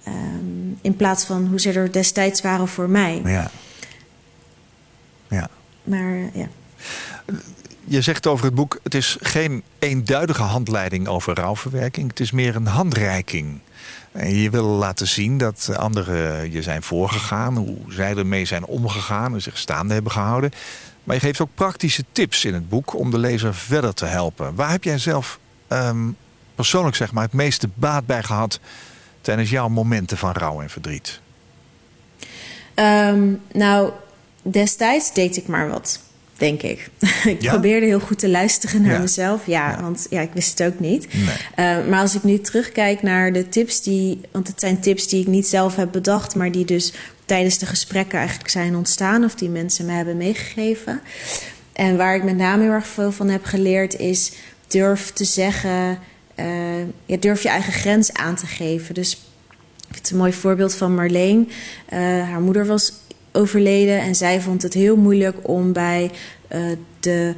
Ehm, 0.05 0.73
in 0.81 0.97
plaats 0.97 1.25
van 1.25 1.47
hoe 1.47 1.61
ze 1.61 1.73
er 1.73 1.93
destijds 1.93 2.41
waren 2.41 2.69
voor 2.69 2.91
mij. 2.91 3.21
Ja. 3.25 3.51
Ja. 5.29 5.49
Maar 5.85 6.31
ja. 6.33 6.49
Je 7.89 8.01
zegt 8.01 8.27
over 8.27 8.45
het 8.45 8.55
boek, 8.55 8.81
het 8.83 8.95
is 8.95 9.17
geen 9.21 9.63
eenduidige 9.79 10.43
handleiding 10.43 11.09
over 11.09 11.35
rouwverwerking. 11.35 12.09
Het 12.09 12.21
is 12.21 12.31
meer 12.31 12.57
een 12.57 12.67
handreiking. 12.67 13.61
En 14.13 14.35
je 14.35 14.51
wil 14.51 14.65
laten 14.65 15.07
zien 15.07 15.39
dat 15.39 15.71
anderen 15.77 16.53
je 16.53 16.63
zijn 16.63 16.83
voorgegaan, 16.83 17.57
hoe 17.57 17.77
zij 17.89 18.17
ermee 18.17 18.45
zijn 18.45 18.65
omgegaan 18.65 19.35
en 19.35 19.43
zich 19.43 19.59
staande 19.59 19.95
hebben 19.95 20.13
gehouden. 20.13 20.51
Maar 21.05 21.15
je 21.15 21.23
geeft 21.23 21.41
ook 21.41 21.49
praktische 21.55 22.05
tips 22.13 22.45
in 22.45 22.55
het 22.55 22.69
boek 22.69 22.95
om 22.95 23.11
de 23.11 23.19
lezer 23.19 23.55
verder 23.55 23.95
te 23.95 24.05
helpen. 24.05 24.55
Waar 24.55 24.71
heb 24.71 24.85
jij 24.85 24.99
zelf 24.99 25.39
ehm, 25.69 26.09
persoonlijk 26.55 26.97
zeg 26.97 27.13
maar, 27.13 27.25
het 27.25 27.33
meeste 27.33 27.69
baat 27.75 28.07
bij 28.07 28.23
gehad 28.23 28.61
tijdens 29.21 29.51
jouw 29.51 29.69
momenten 29.69 30.17
van 30.17 30.33
rouw 30.33 30.61
en 30.61 30.71
verdriet? 30.71 31.21
Ehm, 32.75 33.33
nou, 33.53 33.91
destijds 34.43 35.15
deed 35.15 35.37
ik 35.37 35.47
maar 35.47 35.69
wat, 35.69 36.01
denk 36.39 36.63
ik. 36.63 36.91
ik 37.25 37.43
Ja? 37.43 37.51
probeerde 37.51 37.87
heel 37.87 38.01
goed 38.01 38.19
te 38.19 38.29
luisteren 38.29 38.83
naar 38.83 38.93
Ja. 38.93 38.99
mezelf. 38.99 39.47
Ja, 39.47 39.71
Ja. 39.71 39.81
want 39.83 40.07
ja, 40.11 40.21
ik 40.21 40.31
wist 40.33 40.59
het 40.59 40.73
ook 40.73 40.81
niet. 40.81 41.07
Nee. 41.15 41.35
Eh, 41.55 41.87
maar 41.89 42.01
als 42.01 42.15
ik 42.15 42.23
nu 42.23 42.41
terugkijk 42.41 43.03
naar 43.03 43.33
de 43.33 43.49
tips 43.49 43.83
die... 43.83 44.21
want 44.33 44.49
het 44.49 44.61
zijn 44.61 44.81
tips 44.81 45.09
die 45.09 45.21
ik 45.21 45.27
niet 45.27 45.47
zelf 45.47 45.77
heb 45.77 45.93
bedacht... 45.93 46.35
maar 46.35 46.53
die 46.53 46.65
dus 46.65 46.93
tijdens 47.25 47.59
de 47.59 47.67
gesprekken 47.67 48.19
eigenlijk 48.19 48.51
zijn 48.51 48.77
ontstaan... 48.77 49.25
of 49.25 49.35
die 49.35 49.49
mensen 49.49 49.87
me 49.87 49.93
hebben 49.93 50.17
meegegeven. 50.17 51.01
En 51.73 51.97
waar 51.97 52.15
ik 52.17 52.25
met 52.25 52.37
name 52.37 52.63
heel 52.63 52.73
erg 52.73 52.87
veel 52.87 53.13
van 53.13 53.29
heb 53.29 53.45
geleerd... 53.45 53.97
is 53.99 54.33
durf 54.69 55.11
te 55.13 55.25
zeggen... 55.25 55.99
eh, 56.35 56.47
ja, 57.07 57.17
durf 57.21 57.43
je 57.43 57.49
eigen 57.49 57.73
grens 57.73 58.13
aan 58.13 58.35
te 58.35 58.47
geven. 58.47 58.95
Dus 58.95 59.13
ik 59.13 59.95
vind 59.95 59.99
het 60.03 60.11
een 60.11 60.17
mooi 60.17 60.33
voorbeeld 60.33 60.75
van 60.75 60.95
Marleen. 60.95 61.51
Eh, 61.89 61.99
haar 61.99 62.41
moeder 62.41 62.67
was 62.67 62.93
overleden 63.39 64.01
en 64.01 64.15
zij 64.15 64.41
vond 64.41 64.63
het 64.63 64.75
heel 64.75 64.97
moeilijk 64.97 65.37
om 65.49 65.73
bij 65.73 66.11
eh, 66.49 66.61
de, 67.01 67.35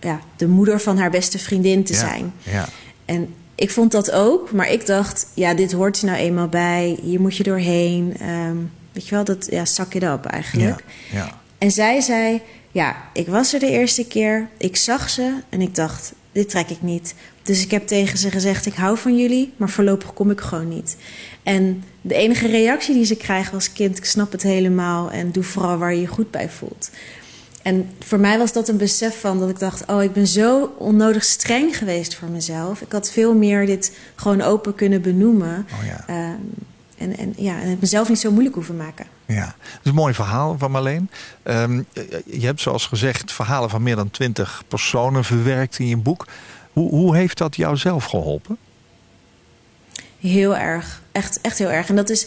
ja, 0.00 0.20
de 0.36 0.48
moeder 0.48 0.80
van 0.80 0.98
haar 0.98 1.10
beste 1.10 1.38
vriendin 1.38 1.84
te 1.84 1.92
Ja, 1.92 1.98
zijn. 1.98 2.32
Ja. 2.42 2.68
En 3.04 3.34
ik 3.54 3.70
vond 3.70 3.92
dat 3.92 4.10
ook, 4.10 4.52
maar 4.52 4.70
ik 4.70 4.86
dacht, 4.86 5.26
ja, 5.34 5.54
dit 5.54 5.72
hoort 5.72 6.00
er 6.00 6.06
nou 6.06 6.18
eenmaal 6.18 6.48
bij. 6.48 6.98
Hier 7.02 7.20
moet 7.20 7.36
je 7.36 7.42
doorheen. 7.42 8.16
Ehm, 8.20 8.56
weet 8.92 9.08
je 9.08 9.14
wel, 9.14 9.24
dat 9.24 9.46
ja, 9.50 9.64
suck 9.64 9.94
it 9.94 10.02
up 10.02 10.24
eigenlijk. 10.24 10.84
Ja, 11.10 11.18
ja. 11.18 11.40
En 11.58 11.70
zij 11.70 12.00
zei, 12.00 12.40
ja, 12.70 12.96
ik 13.12 13.26
was 13.26 13.52
er 13.52 13.60
de 13.60 13.70
eerste 13.70 14.06
keer, 14.06 14.48
ik 14.58 14.76
zag 14.76 15.10
ze 15.10 15.32
en 15.48 15.60
ik 15.60 15.74
dacht, 15.74 16.12
dit 16.32 16.48
trek 16.48 16.70
ik 16.70 16.82
niet. 16.82 17.14
Dus 17.42 17.62
ik 17.62 17.70
heb 17.70 17.86
tegen 17.86 18.18
ze 18.18 18.30
gezegd, 18.30 18.66
ik 18.66 18.74
hou 18.74 18.98
van 18.98 19.18
jullie, 19.18 19.52
maar 19.56 19.68
voorlopig 19.68 20.12
kom 20.12 20.30
ik 20.30 20.40
gewoon 20.40 20.68
niet. 20.68 20.96
En 21.44 21.84
de 22.00 22.14
enige 22.14 22.46
reactie 22.46 22.94
die 22.94 23.04
ze 23.04 23.16
krijgen 23.16 23.54
als 23.54 23.72
kind, 23.72 23.98
ik 23.98 24.04
snap 24.04 24.32
het 24.32 24.42
helemaal 24.42 25.10
en 25.10 25.32
doe 25.32 25.42
vooral 25.42 25.78
waar 25.78 25.94
je 25.94 26.00
je 26.00 26.06
goed 26.06 26.30
bij 26.30 26.48
voelt. 26.48 26.90
En 27.62 27.90
voor 27.98 28.20
mij 28.20 28.38
was 28.38 28.52
dat 28.52 28.68
een 28.68 28.76
besef 28.76 29.20
van 29.20 29.38
dat 29.38 29.48
ik 29.48 29.58
dacht: 29.58 29.86
oh, 29.86 30.02
ik 30.02 30.12
ben 30.12 30.26
zo 30.26 30.74
onnodig 30.78 31.24
streng 31.24 31.76
geweest 31.76 32.14
voor 32.14 32.28
mezelf. 32.28 32.80
Ik 32.80 32.92
had 32.92 33.10
veel 33.10 33.34
meer 33.34 33.66
dit 33.66 33.96
gewoon 34.14 34.40
open 34.40 34.74
kunnen 34.74 35.02
benoemen. 35.02 35.66
Oh 35.80 35.86
ja. 35.86 36.04
Ehm, 36.06 36.40
en, 36.98 37.16
en, 37.16 37.32
ja, 37.36 37.60
en 37.60 37.68
het 37.68 37.80
mezelf 37.80 38.08
niet 38.08 38.20
zo 38.20 38.30
moeilijk 38.30 38.54
hoeven 38.54 38.76
maken. 38.76 39.06
Ja, 39.26 39.54
het 39.56 39.80
is 39.82 39.90
een 39.90 39.94
mooi 39.96 40.14
verhaal 40.14 40.58
van 40.58 40.70
Marleen. 40.70 41.10
Ehm, 41.42 41.82
je 42.24 42.46
hebt 42.46 42.60
zoals 42.60 42.86
gezegd 42.86 43.32
verhalen 43.32 43.70
van 43.70 43.82
meer 43.82 43.96
dan 43.96 44.10
twintig 44.10 44.62
personen 44.68 45.24
verwerkt 45.24 45.78
in 45.78 45.86
je 45.86 45.96
boek. 45.96 46.26
Hoe, 46.72 46.90
hoe 46.90 47.16
heeft 47.16 47.38
dat 47.38 47.56
jou 47.56 47.76
zelf 47.76 48.04
geholpen? 48.04 48.58
Heel 50.30 50.56
erg. 50.56 51.02
Echt, 51.12 51.38
echt 51.40 51.58
heel 51.58 51.70
erg. 51.70 51.88
En 51.88 51.96
dat 51.96 52.10
is, 52.10 52.26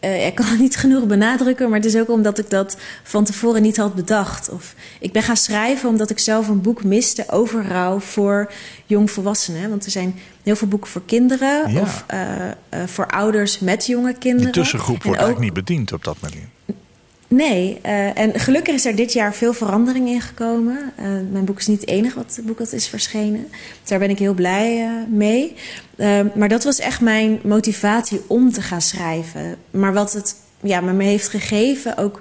eh, 0.00 0.26
ik 0.26 0.34
kan 0.34 0.46
het 0.46 0.58
niet 0.58 0.76
genoeg 0.76 1.06
benadrukken, 1.06 1.68
maar 1.68 1.78
het 1.78 1.88
is 1.88 1.96
ook 1.96 2.08
omdat 2.10 2.38
ik 2.38 2.50
dat 2.50 2.76
van 3.02 3.24
tevoren 3.24 3.62
niet 3.62 3.76
had 3.76 3.94
bedacht. 3.94 4.48
Of 4.50 4.74
ik 5.00 5.12
ben 5.12 5.22
gaan 5.22 5.36
schrijven 5.36 5.88
omdat 5.88 6.10
ik 6.10 6.18
zelf 6.18 6.48
een 6.48 6.60
boek 6.60 6.84
miste 6.84 7.24
over 7.30 7.66
rouw 7.68 7.98
voor 8.00 8.52
jongvolwassenen. 8.86 9.70
Want 9.70 9.84
er 9.84 9.90
zijn 9.90 10.18
heel 10.42 10.56
veel 10.56 10.68
boeken 10.68 10.90
voor 10.90 11.02
kinderen 11.06 11.72
Ja. 11.72 11.80
of 11.80 12.04
eh, 12.06 12.48
eh, 12.48 12.54
voor 12.86 13.06
ouders 13.06 13.58
met 13.58 13.86
jonge 13.86 14.12
kinderen. 14.18 14.52
Die 14.52 14.62
tussengroep 14.62 14.96
En 14.96 15.02
wordt 15.06 15.20
ook- 15.20 15.26
eigenlijk 15.26 15.54
niet 15.56 15.64
bediend 15.66 15.92
op 15.92 16.04
dat 16.04 16.16
manier. 16.20 16.48
Nee, 17.28 17.78
eh, 17.82 18.18
en 18.18 18.40
gelukkig 18.40 18.74
is 18.74 18.86
er 18.86 18.96
dit 18.96 19.12
jaar 19.12 19.34
veel 19.34 19.52
verandering 19.52 20.08
in 20.08 20.20
gekomen. 20.20 20.92
Eh, 20.96 21.04
mijn 21.30 21.44
boek 21.44 21.58
is 21.58 21.66
niet 21.66 21.80
het 21.80 21.88
enige 21.88 22.16
wat, 22.16 22.38
boek 22.42 22.58
dat 22.58 22.72
is 22.72 22.88
verschenen. 22.88 23.46
Dus 23.50 23.88
daar 23.88 23.98
ben 23.98 24.10
ik 24.10 24.18
heel 24.18 24.34
blij 24.34 24.84
eh, 24.84 24.90
mee. 25.08 25.56
Eh, 25.96 26.20
maar 26.34 26.48
dat 26.48 26.64
was 26.64 26.78
echt 26.78 27.00
mijn 27.00 27.40
motivatie 27.42 28.22
om 28.26 28.52
te 28.52 28.62
gaan 28.62 28.82
schrijven. 28.82 29.56
Maar 29.70 29.92
wat 29.92 30.12
het 30.12 30.36
ja, 30.60 30.80
me 30.80 31.04
heeft 31.04 31.28
gegeven, 31.28 31.96
ook 31.96 32.20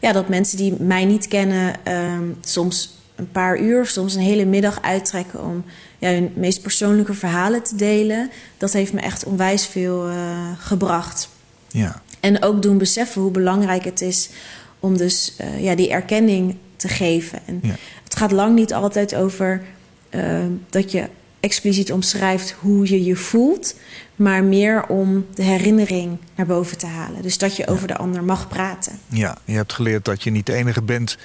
ja, 0.00 0.12
dat 0.12 0.28
mensen 0.28 0.56
die 0.56 0.74
mij 0.78 1.04
niet 1.04 1.28
kennen, 1.28 1.74
ehm, 1.82 2.24
soms 2.40 3.00
een 3.14 3.30
paar 3.30 3.58
uur 3.58 3.86
soms 3.86 4.14
een 4.14 4.22
hele 4.22 4.44
middag 4.44 4.82
uittrekken 4.82 5.44
om 5.44 5.64
ja, 5.98 6.10
hun 6.10 6.32
meest 6.34 6.62
persoonlijke 6.62 7.14
verhalen 7.14 7.62
te 7.62 7.76
delen. 7.76 8.30
Dat 8.58 8.72
heeft 8.72 8.92
me 8.92 9.00
echt 9.00 9.24
onwijs 9.24 9.66
veel 9.66 10.08
gebracht. 10.58 11.28
Ja, 11.68 12.02
En 12.22 12.42
ook 12.42 12.62
doen 12.62 12.78
beseffen 12.78 13.22
hoe 13.22 13.30
belangrijk 13.30 13.84
het 13.84 14.00
is 14.00 14.28
om 14.80 14.96
dus 14.96 15.34
eh, 15.36 15.62
ja, 15.62 15.74
die 15.74 15.90
erkenning 15.90 16.56
te 16.76 16.88
geven. 16.88 17.38
En 17.46 17.58
Ja. 17.62 17.74
het 18.04 18.16
gaat 18.16 18.32
lang 18.32 18.54
niet 18.54 18.74
altijd 18.74 19.14
over 19.14 19.62
eh, 20.10 20.38
dat 20.70 20.92
je 20.92 21.08
expliciet 21.40 21.92
omschrijft 21.92 22.50
hoe 22.60 22.88
je 22.88 23.04
je 23.04 23.16
voelt, 23.16 23.74
maar 24.16 24.44
meer 24.44 24.86
om 24.86 25.26
de 25.34 25.42
herinnering 25.42 26.16
naar 26.34 26.46
boven 26.46 26.78
te 26.78 26.86
halen. 26.86 27.22
Dus 27.22 27.38
dat 27.38 27.56
je 27.56 27.66
over 27.66 27.86
de 27.88 27.96
ander 27.96 28.24
mag 28.24 28.48
praten. 28.48 28.98
ja, 29.08 29.36
je 29.44 29.54
hebt 29.54 29.72
geleerd 29.72 30.04
dat 30.04 30.22
je 30.22 30.30
niet 30.30 30.46
de 30.46 30.54
enige 30.54 30.82
bent 30.82 31.18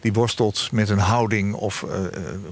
die 0.00 0.12
worstelt 0.12 0.68
met 0.72 0.88
een 0.88 0.98
houding 0.98 1.54
of 1.54 1.82
eh, 1.82 1.98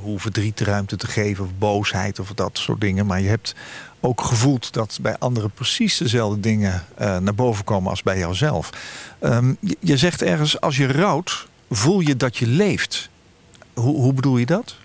hoe 0.00 0.18
verdriet 0.20 0.60
ruimte 0.60 0.96
te 0.96 1.06
geven 1.06 1.44
of 1.44 1.50
boosheid 1.58 2.18
of 2.18 2.32
dat 2.34 2.58
soort 2.58 2.80
dingen. 2.80 3.06
Maar 3.06 3.20
je 3.20 3.28
hebt 3.28 3.54
ook 4.00 4.20
gevoeld 4.20 4.72
dat 4.72 4.98
bij 5.02 5.16
anderen 5.18 5.50
precies 5.50 5.96
dezelfde 5.96 6.40
dingen 6.40 6.84
eh, 6.94 7.18
naar 7.18 7.34
boven 7.34 7.64
komen 7.64 7.90
als 7.90 8.02
bij 8.02 8.18
jouzelf. 8.18 8.70
Ehm, 9.18 9.54
je, 9.60 9.76
je 9.80 9.96
zegt 9.96 10.22
ergens, 10.22 10.60
als 10.60 10.76
je 10.76 10.86
rouwt, 10.86 11.46
voel 11.70 12.00
je 12.00 12.16
dat 12.16 12.36
je 12.36 12.46
leeft. 12.46 13.08
Hoe, 13.74 13.96
hoe 13.96 14.12
bedoel 14.12 14.36
je 14.36 14.46
dat? 14.46 14.76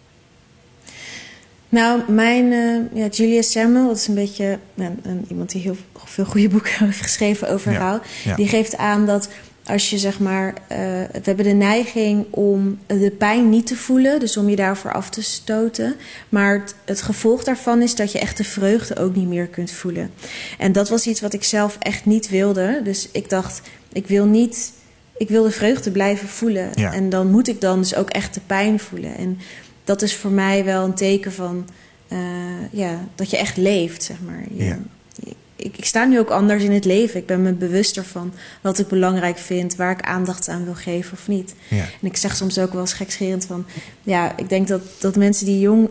Nou, 1.69 2.11
mijn 2.11 2.51
eh, 2.51 2.99
ja, 3.01 3.07
Julia 3.07 3.41
Samuel, 3.41 3.87
dat 3.87 3.97
is 3.97 4.07
een 4.07 4.15
beetje 4.15 4.59
nou, 4.73 4.95
een, 5.03 5.25
iemand 5.29 5.51
die 5.51 5.61
heel 5.61 5.77
veel 6.05 6.25
goede 6.25 6.49
boeken 6.49 6.71
heeft 6.85 7.01
geschreven 7.01 7.49
over 7.49 7.71
Ja, 7.71 7.77
rouw. 7.77 8.01
ja. 8.23 8.35
Die 8.35 8.47
geeft 8.47 8.77
aan 8.77 9.05
dat 9.05 9.29
als 9.71 9.89
je 9.89 9.97
zeg 9.97 10.19
maar, 10.19 10.53
eh, 10.67 10.77
we 11.11 11.19
hebben 11.23 11.45
de 11.45 11.51
neiging 11.51 12.25
om 12.29 12.79
de 12.87 13.13
pijn 13.17 13.49
niet 13.49 13.67
te 13.67 13.75
voelen, 13.75 14.19
dus 14.19 14.37
om 14.37 14.49
je 14.49 14.55
daarvoor 14.55 14.93
af 14.93 15.09
te 15.09 15.23
stoten. 15.23 15.95
Maar 16.29 16.53
het, 16.59 16.75
het 16.85 17.01
gevolg 17.01 17.43
daarvan 17.43 17.81
is 17.81 17.95
dat 17.95 18.11
je 18.11 18.19
echt 18.19 18.37
de 18.37 18.43
vreugde 18.43 18.95
ook 18.95 19.15
niet 19.15 19.27
meer 19.27 19.47
kunt 19.47 19.71
voelen. 19.71 20.11
En 20.57 20.71
dat 20.71 20.89
was 20.89 21.07
iets 21.07 21.21
wat 21.21 21.33
ik 21.33 21.43
zelf 21.43 21.75
echt 21.79 22.05
niet 22.05 22.29
wilde. 22.29 22.81
Dus 22.83 23.09
ik 23.11 23.29
dacht, 23.29 23.61
ik 23.93 24.07
wil 24.07 24.25
niet, 24.25 24.71
ik 25.17 25.29
wil 25.29 25.43
de 25.43 25.51
vreugde 25.51 25.91
blijven 25.91 26.27
voelen. 26.27 26.69
Ja. 26.75 26.93
En 26.93 27.09
dan 27.09 27.31
moet 27.31 27.47
ik 27.47 27.61
dan 27.61 27.79
dus 27.79 27.95
ook 27.95 28.09
echt 28.09 28.33
de 28.33 28.41
pijn 28.45 28.79
voelen. 28.79 29.15
En 29.17 29.39
dat 29.83 30.01
is 30.01 30.15
voor 30.15 30.31
mij 30.31 30.65
wel 30.65 30.83
een 30.85 30.93
teken 30.95 31.31
van 31.31 31.67
eh, 32.07 32.17
ja, 32.71 32.99
dat 33.15 33.29
je 33.29 33.37
echt 33.37 33.57
leeft, 33.57 34.03
zeg 34.03 34.17
maar. 34.25 34.43
Je- 34.55 34.63
Ja. 34.63 34.77
Ik, 35.63 35.77
ik 35.77 35.85
sta 35.85 36.05
nu 36.05 36.19
ook 36.19 36.29
anders 36.29 36.63
in 36.63 36.71
het 36.71 36.85
leven. 36.85 37.19
Ik 37.19 37.25
ben 37.25 37.41
me 37.41 37.51
bewuster 37.53 38.03
van 38.03 38.33
wat 38.61 38.79
ik 38.79 38.87
belangrijk 38.87 39.37
vind, 39.37 39.75
waar 39.75 39.91
ik 39.91 40.01
aandacht 40.01 40.47
aan 40.47 40.63
wil 40.63 40.73
geven 40.73 41.13
of 41.13 41.27
niet. 41.27 41.53
Ja. 41.67 41.83
En 42.01 42.07
ik 42.07 42.17
zeg 42.17 42.35
soms 42.35 42.59
ook 42.59 42.71
wel 42.71 42.81
eens 42.81 42.93
gekscherend 42.93 43.45
van... 43.45 43.65
ja, 44.03 44.37
ik 44.37 44.49
denk 44.49 44.67
dat, 44.67 44.81
dat 44.99 45.15
mensen 45.15 45.45
die 45.45 45.59
jong 45.59 45.89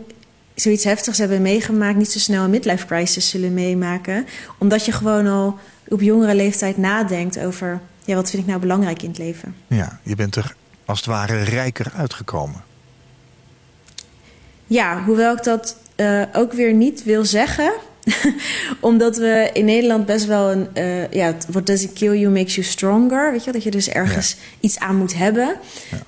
zoiets 0.54 0.84
heftigs 0.84 1.18
hebben 1.18 1.42
meegemaakt... 1.42 1.96
niet 1.96 2.10
zo 2.10 2.18
snel 2.18 2.44
een 2.44 2.50
midlife 2.50 2.86
crisis 2.86 3.28
zullen 3.28 3.54
meemaken. 3.54 4.26
Omdat 4.58 4.84
je 4.84 4.92
gewoon 4.92 5.26
al 5.26 5.58
op 5.88 6.00
jongere 6.00 6.34
leeftijd 6.34 6.76
nadenkt 6.76 7.38
over... 7.38 7.80
ja, 8.04 8.14
wat 8.14 8.30
vind 8.30 8.42
ik 8.42 8.48
nou 8.48 8.60
belangrijk 8.60 9.02
in 9.02 9.08
het 9.08 9.18
leven? 9.18 9.54
Ja, 9.66 10.00
je 10.02 10.14
bent 10.14 10.36
er 10.36 10.54
als 10.84 10.98
het 10.98 11.08
ware 11.08 11.42
rijker 11.42 11.92
uitgekomen. 11.96 12.62
Ja, 14.66 15.02
hoewel 15.04 15.36
ik 15.36 15.42
dat 15.42 15.76
eh, 15.96 16.22
ook 16.32 16.52
weer 16.52 16.72
niet 16.72 17.04
wil 17.04 17.24
zeggen. 17.24 17.72
Omdat 18.80 19.16
we 19.16 19.51
in 19.53 19.64
Nederland 19.64 20.07
best 20.07 20.26
wel 20.26 20.51
een... 20.51 20.74
eh, 20.74 21.11
ja, 21.11 21.34
what 21.48 21.66
doesn't 21.66 21.92
kill 21.92 22.18
you 22.18 22.32
makes 22.32 22.55
you 22.55 22.66
stronger. 22.66 23.30
Weet 23.32 23.44
je, 23.44 23.53
dat 23.53 23.62
je 23.62 23.70
dus 23.70 23.88
ergens 23.88 24.36
iets 24.61 24.78
aan 24.78 24.96
moet 24.96 25.14
hebben. 25.14 25.57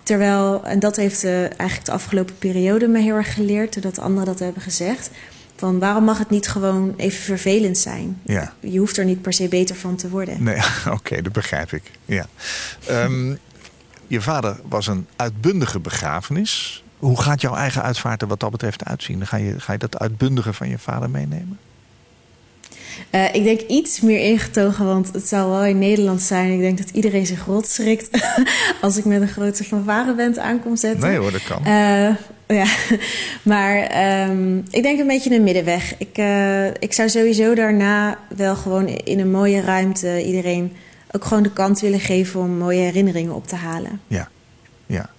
Terwijl, 0.03 0.64
en 0.64 0.78
dat 0.78 0.97
heeft 0.97 1.24
eh, 1.24 1.40
eigenlijk 1.40 1.84
de 1.84 1.93
afgelopen 1.93 2.38
periode 2.38 2.88
me 2.88 3.01
heel 3.01 3.16
erg 3.16 3.34
geleerd... 3.34 3.72
doordat 3.72 3.99
anderen 3.99 4.26
dat 4.26 4.38
hebben 4.38 4.62
gezegd. 4.62 5.11
Van 5.57 5.78
waarom 5.78 6.05
mag 6.05 6.18
het 6.18 6.30
niet 6.30 6.49
gewoon 6.49 6.95
even 6.97 7.22
vervelend 7.22 7.78
zijn? 7.78 8.20
Ja. 8.22 8.53
Je 8.61 8.78
hoeft 8.78 8.97
er 8.97 9.05
niet 9.05 9.22
per 9.22 9.32
se 9.32 9.49
beter 9.49 9.76
van 9.76 9.97
te 9.97 10.09
worden. 10.09 10.43
Nee, 10.43 10.59
oké, 10.97 11.22
dat 11.22 11.32
begrijp 11.32 11.72
ik. 11.72 11.82
Ja. 12.05 12.26
Ehm, 12.86 13.34
je 14.07 14.20
vader 14.20 14.57
was 14.68 14.86
een 14.86 15.07
uitbundige 15.16 15.80
begrafenis. 15.80 16.84
Hoe 16.99 17.20
gaat 17.20 17.40
jouw 17.40 17.55
eigen 17.55 17.82
uitvaart 17.82 18.22
er 18.22 18.28
wat 18.28 18.40
dat 18.40 18.51
betreft 18.51 18.84
uitzien? 18.84 19.26
Ga 19.26 19.36
je, 19.36 19.61
ga 19.61 19.72
je 19.72 19.78
dat 19.78 19.99
uitbundige 19.99 20.53
van 20.53 20.68
je 20.68 20.78
vader 20.78 21.11
meenemen? 21.11 21.59
Eh, 23.11 23.34
ik 23.34 23.45
denk 23.45 23.61
iets 23.61 24.01
meer 24.01 24.18
ingetogen, 24.18 24.86
want 24.86 25.12
het 25.12 25.28
zou 25.28 25.51
wel 25.51 25.64
in 25.64 25.78
Nederland 25.78 26.22
zijn. 26.22 26.53
Ik 26.53 26.61
denk 26.61 26.78
dat 26.78 26.90
iedereen 26.90 27.26
zich 27.26 27.45
rot 27.45 27.66
schrikt 27.66 28.09
als 28.80 28.97
ik 28.97 29.05
met 29.05 29.20
een 29.20 29.28
grote 29.28 29.64
fanfareband 29.64 30.38
aankom 30.38 30.76
zetten. 30.76 31.09
Nee 31.09 31.18
hoor, 31.18 31.32
dat 31.32 31.43
kan. 31.43 31.64
Eh, 31.64 32.14
ja, 32.62 32.66
maar 33.43 33.76
ehm, 33.76 34.57
ik 34.57 34.82
denk 34.82 35.01
een 35.01 35.07
beetje 35.07 35.34
een 35.34 35.43
middenweg. 35.43 35.95
Ik, 35.99 36.18
eh, 36.18 36.66
ik 36.66 36.93
zou 36.93 37.09
sowieso 37.09 37.55
daarna 37.55 38.18
wel 38.36 38.57
gewoon 38.57 38.86
in 38.86 39.20
een 39.20 39.30
mooie 39.30 39.61
ruimte 39.61 40.24
iedereen 40.24 40.76
ook 41.11 41.24
gewoon 41.24 41.43
de 41.43 41.53
kans 41.53 41.80
willen 41.80 42.01
geven 42.01 42.40
om 42.40 42.51
mooie 42.51 42.80
herinneringen 42.80 43.34
op 43.34 43.47
te 43.47 43.57
halen. 43.57 44.01
Ja, 44.07 44.28
ja. 44.86 45.11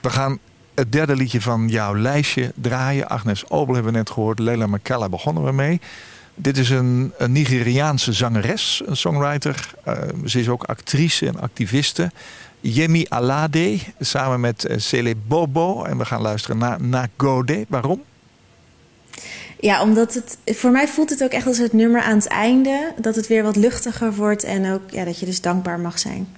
We 0.00 0.10
gaan 0.10 0.38
het 0.74 0.92
derde 0.92 1.16
liedje 1.16 1.40
van 1.40 1.68
jouw 1.68 1.96
lijstje 1.96 2.52
draaien. 2.54 3.08
Agnes 3.08 3.50
Obel 3.50 3.74
hebben 3.74 3.92
we 3.92 3.98
net 3.98 4.10
gehoord. 4.10 4.38
Leila 4.38 4.66
Makala 4.66 5.08
begonnen 5.08 5.44
we 5.44 5.52
mee. 5.52 5.80
Dit 6.34 6.58
is 6.58 6.70
een, 6.70 7.12
een 7.18 7.32
Nigeriaanse 7.32 8.12
zangeres, 8.12 8.82
een 8.86 8.96
songwriter. 8.96 9.74
Eh, 9.84 9.98
ze 10.24 10.40
is 10.40 10.48
ook 10.48 10.64
actrice 10.64 11.26
en 11.26 11.40
activiste. 11.40 12.10
Yemi 12.60 13.06
Alade, 13.08 13.78
samen 14.00 14.40
met 14.40 14.64
eh, 14.64 14.78
Sele 14.78 15.14
Bobo. 15.26 15.84
En 15.84 15.98
we 15.98 16.04
gaan 16.04 16.22
luisteren 16.22 16.58
naar 16.58 16.82
Nagode. 16.82 17.64
Waarom? 17.68 18.02
Ja, 19.60 19.82
omdat 19.82 20.14
het 20.14 20.56
voor 20.56 20.70
mij 20.70 20.88
voelt 20.88 21.10
het 21.10 21.22
ook 21.22 21.30
echt 21.30 21.46
als 21.46 21.58
het 21.58 21.72
nummer 21.72 22.02
aan 22.02 22.16
het 22.16 22.26
einde. 22.26 22.92
Dat 22.96 23.16
het 23.16 23.26
weer 23.26 23.42
wat 23.42 23.56
luchtiger 23.56 24.14
wordt 24.14 24.44
en 24.44 24.72
ook 24.72 24.90
ja, 24.90 25.04
dat 25.04 25.18
je 25.18 25.26
dus 25.26 25.40
dankbaar 25.40 25.80
mag 25.80 25.98
zijn. 25.98 26.28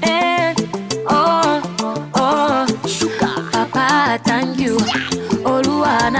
And 0.00 0.66
oh, 1.04 1.62
oh, 2.12 2.64
Papa, 3.50 4.18
thank 4.22 4.58
you. 4.58 4.78
Oluwa 5.42 6.10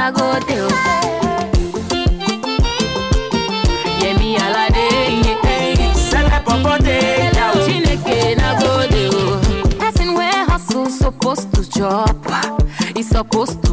e 12.95 13.05
só 13.05 13.23
custou. 13.23 13.66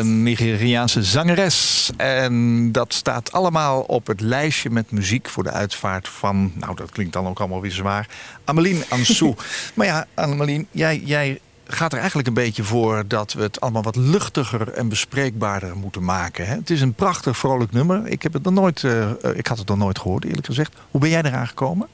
Een 0.00 0.22
Nigeriaanse 0.22 1.02
zangeres. 1.02 1.90
En 1.96 2.72
dat 2.72 2.94
staat 2.94 3.32
allemaal 3.32 3.80
op 3.80 4.06
het 4.06 4.20
lijstje 4.20 4.70
met 4.70 4.90
muziek 4.90 5.28
voor 5.28 5.42
de 5.42 5.50
uitvaart 5.50 6.08
van... 6.08 6.52
nou, 6.54 6.76
dat 6.76 6.90
klinkt 6.90 7.12
dan 7.12 7.26
ook 7.26 7.38
allemaal 7.38 7.60
weer 7.60 7.70
zwaar. 7.70 8.08
Ameline 8.44 8.84
Ansou. 8.88 9.34
maar 9.74 9.86
ja, 9.86 10.06
Ameline, 10.14 10.64
jij, 10.70 11.02
jij 11.04 11.40
gaat 11.64 11.92
er 11.92 11.98
eigenlijk 11.98 12.28
een 12.28 12.34
beetje 12.34 12.64
voor... 12.64 13.04
dat 13.06 13.32
we 13.32 13.42
het 13.42 13.60
allemaal 13.60 13.82
wat 13.82 13.96
luchtiger 13.96 14.72
en 14.72 14.88
bespreekbaarder 14.88 15.76
moeten 15.76 16.04
maken. 16.04 16.46
Hè? 16.46 16.54
Het 16.54 16.70
is 16.70 16.80
een 16.80 16.94
prachtig, 16.94 17.38
vrolijk 17.38 17.72
nummer. 17.72 18.06
Ik, 18.06 18.22
heb 18.22 18.32
het 18.32 18.42
nog 18.42 18.54
nooit, 18.54 18.84
eh, 18.84 19.10
eh, 19.10 19.36
ik 19.36 19.46
had 19.46 19.58
het 19.58 19.68
nog 19.68 19.78
nooit 19.78 19.98
gehoord, 19.98 20.24
eerlijk 20.24 20.46
gezegd. 20.46 20.72
Hoe 20.90 21.00
ben 21.00 21.10
jij 21.10 21.22
eraan 21.22 21.48
gekomen? 21.48 21.88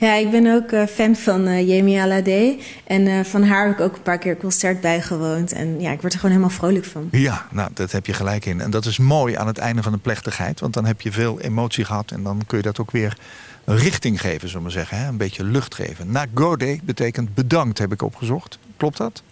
Ja, 0.00 0.14
ik 0.14 0.30
ben 0.30 0.46
ook 0.46 0.70
eh, 0.70 0.86
fan 0.86 1.16
van 1.16 1.66
Yemi 1.66 1.96
Alade. 1.96 2.58
En 2.84 3.06
eh, 3.06 3.24
van 3.24 3.42
haar 3.42 3.66
heb 3.66 3.78
ik 3.78 3.80
ook 3.80 3.96
een 3.96 4.02
paar 4.02 4.18
keer 4.18 4.36
concert 4.36 4.80
bijgewoond. 4.80 5.52
En 5.52 5.80
ja, 5.80 5.92
ik 5.92 6.00
word 6.00 6.12
er 6.12 6.18
gewoon 6.18 6.36
helemaal 6.36 6.56
vrolijk 6.56 6.84
van. 6.84 7.08
Ja, 7.10 7.46
nou, 7.50 7.70
dat 7.74 7.92
heb 7.92 8.06
je 8.06 8.12
gelijk 8.12 8.46
in. 8.46 8.60
En 8.60 8.70
dat 8.70 8.84
is 8.84 8.98
mooi 8.98 9.34
aan 9.36 9.46
het 9.46 9.58
einde 9.58 9.82
van 9.82 9.92
de 9.92 9.98
plechtigheid. 9.98 10.60
Want 10.60 10.74
dan 10.74 10.84
heb 10.84 11.00
je 11.00 11.12
veel 11.12 11.40
emotie 11.40 11.84
gehad. 11.84 12.10
En 12.10 12.22
dan 12.22 12.42
kun 12.46 12.56
je 12.56 12.62
dat 12.62 12.78
ook 12.80 12.90
weer 12.90 13.16
richting 13.64 14.20
geven, 14.20 14.48
zullen 14.48 14.54
we 14.54 14.62
maar 14.62 14.70
zeggen. 14.70 14.98
Hè? 14.98 15.08
Een 15.08 15.16
beetje 15.16 15.44
lucht 15.44 15.74
geven. 15.74 16.10
Nagode 16.10 16.78
betekent 16.82 17.34
bedankt, 17.34 17.78
heb 17.78 17.92
ik 17.92 18.02
opgezocht. 18.02 18.58
Klopt 18.76 18.96
dat? 18.96 19.22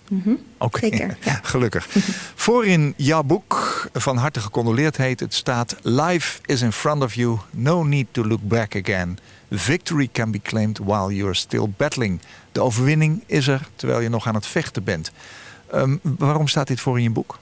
Oké, 0.58 0.78
Zeker, 0.78 1.16
ja. 1.24 1.40
gelukkig. 1.42 1.88
Voor 2.34 2.66
in 2.66 2.94
jouw 2.96 3.22
boek, 3.22 3.88
van 3.92 4.16
harte 4.16 4.40
gecondoleerd 4.40 4.96
heet 4.96 5.20
het, 5.20 5.34
staat... 5.34 5.76
Life 5.82 6.38
is 6.44 6.62
in 6.62 6.72
front 6.72 7.02
of 7.02 7.14
you, 7.14 7.38
no 7.50 7.82
need 7.82 8.06
to 8.10 8.26
look 8.26 8.40
back 8.42 8.76
again. 8.76 9.18
Victory 9.50 10.08
can 10.12 10.30
be 10.30 10.40
claimed 10.42 10.78
while 10.78 11.14
you're 11.14 11.34
still 11.34 11.66
battling. 11.76 12.20
De 12.52 12.60
overwinning 12.60 13.22
is 13.26 13.48
er 13.48 13.68
terwijl 13.76 14.00
je 14.00 14.08
nog 14.08 14.26
aan 14.26 14.34
het 14.34 14.46
vechten 14.46 14.84
bent. 14.84 15.10
Ehm, 15.70 15.96
waarom 16.02 16.48
staat 16.48 16.66
dit 16.66 16.80
voor 16.80 16.96
in 16.96 17.02
je 17.02 17.10
boek? 17.10 17.38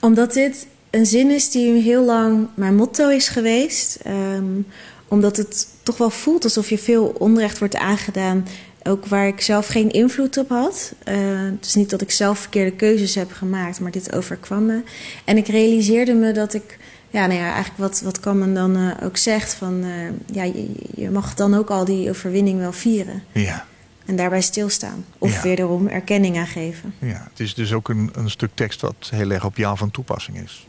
Omdat 0.00 0.32
dit 0.32 0.66
een 0.90 1.06
zin 1.06 1.30
is 1.30 1.50
die 1.50 1.82
heel 1.82 2.04
lang 2.04 2.48
mijn 2.54 2.74
motto 2.74 3.08
is 3.08 3.28
geweest. 3.28 3.98
Ehm, 4.02 4.60
omdat 5.08 5.36
het 5.36 5.68
toch 5.82 5.96
wel 5.96 6.10
voelt 6.10 6.44
alsof 6.44 6.68
je 6.68 6.78
veel 6.78 7.14
onrecht 7.18 7.58
wordt 7.58 7.76
aangedaan. 7.76 8.46
Ook 8.82 9.06
waar 9.06 9.26
ik 9.26 9.40
zelf 9.40 9.66
geen 9.66 9.90
invloed 9.90 10.36
op 10.36 10.48
had. 10.48 10.92
Eh, 11.04 11.14
het 11.58 11.66
is 11.66 11.74
niet 11.74 11.90
dat 11.90 12.00
ik 12.00 12.10
zelf 12.10 12.38
verkeerde 12.38 12.76
keuzes 12.76 13.14
heb 13.14 13.32
gemaakt, 13.32 13.80
maar 13.80 13.90
dit 13.90 14.12
overkwam 14.14 14.66
me. 14.66 14.82
En 15.24 15.36
ik 15.36 15.46
realiseerde 15.46 16.14
me 16.14 16.32
dat 16.32 16.54
ik, 16.54 16.78
ja, 17.10 17.26
nou 17.26 17.38
ja, 17.40 17.52
eigenlijk 17.52 17.76
wat, 17.78 18.00
wat 18.00 18.20
Kammen 18.20 18.54
dan 18.54 18.76
eh, 18.76 19.06
ook 19.06 19.16
zegt: 19.16 19.54
van 19.54 19.84
eh, 19.84 20.34
ja, 20.36 20.42
je, 20.42 20.68
je 20.94 21.10
mag 21.10 21.34
dan 21.34 21.54
ook 21.54 21.70
al 21.70 21.84
die 21.84 22.08
overwinning 22.10 22.58
wel 22.58 22.72
vieren. 22.72 23.22
Ja, 23.32 23.64
En 24.06 24.16
daarbij 24.16 24.40
stilstaan. 24.40 25.04
Of 25.18 25.32
Ja. 25.34 25.42
wederom 25.42 25.86
erkenning 25.88 26.38
aan 26.38 26.46
geven. 26.46 26.94
ja. 26.98 27.26
het 27.30 27.40
is 27.40 27.54
dus 27.54 27.72
ook 27.72 27.88
een, 27.88 28.10
een 28.14 28.30
stuk 28.30 28.50
tekst 28.54 28.80
wat 28.80 29.08
heel 29.10 29.30
erg 29.30 29.44
op 29.44 29.56
jou 29.56 29.76
van 29.76 29.90
toepassing 29.90 30.38
is. 30.44 30.66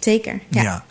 Zeker. 0.00 0.40
Ja. 0.48 0.84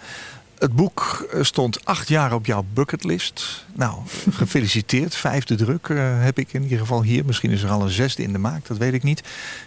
Het 0.60 0.76
boek 0.76 1.28
eh, 1.32 1.44
stond 1.44 1.86
acht 1.86 2.08
jaar 2.08 2.34
op 2.34 2.46
jouw 2.46 2.66
bucketlist. 2.74 3.66
Nou, 3.74 3.94
gefeliciteerd. 4.32 5.16
Vijfde 5.16 5.56
druk 5.56 5.90
eh, 5.90 5.98
heb 6.24 6.40
ik 6.40 6.54
in 6.54 6.64
ieder 6.64 6.78
geval 6.78 7.04
hier. 7.04 7.26
Misschien 7.26 7.52
is 7.52 7.64
er 7.64 7.70
al 7.70 7.82
een 7.82 7.90
zesde 7.90 8.24
in 8.24 8.32
de 8.32 8.38
maak, 8.38 8.68
dat 8.68 8.78
weet 8.78 8.94
ik 8.94 9.04
niet. 9.04 9.24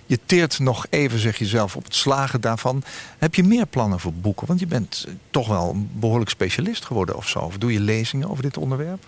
Je 0.07 0.19
teert 0.27 0.59
nog 0.59 0.87
even, 0.91 1.19
zeg 1.19 1.39
je 1.39 1.47
zelf, 1.47 1.77
op 1.77 1.85
het 1.85 1.95
slagen 1.95 2.41
daarvan. 2.41 2.83
Heb 3.19 3.35
je 3.35 3.43
meer 3.43 3.67
plannen 3.67 4.01
voor 4.01 4.13
boeken? 4.13 4.47
Want 4.47 4.61
je 4.61 4.67
bent 4.67 5.05
eh, 5.07 5.15
toch 5.31 5.49
wel 5.49 5.71
een 5.71 5.91
behoorlijk 5.93 6.31
specialist 6.31 6.85
geworden 6.85 7.17
of 7.17 7.29
zo. 7.29 7.39
Of 7.39 7.59
doe 7.59 7.73
je 7.73 7.81
lezingen 7.81 8.31
over 8.31 8.43
dit 8.43 8.57
onderwerp? 8.57 9.05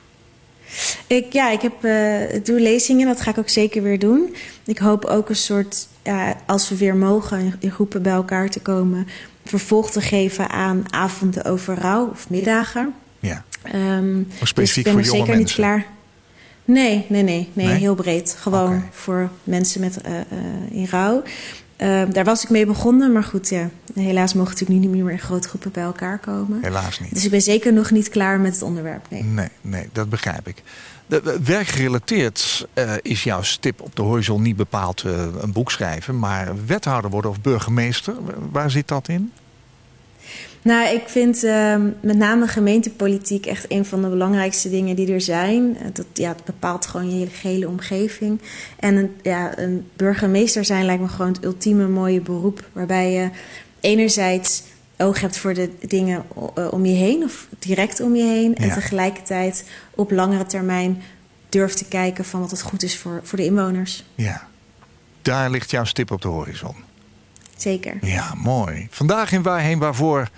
Ik, 1.06 1.32
ja, 1.32 1.50
ik 1.50 1.60
heb, 1.60 1.84
ik 2.34 2.46
doe 2.46 2.60
lezingen, 2.60 3.06
dat 3.06 3.20
ga 3.20 3.30
ik 3.30 3.38
ook 3.38 3.48
zeker 3.48 3.82
weer 3.82 3.98
doen. 3.98 4.34
Ik 4.64 4.78
hoop 4.78 5.04
ook 5.04 5.28
een 5.28 5.36
soort, 5.36 5.88
ja, 6.02 6.36
als 6.46 6.68
we 6.68 6.76
weer 6.76 6.96
mogen, 6.96 7.54
in 7.58 7.70
groepen 7.70 8.02
bij 8.02 8.12
elkaar 8.12 8.48
te 8.48 8.60
komen, 8.60 9.06
vervolg 9.44 9.90
te 9.90 10.00
geven 10.00 10.48
aan 10.50 10.84
avonden 10.90 11.44
over 11.44 11.74
rouw 11.78 12.08
of 12.08 12.30
middagen. 12.30 12.94
Ja. 13.20 13.44
Dus 14.38 14.48
specifiek 14.48 14.86
ik 14.86 14.94
ben 14.94 15.04
voor 15.04 15.12
jonge 15.14 15.26
zeker 15.26 15.38
niet 15.38 15.52
klaar. 15.52 15.86
Nee, 16.64 17.06
nee, 17.08 17.22
nee, 17.22 17.48
nee, 17.52 17.66
Nee? 17.66 17.76
heel 17.76 17.94
breed. 17.94 18.36
Gewoon 18.38 18.82
voor 18.90 19.30
mensen 19.44 19.80
met, 19.80 20.00
eh, 20.00 20.20
eh, 20.20 20.26
in 20.70 20.86
rouw. 20.90 21.22
Ehm, 21.76 22.10
daar 22.10 22.24
was 22.24 22.42
ik 22.42 22.50
mee 22.50 22.66
begonnen, 22.66 23.12
maar 23.12 23.24
goed, 23.24 23.48
ja. 23.48 23.70
Helaas 23.94 24.34
mogen 24.34 24.50
natuurlijk 24.52 24.80
nu 24.80 24.86
niet 24.86 25.02
meer 25.02 25.12
in 25.12 25.18
grote 25.18 25.48
groepen 25.48 25.72
bij 25.72 25.82
elkaar 25.82 26.18
komen. 26.18 26.58
Helaas 26.62 27.00
niet. 27.00 27.14
Dus 27.14 27.24
ik 27.24 27.30
ben 27.30 27.42
zeker 27.42 27.72
nog 27.72 27.90
niet 27.90 28.08
klaar 28.08 28.40
met 28.40 28.52
het 28.52 28.62
onderwerp. 28.62 29.06
Nee. 29.10 29.22
Nee, 29.22 29.48
nee, 29.60 29.88
dat 29.92 30.08
begrijp 30.08 30.48
ik. 30.48 30.62
De, 31.06 31.38
werkgerelateerd 31.44 32.66
eh, 32.72 32.92
is 33.02 33.24
jouw 33.24 33.42
stip 33.42 33.80
op 33.80 33.96
de 33.96 34.02
horizon 34.02 34.42
niet 34.42 34.56
bepaald 34.56 35.02
eh, 35.02 35.26
een 35.40 35.52
boek 35.52 35.70
schrijven, 35.70 36.18
maar 36.18 36.66
wethouder 36.66 37.10
worden 37.10 37.30
of 37.30 37.40
burgemeester. 37.40 38.14
Waar 38.50 38.70
zit 38.70 38.88
dat 38.88 39.08
in? 39.08 39.32
Nou, 40.62 40.94
ik 40.94 41.02
vind 41.06 41.44
ehm, 41.44 41.90
met 42.00 42.16
name 42.16 42.46
gemeentepolitiek 42.46 43.46
echt 43.46 43.64
een 43.68 43.84
van 43.84 44.02
de 44.02 44.08
belangrijkste 44.08 44.70
dingen 44.70 44.96
die 44.96 45.12
er 45.12 45.20
zijn. 45.20 45.76
Eh, 45.76 45.86
Dat, 45.92 46.06
ja, 46.12 46.28
het 46.28 46.44
bepaalt 46.44 46.86
gewoon 46.86 47.18
je 47.18 47.26
gehele 47.26 47.68
omgeving. 47.68 48.40
En 48.78 48.96
een, 48.96 49.16
ja, 49.22 49.58
een 49.58 49.86
burgemeester 49.96 50.64
zijn 50.64 50.84
lijkt 50.84 51.02
me 51.02 51.08
gewoon 51.08 51.32
het 51.32 51.44
ultieme 51.44 51.88
mooie 51.88 52.20
beroep. 52.20 52.68
Waarbij 52.72 53.12
je 53.12 53.30
enerzijds 53.80 54.62
oog 54.98 55.20
hebt 55.20 55.38
voor 55.38 55.54
de 55.54 55.70
dingen 55.80 56.24
eh, 56.54 56.72
om 56.72 56.84
je 56.86 56.94
heen 56.94 57.22
of 57.22 57.46
direct 57.58 58.00
om 58.00 58.16
je 58.16 58.22
heen. 58.24 58.54
En 58.56 58.66
Ja. 58.66 58.74
tegelijkertijd 58.74 59.68
op 59.90 60.10
langere 60.10 60.46
termijn 60.46 61.02
durft 61.48 61.76
te 61.76 61.84
kijken 61.84 62.24
van 62.24 62.40
wat 62.40 62.50
het 62.50 62.62
goed 62.62 62.82
is 62.82 62.98
voor, 62.98 63.20
voor 63.22 63.38
de 63.38 63.44
inwoners. 63.44 64.04
Ja, 64.14 64.48
daar 65.22 65.50
ligt 65.50 65.70
jouw 65.70 65.84
stip 65.84 66.10
op 66.10 66.22
de 66.22 66.28
horizon. 66.28 66.74
Zeker. 67.56 67.96
Ja, 68.00 68.34
mooi. 68.36 68.86
Vandaag 68.90 69.32
in 69.32 69.42
Waarheen 69.42 69.78
Waarvoor 69.78 70.28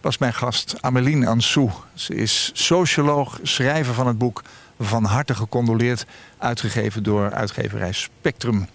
was 0.00 0.18
mijn 0.18 0.34
gast 0.34 0.74
Ameline 0.80 1.26
Ansou. 1.26 1.70
Ze 1.94 2.14
is 2.14 2.50
socioloog, 2.52 3.38
schrijver 3.42 3.94
van 3.94 4.06
het 4.06 4.18
boek 4.18 4.42
Van 4.82 5.04
harte 5.04 5.34
gecondoleerd, 5.34 6.06
uitgegeven 6.38 7.02
door 7.02 7.32
uitgeverij 7.32 7.92
Spectrum. 7.92 8.66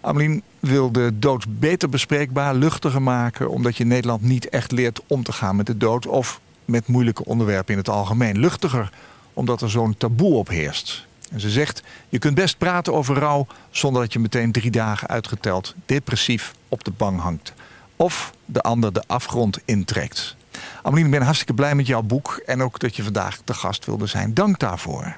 Ameline 0.00 0.42
wil 0.60 0.92
de 0.92 1.18
dood 1.18 1.58
beter 1.58 1.88
bespreekbaar, 1.88 2.54
luchtiger 2.54 3.02
maken, 3.02 3.50
omdat 3.50 3.76
je 3.76 3.84
Nederland 3.84 4.22
niet 4.22 4.48
echt 4.48 4.72
leert 4.72 5.00
om 5.06 5.22
te 5.22 5.32
gaan 5.32 5.56
met 5.56 5.66
de 5.66 5.76
dood 5.76 6.06
of 6.06 6.40
met 6.64 6.86
moeilijke 6.86 7.24
onderwerpen 7.24 7.72
in 7.72 7.78
het 7.78 7.88
algemeen. 7.88 8.38
Luchtiger, 8.38 8.90
omdat 9.32 9.62
er 9.62 9.70
zo'n 9.70 9.96
taboe 9.96 10.34
op 10.34 10.48
heerst. 10.48 11.06
En 11.30 11.40
ze 11.40 11.50
zegt, 11.50 11.82
je 12.08 12.18
kunt 12.18 12.34
best 12.34 12.58
praten 12.58 12.94
over 12.94 13.16
rouw 13.16 13.46
zonder 13.70 14.02
dat 14.02 14.12
je 14.12 14.18
meteen 14.18 14.52
drie 14.52 14.70
dagen 14.70 15.08
uitgeteld 15.08 15.74
depressief 15.86 16.54
op 16.68 16.84
de 16.84 16.90
bank 16.90 17.20
hangt. 17.20 17.52
Of 17.96 18.32
de 18.44 18.60
ander 18.60 18.92
de 18.92 19.02
afgrond 19.06 19.58
intrekt. 19.64 20.36
Ameline, 20.82 21.06
ik 21.06 21.12
ben 21.12 21.22
hartstikke 21.22 21.54
blij 21.54 21.74
met 21.74 21.86
jouw 21.86 22.02
boek 22.02 22.42
en 22.46 22.62
ook 22.62 22.78
dat 22.78 22.96
je 22.96 23.02
vandaag 23.02 23.40
te 23.44 23.54
gast 23.54 23.84
wilde 23.84 24.06
zijn. 24.06 24.34
Dank 24.34 24.58
daarvoor. 24.58 25.16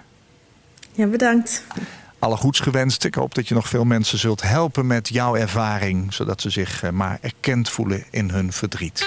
Ja, 0.92 1.06
bedankt. 1.06 1.64
Alle 2.18 2.36
goeds 2.36 2.60
gewenst. 2.60 3.04
Ik 3.04 3.14
hoop 3.14 3.34
dat 3.34 3.48
je 3.48 3.54
nog 3.54 3.68
veel 3.68 3.84
mensen 3.84 4.18
zult 4.18 4.42
helpen 4.42 4.86
met 4.86 5.08
jouw 5.08 5.36
ervaring, 5.36 6.14
zodat 6.14 6.40
ze 6.40 6.50
zich 6.50 6.82
eh, 6.82 6.90
maar 6.90 7.18
erkend 7.20 7.70
voelen 7.70 8.04
in 8.10 8.30
hun 8.30 8.52
verdriet. 8.52 9.06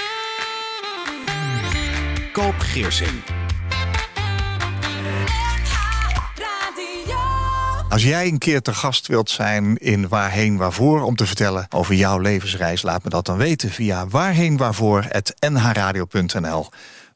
Koop 2.31 2.59
Geersing. 2.59 3.23
Als 7.89 8.03
jij 8.03 8.27
een 8.27 8.37
keer 8.37 8.61
te 8.61 8.73
gast 8.73 9.07
wilt 9.07 9.29
zijn 9.29 9.77
in 9.77 10.07
Waarheen 10.07 10.57
Waarvoor 10.57 11.01
om 11.01 11.15
te 11.15 11.25
vertellen 11.25 11.65
over 11.69 11.95
jouw 11.95 12.19
levensreis, 12.19 12.81
laat 12.81 13.03
me 13.03 13.09
dat 13.09 13.25
dan 13.25 13.37
weten 13.37 13.69
via 13.69 14.07
waarheenwaarvoor.nhradio.nl. 14.07 16.69